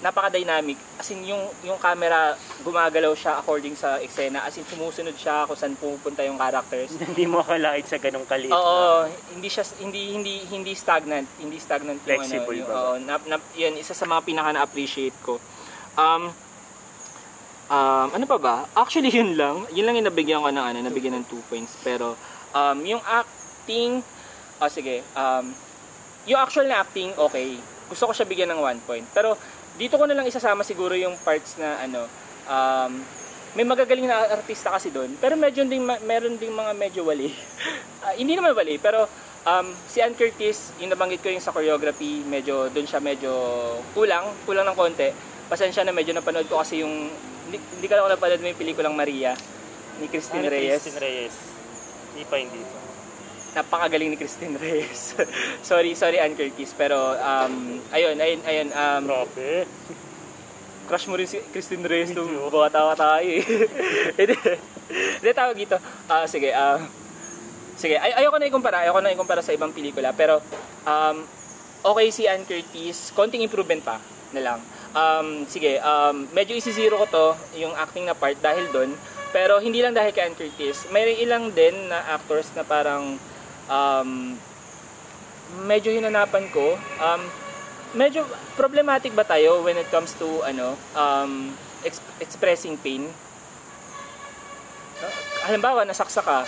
napaka-dynamic. 0.00 0.80
As 0.96 1.12
in, 1.12 1.20
yung, 1.28 1.44
yung 1.60 1.76
camera, 1.76 2.32
gumagalaw 2.64 3.12
siya 3.12 3.36
according 3.36 3.76
sa 3.76 4.00
eksena. 4.00 4.48
As 4.48 4.56
in, 4.56 4.64
sumusunod 4.64 5.12
siya 5.12 5.44
kung 5.44 5.56
saan 5.56 5.76
pupunta 5.76 6.24
yung 6.24 6.40
characters. 6.40 6.96
Hindi 7.12 7.28
mo 7.28 7.44
akalain 7.44 7.84
sa 7.84 8.00
ganong 8.00 8.24
kaliit. 8.24 8.52
Oo, 8.52 9.04
hindi 9.36 9.48
siya 9.52 9.64
hindi 9.80 10.16
hindi 10.16 10.34
hindi 10.48 10.72
stagnant, 10.72 11.28
hindi 11.40 11.60
stagnant 11.60 12.00
yung 12.00 12.08
Flexible 12.08 12.56
ano, 12.56 12.60
yung, 12.64 12.70
oo, 12.72 12.92
na, 13.04 13.14
na, 13.28 13.36
yun 13.56 13.76
isa 13.76 13.92
sa 13.92 14.08
mga 14.08 14.24
pinaka 14.24 14.56
na-appreciate 14.56 15.16
ko. 15.20 15.36
Um 16.00 16.32
um 17.68 18.08
ano 18.16 18.24
pa 18.24 18.38
ba? 18.40 18.56
Actually 18.72 19.12
yun 19.20 19.36
lang. 19.36 19.68
Yun 19.68 19.84
lang 19.84 19.94
yung 20.00 20.08
nabigyan 20.08 20.40
ko 20.40 20.48
ng 20.48 20.64
ano, 20.64 20.78
nabigyan 20.80 21.20
ng 21.20 21.28
2 21.28 21.50
points. 21.52 21.76
Pero 21.84 22.16
um 22.56 22.78
yung 22.88 23.04
acting 23.04 24.00
ah 24.60 24.72
sige, 24.72 25.04
um 25.12 25.52
yung 26.24 26.40
actual 26.40 26.64
na 26.68 26.80
acting 26.80 27.12
okay. 27.20 27.60
Gusto 27.90 28.08
ko 28.08 28.12
siya 28.14 28.24
bigyan 28.24 28.54
ng 28.54 28.60
1 28.62 28.86
point. 28.86 29.06
Pero 29.10 29.34
dito 29.74 29.98
ko 29.98 30.06
na 30.06 30.14
lang 30.14 30.30
isasama 30.30 30.62
siguro 30.62 30.94
yung 30.94 31.18
parts 31.20 31.58
na 31.58 31.82
ano 31.82 32.06
um 32.46 32.92
may 33.50 33.66
magagaling 33.66 34.06
na 34.06 34.30
artista 34.30 34.70
kasi 34.70 34.94
doon, 34.94 35.10
pero 35.18 35.34
medyo 35.34 35.66
ding 35.66 35.82
meron 35.82 36.38
ding 36.38 36.54
mga 36.54 36.72
medyo 36.74 37.02
wali. 37.02 37.34
Ah, 38.00 38.16
hindi 38.16 38.32
naman 38.32 38.56
wali, 38.56 38.80
pero 38.80 39.04
um, 39.44 39.66
si 39.84 40.00
Ann 40.00 40.16
Curtis, 40.16 40.72
yung 40.80 40.88
nabanggit 40.88 41.20
ko 41.20 41.28
yung 41.28 41.44
sa 41.44 41.52
choreography, 41.52 42.24
medyo 42.24 42.72
doon 42.72 42.88
siya 42.88 42.96
medyo 42.96 43.28
kulang, 43.92 44.24
kulang 44.48 44.64
ng 44.64 44.72
konti. 44.72 45.12
Pasensya 45.52 45.84
na 45.84 45.92
medyo 45.92 46.16
napanood 46.16 46.48
ko 46.48 46.64
kasi 46.64 46.80
yung 46.80 47.12
hindi, 47.44 47.60
hindi 47.60 47.86
ka 47.92 48.00
lang 48.00 48.08
ako 48.08 48.16
napanood 48.16 48.40
mo 48.40 48.48
yung 48.48 48.56
pelikulang 48.56 48.96
Maria 48.96 49.36
ni 50.00 50.08
Christine 50.08 50.48
Ano, 50.48 50.56
Reyes. 50.56 50.80
Christine 50.80 50.96
Reyes. 50.96 51.34
Hindi 52.16 52.24
pa, 52.24 52.36
hindi 52.40 52.60
pa. 52.64 52.79
Napakagaling 53.50 54.14
ni 54.14 54.16
Christine 54.16 54.54
Reyes. 54.56 55.18
sorry, 55.68 55.98
sorry 55.98 56.22
Ann 56.22 56.38
Curtis, 56.38 56.70
pero 56.78 57.18
um, 57.18 57.82
ayun, 57.90 58.14
ayun, 58.18 58.40
ayun, 58.46 58.68
um, 58.70 59.02
Grabe. 59.06 59.66
crush 60.90 61.06
mo 61.06 61.14
rin 61.14 61.26
si 61.26 61.38
Christine 61.54 61.86
Reyes 61.86 62.10
nung 62.10 62.50
bata 62.50 62.98
tayo 62.98 63.22
eh. 63.22 63.46
Hindi. 64.18 65.30
Tawag 65.30 65.54
dito. 65.54 65.78
Ah, 66.10 66.26
sige, 66.26 66.50
ah 66.50 66.82
sige, 67.78 67.96
ay 67.96 68.20
ayoko 68.20 68.36
na 68.36 68.50
ikumpara, 68.50 68.84
ayoko 68.84 69.00
na 69.00 69.14
ikumpara 69.14 69.40
sa 69.40 69.54
ibang 69.54 69.70
pelikula, 69.70 70.10
pero 70.12 70.42
um 70.84 71.22
okay 71.80 72.12
si 72.12 72.28
Ann 72.28 72.44
Curtis, 72.44 73.14
konting 73.16 73.40
improvement 73.40 73.80
pa 73.80 73.96
na 74.30 74.42
lang. 74.42 74.60
um, 74.94 75.46
sige, 75.46 75.78
um, 75.82 76.26
medyo 76.34 76.54
isi-zero 76.58 76.98
ko 77.02 77.06
to, 77.06 77.26
yung 77.58 77.74
acting 77.78 78.06
na 78.06 78.14
part 78.14 78.38
dahil 78.42 78.66
doon. 78.74 78.90
Pero 79.30 79.62
hindi 79.62 79.78
lang 79.78 79.94
dahil 79.94 80.10
kay 80.10 80.26
Ann 80.26 80.34
Curtis. 80.34 80.90
May 80.90 81.14
ilang 81.22 81.54
din 81.54 81.74
na 81.86 82.18
actors 82.18 82.50
na 82.58 82.66
parang 82.66 83.14
um, 83.70 84.34
medyo 85.64 85.94
hinanapan 85.94 86.50
ko. 86.50 86.74
Um, 86.98 87.22
medyo 87.90 88.22
problematic 88.54 89.14
ba 89.14 89.24
tayo 89.24 89.62
when 89.62 89.74
it 89.74 89.88
comes 89.90 90.14
to 90.14 90.42
ano 90.42 90.74
um, 90.94 91.54
ex- 91.82 92.02
expressing 92.18 92.76
pain? 92.76 93.06
Uh, 95.00 95.14
halimbawa, 95.48 95.82
nasaksa 95.82 96.20
ka. 96.20 96.44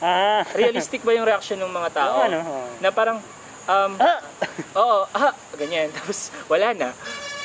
Ah, 0.00 0.44
Realistic 0.58 1.00
ba 1.00 1.12
yung 1.12 1.24
reaction 1.24 1.56
ng 1.56 1.70
mga 1.70 1.90
tao? 1.92 2.12
Oo, 2.18 2.24
ano. 2.24 2.38
Na 2.78 2.88
parang, 2.92 3.18
um, 3.66 3.92
Ah! 3.96 4.20
oo, 4.76 4.98
ah, 5.10 5.32
ganyan. 5.56 5.88
Tapos, 5.96 6.28
wala 6.44 6.76
na. 6.76 6.90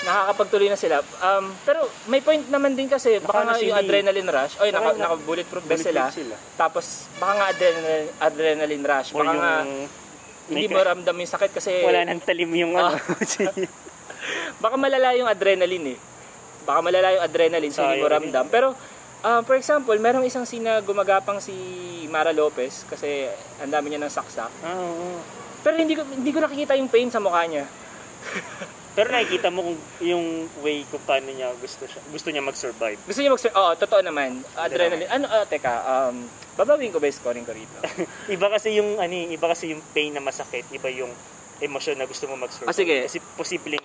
Nakakapagtuloy 0.05 0.69
na 0.69 0.77
sila. 0.77 1.01
Um, 1.01 1.49
pero, 1.65 1.89
may 2.05 2.21
point 2.21 2.45
naman 2.47 2.77
din 2.77 2.85
kasi, 2.85 3.17
baka 3.17 3.41
Naka- 3.41 3.57
nga 3.57 3.65
yung 3.65 3.77
adrenaline 3.81 4.29
rush, 4.29 4.53
oy, 4.61 4.69
naka, 4.69 4.93
Naka- 4.93 5.25
bulletproof 5.25 5.65
vest 5.65 5.89
sila. 5.89 6.13
Tapos, 6.53 7.09
baka 7.17 7.33
nga 7.41 7.45
adrenaline, 7.49 8.09
adrenaline 8.21 8.85
rush. 8.85 9.09
Baka 9.11 9.33
yung... 9.33 9.41
nga, 9.41 9.53
hindi 10.45 10.65
mo 10.69 10.77
ramdam 10.77 11.15
yung 11.17 11.31
sakit 11.33 11.51
kasi, 11.57 11.81
Wala 11.81 12.05
nang 12.05 12.21
talim 12.21 12.53
yung 12.53 12.77
ano. 12.77 13.01
baka 14.63 14.75
malala 14.77 15.17
yung 15.17 15.25
adrenaline 15.25 15.97
eh. 15.97 15.99
Baka 16.65 16.79
malala 16.85 17.07
yung 17.17 17.23
adrenaline, 17.25 17.73
so 17.73 17.81
hindi 17.81 18.05
mo 18.05 18.09
ramdam. 18.09 18.45
Pero, 18.53 18.77
um, 19.25 19.41
for 19.41 19.57
example, 19.57 19.97
merong 19.97 20.25
isang 20.25 20.45
scene 20.45 20.65
na 20.65 20.81
gumagapang 20.85 21.41
si 21.41 21.53
Mara 22.13 22.29
Lopez 22.29 22.85
kasi 22.85 23.25
ang 23.57 23.73
dami 23.73 23.89
niya 23.89 24.05
ng 24.05 24.13
saksak. 24.13 24.53
Ah, 24.61 24.77
oo. 24.77 25.17
Pero 25.65 25.81
hindi 25.81 25.97
ko 25.97 26.05
hindi 26.05 26.29
ko 26.29 26.39
nakikita 26.45 26.77
yung 26.77 26.93
pain 26.93 27.09
sa 27.09 27.17
mukha 27.17 27.41
niya. 27.49 27.65
Pero 28.95 29.11
nakikita 29.11 29.51
mo 29.51 29.59
kung 29.61 29.77
yung 29.99 30.47
way 30.63 30.87
kung 30.87 31.03
paano 31.03 31.27
niya 31.27 31.51
gusto 31.59 31.83
siya, 31.83 31.99
gusto 32.07 32.31
niya 32.31 32.39
mag-survive. 32.39 32.95
Gusto 33.03 33.19
niya 33.19 33.35
mag 33.35 33.43
Oo, 33.43 33.71
totoo 33.75 34.01
naman. 34.01 34.39
Adrenaline. 34.55 35.11
Ano, 35.11 35.27
ah, 35.27 35.43
teka, 35.43 35.83
um, 35.83 36.23
babawin 36.55 36.95
ko 36.95 37.03
ba 37.03 37.11
yung 37.11 37.19
scoring 37.19 37.43
ko 37.43 37.51
rito? 37.51 37.75
Iba 38.35 38.47
kasi 38.47 38.79
yung 38.79 38.95
ano, 38.95 39.11
eh, 39.11 39.35
iba 39.35 39.51
kasi 39.51 39.75
yung 39.75 39.83
pain 39.91 40.15
na 40.15 40.23
masakit, 40.23 40.63
iba 40.71 40.87
yung 40.87 41.11
emosyon 41.59 41.99
na 41.99 42.07
gusto 42.07 42.23
mo 42.31 42.39
mag-survive. 42.39 42.71
Ah, 42.71 42.75
sige. 42.75 43.03
Kasi 43.03 43.19
posibleng 43.35 43.83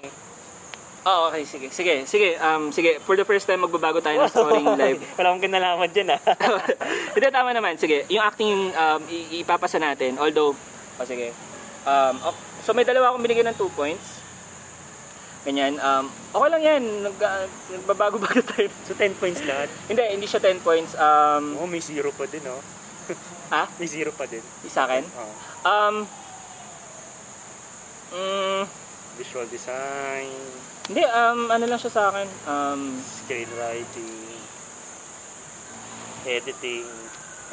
Oo, 1.00 1.32
okay, 1.32 1.48
sige. 1.48 1.72
Sige, 1.72 2.04
sige, 2.04 2.36
um, 2.44 2.68
sige. 2.68 3.00
For 3.00 3.16
the 3.16 3.24
first 3.24 3.48
time, 3.48 3.64
magbabago 3.64 4.04
tayo 4.04 4.20
ng 4.20 4.28
scoring 4.28 4.68
live. 4.84 5.00
Wala 5.16 5.32
akong 5.32 5.42
kinalaman 5.48 5.88
dyan 5.88 6.12
ah. 6.12 6.20
Hindi, 7.16 7.26
tama 7.32 7.56
naman. 7.56 7.80
Sige, 7.80 8.04
yung 8.12 8.20
acting 8.20 8.52
um, 8.76 9.00
ipapasa 9.32 9.80
natin. 9.80 10.20
Although, 10.20 10.52
oh, 11.00 11.06
sige. 11.08 11.32
Um, 11.88 12.20
ok- 12.20 12.44
so, 12.60 12.76
may 12.76 12.84
dalawa 12.84 13.10
akong 13.10 13.24
binigyan 13.24 13.48
ng 13.48 13.56
2 13.56 13.72
points. 13.72 14.19
Ganyan. 15.44 15.80
Um, 15.80 16.12
okay 16.36 16.48
lang 16.52 16.62
yan. 16.62 16.82
Nag, 17.04 17.16
uh, 17.16 17.46
nagbabago-bago 17.72 18.40
tayo. 18.54 18.68
so 18.84 18.92
10 18.92 19.16
points 19.16 19.40
lahat. 19.44 19.72
Hindi, 19.88 20.02
hindi 20.12 20.26
siya 20.28 20.40
10 20.42 20.60
points. 20.60 20.92
Um, 20.96 21.56
Oo, 21.56 21.68
may 21.68 21.80
zero 21.80 22.12
pa 22.12 22.28
din 22.28 22.44
oh. 22.44 22.60
ha? 23.54 23.64
May 23.80 23.88
zero 23.88 24.12
pa 24.12 24.28
din. 24.28 24.44
Sa 24.68 24.84
akin? 24.84 25.02
Oh. 25.16 25.32
Um, 25.64 25.94
mm, 28.12 28.62
Visual 29.20 29.44
design, 29.52 30.32
hindi, 30.90 31.06
um, 31.06 31.46
ano 31.54 31.70
lang 31.70 31.78
siya 31.78 31.92
sa 31.94 32.10
akin. 32.10 32.26
Um, 32.50 32.98
screenwriting, 32.98 34.10
editing. 36.26 36.88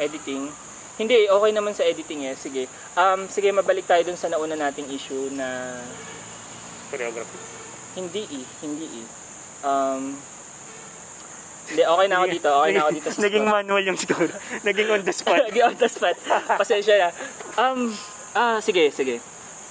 editing. 0.01 0.43
Hindi, 0.97 1.29
okay 1.29 1.51
naman 1.53 1.77
sa 1.77 1.85
editing 1.85 2.25
eh. 2.25 2.33
Sige. 2.33 2.65
Um, 2.97 3.29
sige, 3.29 3.53
mabalik 3.53 3.85
tayo 3.85 4.01
dun 4.01 4.17
sa 4.17 4.33
nauna 4.33 4.57
nating 4.57 4.89
issue 4.89 5.29
na 5.37 5.77
choreography. 6.89 7.56
Hindi 7.97 8.23
eh. 8.29 8.45
Hindi 8.61 8.87
eh. 9.01 9.05
Um, 9.65 10.13
hindi, 11.67 11.83
okay 11.83 12.07
na 12.07 12.15
ako 12.21 12.25
dito. 12.31 12.49
Okay 12.53 12.71
na 12.71 12.81
ako 12.85 12.91
dito 12.93 13.07
sa 13.11 13.19
Naging 13.25 13.45
manual 13.49 13.83
yung 13.83 13.99
score. 13.99 14.31
Naging 14.67 14.87
on 14.93 15.01
the 15.03 15.13
spot. 15.13 15.41
Naging 15.49 15.65
on 15.65 15.75
the 15.75 15.89
spot. 15.89 16.15
Pasensya 16.55 16.95
na. 16.95 17.09
Um, 17.57 17.91
ah, 18.37 18.61
sige, 18.63 18.93
sige. 18.93 19.19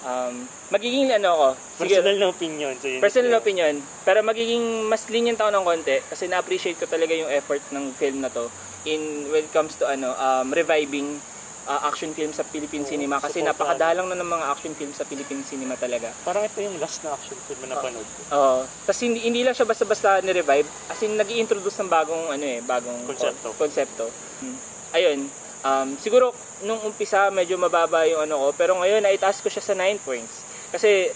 Um, 0.05 0.45
magiging 0.69 1.09
ano 1.17 1.29
ako. 1.33 1.49
Sige, 1.83 1.99
Personal 1.99 2.17
na 2.21 2.27
opinion. 2.29 2.75
So 2.79 2.87
yun 2.91 3.01
personal 3.01 3.35
opinion. 3.41 3.75
Pero 4.05 4.19
magiging 4.23 4.87
mas 4.91 5.09
lenient 5.09 5.41
ako 5.41 5.51
ng 5.51 5.65
konti 5.65 5.97
kasi 6.05 6.29
na-appreciate 6.29 6.79
ko 6.79 6.87
talaga 6.87 7.17
yung 7.17 7.31
effort 7.33 7.63
ng 7.73 7.95
film 7.97 8.21
na 8.21 8.31
to 8.31 8.51
in 8.87 9.27
when 9.35 9.43
it 9.43 9.51
comes 9.51 9.75
to 9.75 9.83
ano 9.83 10.15
um, 10.15 10.55
reviving 10.55 11.19
uh, 11.67 11.81
action 11.85 12.15
film 12.15 12.31
sa 12.31 12.47
Philippine 12.47 12.87
Oo, 12.87 12.91
cinema 12.91 13.19
kasi 13.19 13.43
supportahan. 13.43 13.51
napakadalang 13.53 14.07
na 14.09 14.17
ng 14.17 14.31
mga 14.31 14.47
action 14.49 14.73
film 14.73 14.93
sa 14.95 15.03
Philippine 15.03 15.43
cinema 15.43 15.75
talaga. 15.75 16.15
Parang 16.23 16.47
ito 16.47 16.59
yung 16.63 16.79
last 16.79 17.03
na 17.03 17.13
action 17.13 17.37
film 17.45 17.67
na 17.67 17.77
napanood 17.77 18.07
ko. 18.07 18.21
Oo. 18.33 18.59
Tapos 18.65 19.01
hindi, 19.03 19.21
hindi 19.27 19.43
lang 19.43 19.53
siya 19.53 19.67
basta-basta 19.67 20.23
ni-revive. 20.23 20.67
As 20.89 21.03
in, 21.03 21.19
nag 21.19 21.29
introduce 21.29 21.77
ng 21.83 21.91
bagong, 21.91 22.31
ano 22.31 22.45
eh, 22.47 22.63
bagong 22.63 23.05
Konsepto. 23.05 23.49
konsepto. 23.59 24.07
Hmm. 24.41 24.57
Ayun. 24.95 25.19
Um, 25.67 25.89
siguro, 25.99 26.31
nung 26.63 26.79
umpisa, 26.87 27.27
medyo 27.35 27.59
mababa 27.59 28.07
yung 28.07 28.23
ano 28.23 28.39
ko. 28.39 28.47
Pero 28.55 28.73
ngayon, 28.79 29.03
naitaas 29.03 29.43
ko 29.43 29.51
siya 29.51 29.63
sa 29.63 29.75
9 29.75 29.99
points. 29.99 30.47
Kasi, 30.71 31.11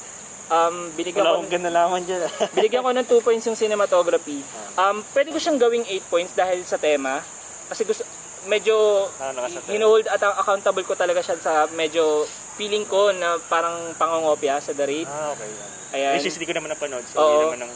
um, 0.51 0.91
binigyan 0.99 1.23
Wala 1.23 1.31
ko, 1.31 1.37
akong 1.41 1.53
ganalaman 1.55 2.03
dyan 2.03 2.27
ah. 2.27 2.33
binigyan 2.59 2.83
ko 2.83 2.91
ng 2.91 3.07
2 3.07 3.23
points 3.23 3.47
yung 3.47 3.59
cinematography. 3.59 4.43
Um, 4.75 5.07
pwede 5.15 5.31
ko 5.31 5.39
siyang 5.39 5.63
gawing 5.63 5.87
8 5.87 6.11
points 6.11 6.33
dahil 6.35 6.61
sa 6.67 6.77
tema. 6.77 7.23
Kasi 7.71 7.87
gusto, 7.87 8.03
medyo 8.49 9.09
Ah, 9.21 9.33
hinuhold 9.69 10.09
at 10.09 10.23
accountable 10.23 10.85
ko 10.87 10.95
talaga 10.97 11.21
siya 11.21 11.37
sa 11.41 11.67
medyo 11.77 12.25
feeling 12.57 12.85
ko 12.89 13.13
na 13.13 13.41
parang 13.49 13.93
pangongopya 13.97 14.61
sa 14.61 14.73
The 14.73 14.85
Raid. 14.85 15.09
Ah, 15.09 15.33
okay. 15.33 15.51
Ayan. 15.97 16.15
Which 16.17 16.29
is 16.29 16.37
hindi 16.39 16.49
ko 16.49 16.55
naman 16.57 16.71
napanood. 16.73 17.05
So, 17.11 17.19
Oo. 17.21 17.53
naman 17.53 17.67
ang 17.69 17.73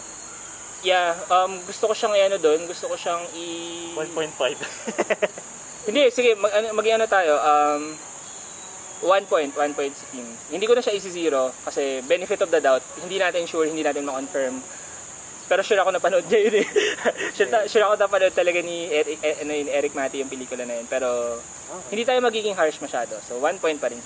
Yeah, 0.84 1.16
um, 1.32 1.64
gusto 1.64 1.88
ko 1.88 1.96
siyang 1.96 2.12
i-ano 2.12 2.36
doon, 2.36 2.68
gusto 2.68 2.92
ko 2.92 2.94
siyang 3.00 3.24
i... 3.32 3.48
1.5. 3.96 4.36
Hindi, 5.88 6.12
sige, 6.12 6.36
mag, 6.36 6.52
ano, 6.52 6.76
mag-ano 6.76 7.08
tayo, 7.08 7.40
um, 7.40 7.96
1 9.00 9.24
point, 9.24 9.48
1 9.48 9.72
point 9.72 9.92
si 9.96 10.04
Kim. 10.12 10.28
Hindi 10.52 10.68
ko 10.68 10.76
na 10.76 10.84
siya 10.84 10.92
isi-zero 10.92 11.56
kasi 11.64 12.04
benefit 12.04 12.44
of 12.44 12.52
the 12.52 12.60
doubt, 12.60 12.84
hindi 13.00 13.16
natin 13.16 13.48
sure, 13.48 13.64
hindi 13.64 13.80
natin 13.80 14.04
ma-confirm. 14.04 14.60
Pero 15.45 15.61
sure 15.61 15.76
ako 15.76 15.90
napanood 15.90 16.24
niya 16.24 16.40
yun 16.42 16.55
eh. 16.61 16.66
sure, 17.36 17.47
ta- 17.47 17.66
sure 17.66 17.84
ako 17.84 17.95
napanood 17.97 18.32
talaga 18.32 18.61
ni 18.61 18.88
Eric, 18.88 19.20
eh, 19.20 19.36
ano 19.40 19.53
yun, 19.53 19.68
Eric 19.68 19.92
Mati 19.92 20.18
yung 20.18 20.28
pelikula 20.28 20.64
na 20.64 20.74
yun. 20.74 20.86
Pero 20.86 21.36
hindi 21.88 22.03
tayo 22.03 22.18
magiging 22.18 22.55
harsh 22.55 22.80
masyado. 22.80 23.20
So 23.20 23.36
1 23.38 23.59
point 23.59 23.76
pa 23.76 23.88
rin. 23.88 24.01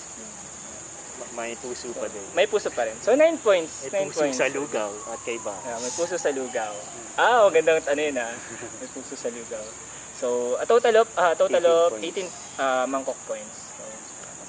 May 1.31 1.55
puso 1.55 1.87
pa 1.95 2.09
din. 2.09 2.25
May 2.35 2.45
puso 2.45 2.67
pa 2.67 2.83
rin. 2.83 2.95
So 2.99 3.15
9 3.15 3.39
points. 3.39 3.87
May 3.87 4.03
9 4.03 4.11
puso 4.11 4.19
points. 4.27 4.37
sa 4.37 4.51
lugaw 4.51 4.91
at 5.07 5.19
kay 5.23 5.39
ba. 5.39 5.55
Yeah, 5.63 5.79
may 5.79 5.93
puso 5.93 6.19
sa 6.19 6.31
lugaw. 6.31 6.73
Ah, 7.15 7.47
magandang 7.47 7.79
ano 7.79 8.01
yun 8.01 8.17
ah. 8.19 8.33
May 8.83 8.89
puso 8.91 9.15
sa 9.15 9.31
lugaw. 9.31 9.63
So, 10.19 10.59
a 10.59 10.67
total 10.67 10.99
of, 10.99 11.07
ah, 11.15 11.31
total 11.31 11.63
18 11.63 11.71
of 11.71 11.89
points. 11.95 12.27
18 12.27 12.59
ah, 12.59 12.83
mangkok 12.83 13.15
points. 13.23 13.55
So, 13.71 13.83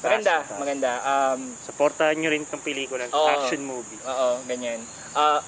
maganda, 0.02 0.34
Taas, 0.34 0.50
taas. 0.50 0.58
maganda. 0.58 0.90
Um, 1.00 1.40
Supportahan 1.62 2.18
nyo 2.18 2.26
rin 2.26 2.42
itong 2.42 2.64
pelikula. 2.64 3.06
Oo. 3.06 3.28
Action 3.28 3.62
movie. 3.62 4.00
oo, 4.02 4.42
ganyan. 4.50 4.82
Pa- 5.14 5.44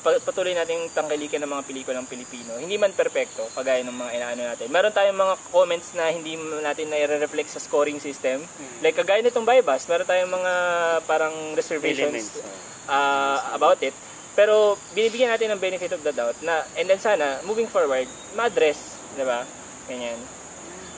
patuloy 0.00 0.56
nating 0.56 0.90
tangkilikin 0.96 1.44
ng 1.44 1.50
mga 1.52 1.64
pelikulang 1.68 2.06
Pilipino. 2.08 2.56
Hindi 2.56 2.80
man 2.80 2.96
perpekto, 2.96 3.44
kagaya 3.52 3.84
ng 3.84 3.92
mga 3.92 4.10
inaano 4.16 4.42
natin. 4.48 4.66
Meron 4.72 4.92
tayong 4.92 5.16
mga 5.16 5.34
comments 5.52 5.92
na 5.92 6.08
hindi 6.08 6.34
natin 6.36 6.88
na-reflect 6.88 7.52
sa 7.52 7.60
scoring 7.60 8.00
system. 8.00 8.40
Like, 8.80 8.96
kagaya 8.96 9.20
nitong 9.20 9.44
Bypass, 9.44 9.86
meron 9.86 10.08
tayong 10.08 10.32
mga 10.32 10.52
parang 11.04 11.34
reservations 11.52 12.40
uh, 12.88 13.52
about 13.52 13.78
it. 13.84 13.92
Pero 14.32 14.78
binibigyan 14.96 15.34
natin 15.34 15.52
ng 15.52 15.60
benefit 15.60 15.92
of 15.92 16.02
the 16.06 16.14
doubt 16.14 16.38
na 16.40 16.62
and 16.78 16.86
then 16.86 17.02
sana 17.02 17.42
moving 17.42 17.66
forward 17.66 18.06
ma-address, 18.38 18.96
'di 19.18 19.26
ba? 19.26 19.42
Ganyan. 19.90 20.16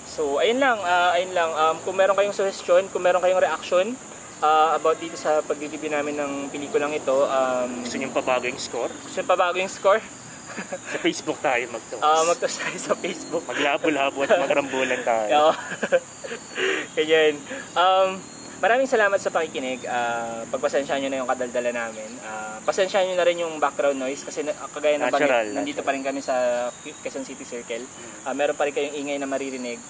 So 0.04 0.36
ayun 0.38 0.60
lang, 0.60 0.78
ah, 0.84 1.16
ayun 1.16 1.32
lang. 1.32 1.50
Um, 1.50 1.76
kung 1.82 1.96
meron 1.96 2.12
kayong 2.12 2.36
suggestion, 2.36 2.86
kung 2.92 3.00
meron 3.00 3.24
kayong 3.24 3.40
reaction 3.40 3.96
ah, 4.42 4.74
about 4.74 4.98
dito 4.98 5.14
sa 5.14 5.40
pag-review 5.40 5.88
namin 5.88 6.18
ng 6.18 6.32
pelikulang 6.50 6.92
ito, 6.92 7.14
um, 7.24 7.70
Gusto 7.86 7.96
nyo 7.96 8.10
pabago 8.10 8.44
yung 8.44 8.58
score? 8.60 8.90
gusto 8.90 9.16
nyo 9.16 9.26
pabago 9.26 9.56
yung 9.56 9.70
score? 9.72 10.02
Sa 10.92 10.98
Facebook 11.00 11.38
tayo 11.40 11.64
magtawas. 11.72 12.02
Ah, 12.04 12.22
magtas 12.28 12.60
tayo 12.60 12.76
sa 12.76 12.92
Facebook. 12.92 13.40
Maglabo-labo 13.48 14.28
at 14.28 14.36
magrambulan 14.36 15.00
tayo. 15.00 15.56
Ganyan. 16.98 17.40
Um, 17.72 18.20
maraming 18.60 18.84
salamat 18.84 19.16
sa 19.16 19.32
pakikinig. 19.32 19.80
Ah, 19.88 20.44
pagpasensyahan 20.52 21.00
nyo 21.00 21.08
na 21.08 21.18
yung 21.24 21.30
kadaldala 21.30 21.70
namin. 21.72 22.10
Ah, 22.20 22.60
pasensyahan 22.68 23.08
nyo 23.08 23.16
na 23.16 23.24
rin 23.24 23.40
yung 23.40 23.56
background 23.56 23.96
noise 23.96 24.28
kasi 24.28 24.44
na, 24.44 24.52
kagaya 24.52 25.00
ng 25.00 25.08
Natural, 25.08 25.24
banggit, 25.48 25.56
nandito 25.56 25.80
pa 25.80 25.90
rin 25.96 26.04
kami 26.04 26.20
sa 26.20 26.68
Quezon 26.84 27.24
City 27.24 27.48
Circle. 27.48 27.88
Ah, 28.28 28.36
meron 28.36 28.52
pa 28.52 28.68
rin 28.68 28.76
kayong 28.76 28.96
ingay 28.98 29.16
na 29.16 29.30
maririnig. 29.30 29.80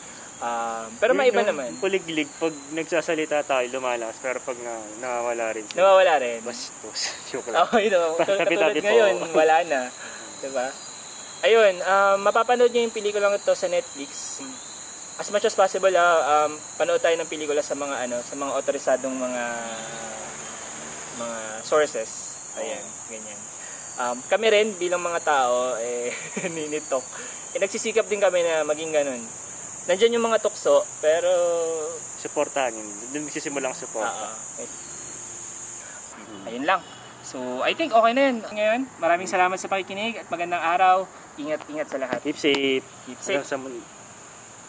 Ah, 0.43 0.91
pero 0.99 1.15
maiba 1.15 1.47
yung 1.47 1.55
naman. 1.55 1.71
Kuliglig, 1.79 2.27
pag 2.43 2.51
nagsasalita 2.75 3.47
tayo, 3.47 3.63
lumalakas. 3.71 4.19
Pero 4.19 4.43
pag 4.43 4.59
na, 4.59 4.75
nawawala 4.99 5.55
rin. 5.55 5.63
Nawawala 5.79 6.19
rin. 6.19 6.43
Bastos. 6.43 7.15
Joke 7.31 7.55
lang. 7.55 7.63
Oh, 7.63 7.79
yun 7.79 7.95
know, 7.95 8.19
katulad 8.19 8.75
ngayon, 8.75 9.23
wala 9.31 9.63
na. 9.63 9.81
'Di 10.43 10.51
ba? 10.51 10.67
Ayun, 11.47 11.79
um, 11.79 12.17
mapapanood 12.27 12.75
niyo 12.75 12.87
yung 12.87 12.95
pelikulang 12.95 13.39
ito 13.39 13.55
sa 13.55 13.71
Netflix. 13.71 14.43
As 15.15 15.31
much 15.31 15.47
as 15.47 15.55
possible, 15.55 15.95
ah, 15.95 16.51
um, 16.51 16.59
panood 16.75 16.99
tayo 16.99 17.15
ng 17.15 17.31
pelikula 17.31 17.63
sa 17.63 17.79
mga 17.79 18.11
ano, 18.11 18.19
sa 18.27 18.35
mga 18.35 18.53
otorisadong 18.59 19.15
mga 19.15 19.45
mga 21.23 21.39
sources. 21.63 22.35
Ayan, 22.59 22.83
ganyan. 23.07 23.41
um, 24.03 24.19
kami 24.27 24.47
rin 24.51 24.69
bilang 24.75 25.01
mga 25.01 25.23
tao, 25.23 25.79
eh, 25.79 26.11
ninitok. 26.55 27.07
Eh, 27.55 27.63
nagsisikap 27.63 28.11
din 28.11 28.19
kami 28.19 28.43
na 28.43 28.67
maging 28.67 28.91
ganun. 28.91 29.23
Nandyan 29.91 30.15
yung 30.15 30.27
mga 30.31 30.39
tukso, 30.39 30.87
pero... 31.03 31.31
Supportahan 32.23 32.71
yun. 32.71 32.87
Doon 33.11 33.27
nagsisimulang 33.27 33.75
support. 33.75 34.07
ah, 34.07 34.31
ah, 34.31 34.63
eh, 34.63 34.71
ayun 36.55 36.63
lang. 36.63 36.81
So, 37.23 37.63
I 37.67 37.75
think 37.75 37.91
okay 37.91 38.13
na 38.15 38.31
yun. 38.31 38.37
Ngayon, 38.47 38.81
maraming 39.03 39.27
salamat 39.27 39.59
sa 39.59 39.71
pakikinig 39.71 40.23
at 40.23 40.27
magandang 40.31 40.63
araw. 40.63 41.07
Ingat-ingat 41.39 41.89
sa 41.91 41.99
lahat. 41.99 42.19
Keep 42.23 42.39
safe. 42.39 42.87
Keep 43.07 43.19
safe. 43.19 43.43
Hanggang 43.43 43.51
sa 43.51 43.59
muli. 43.59 43.83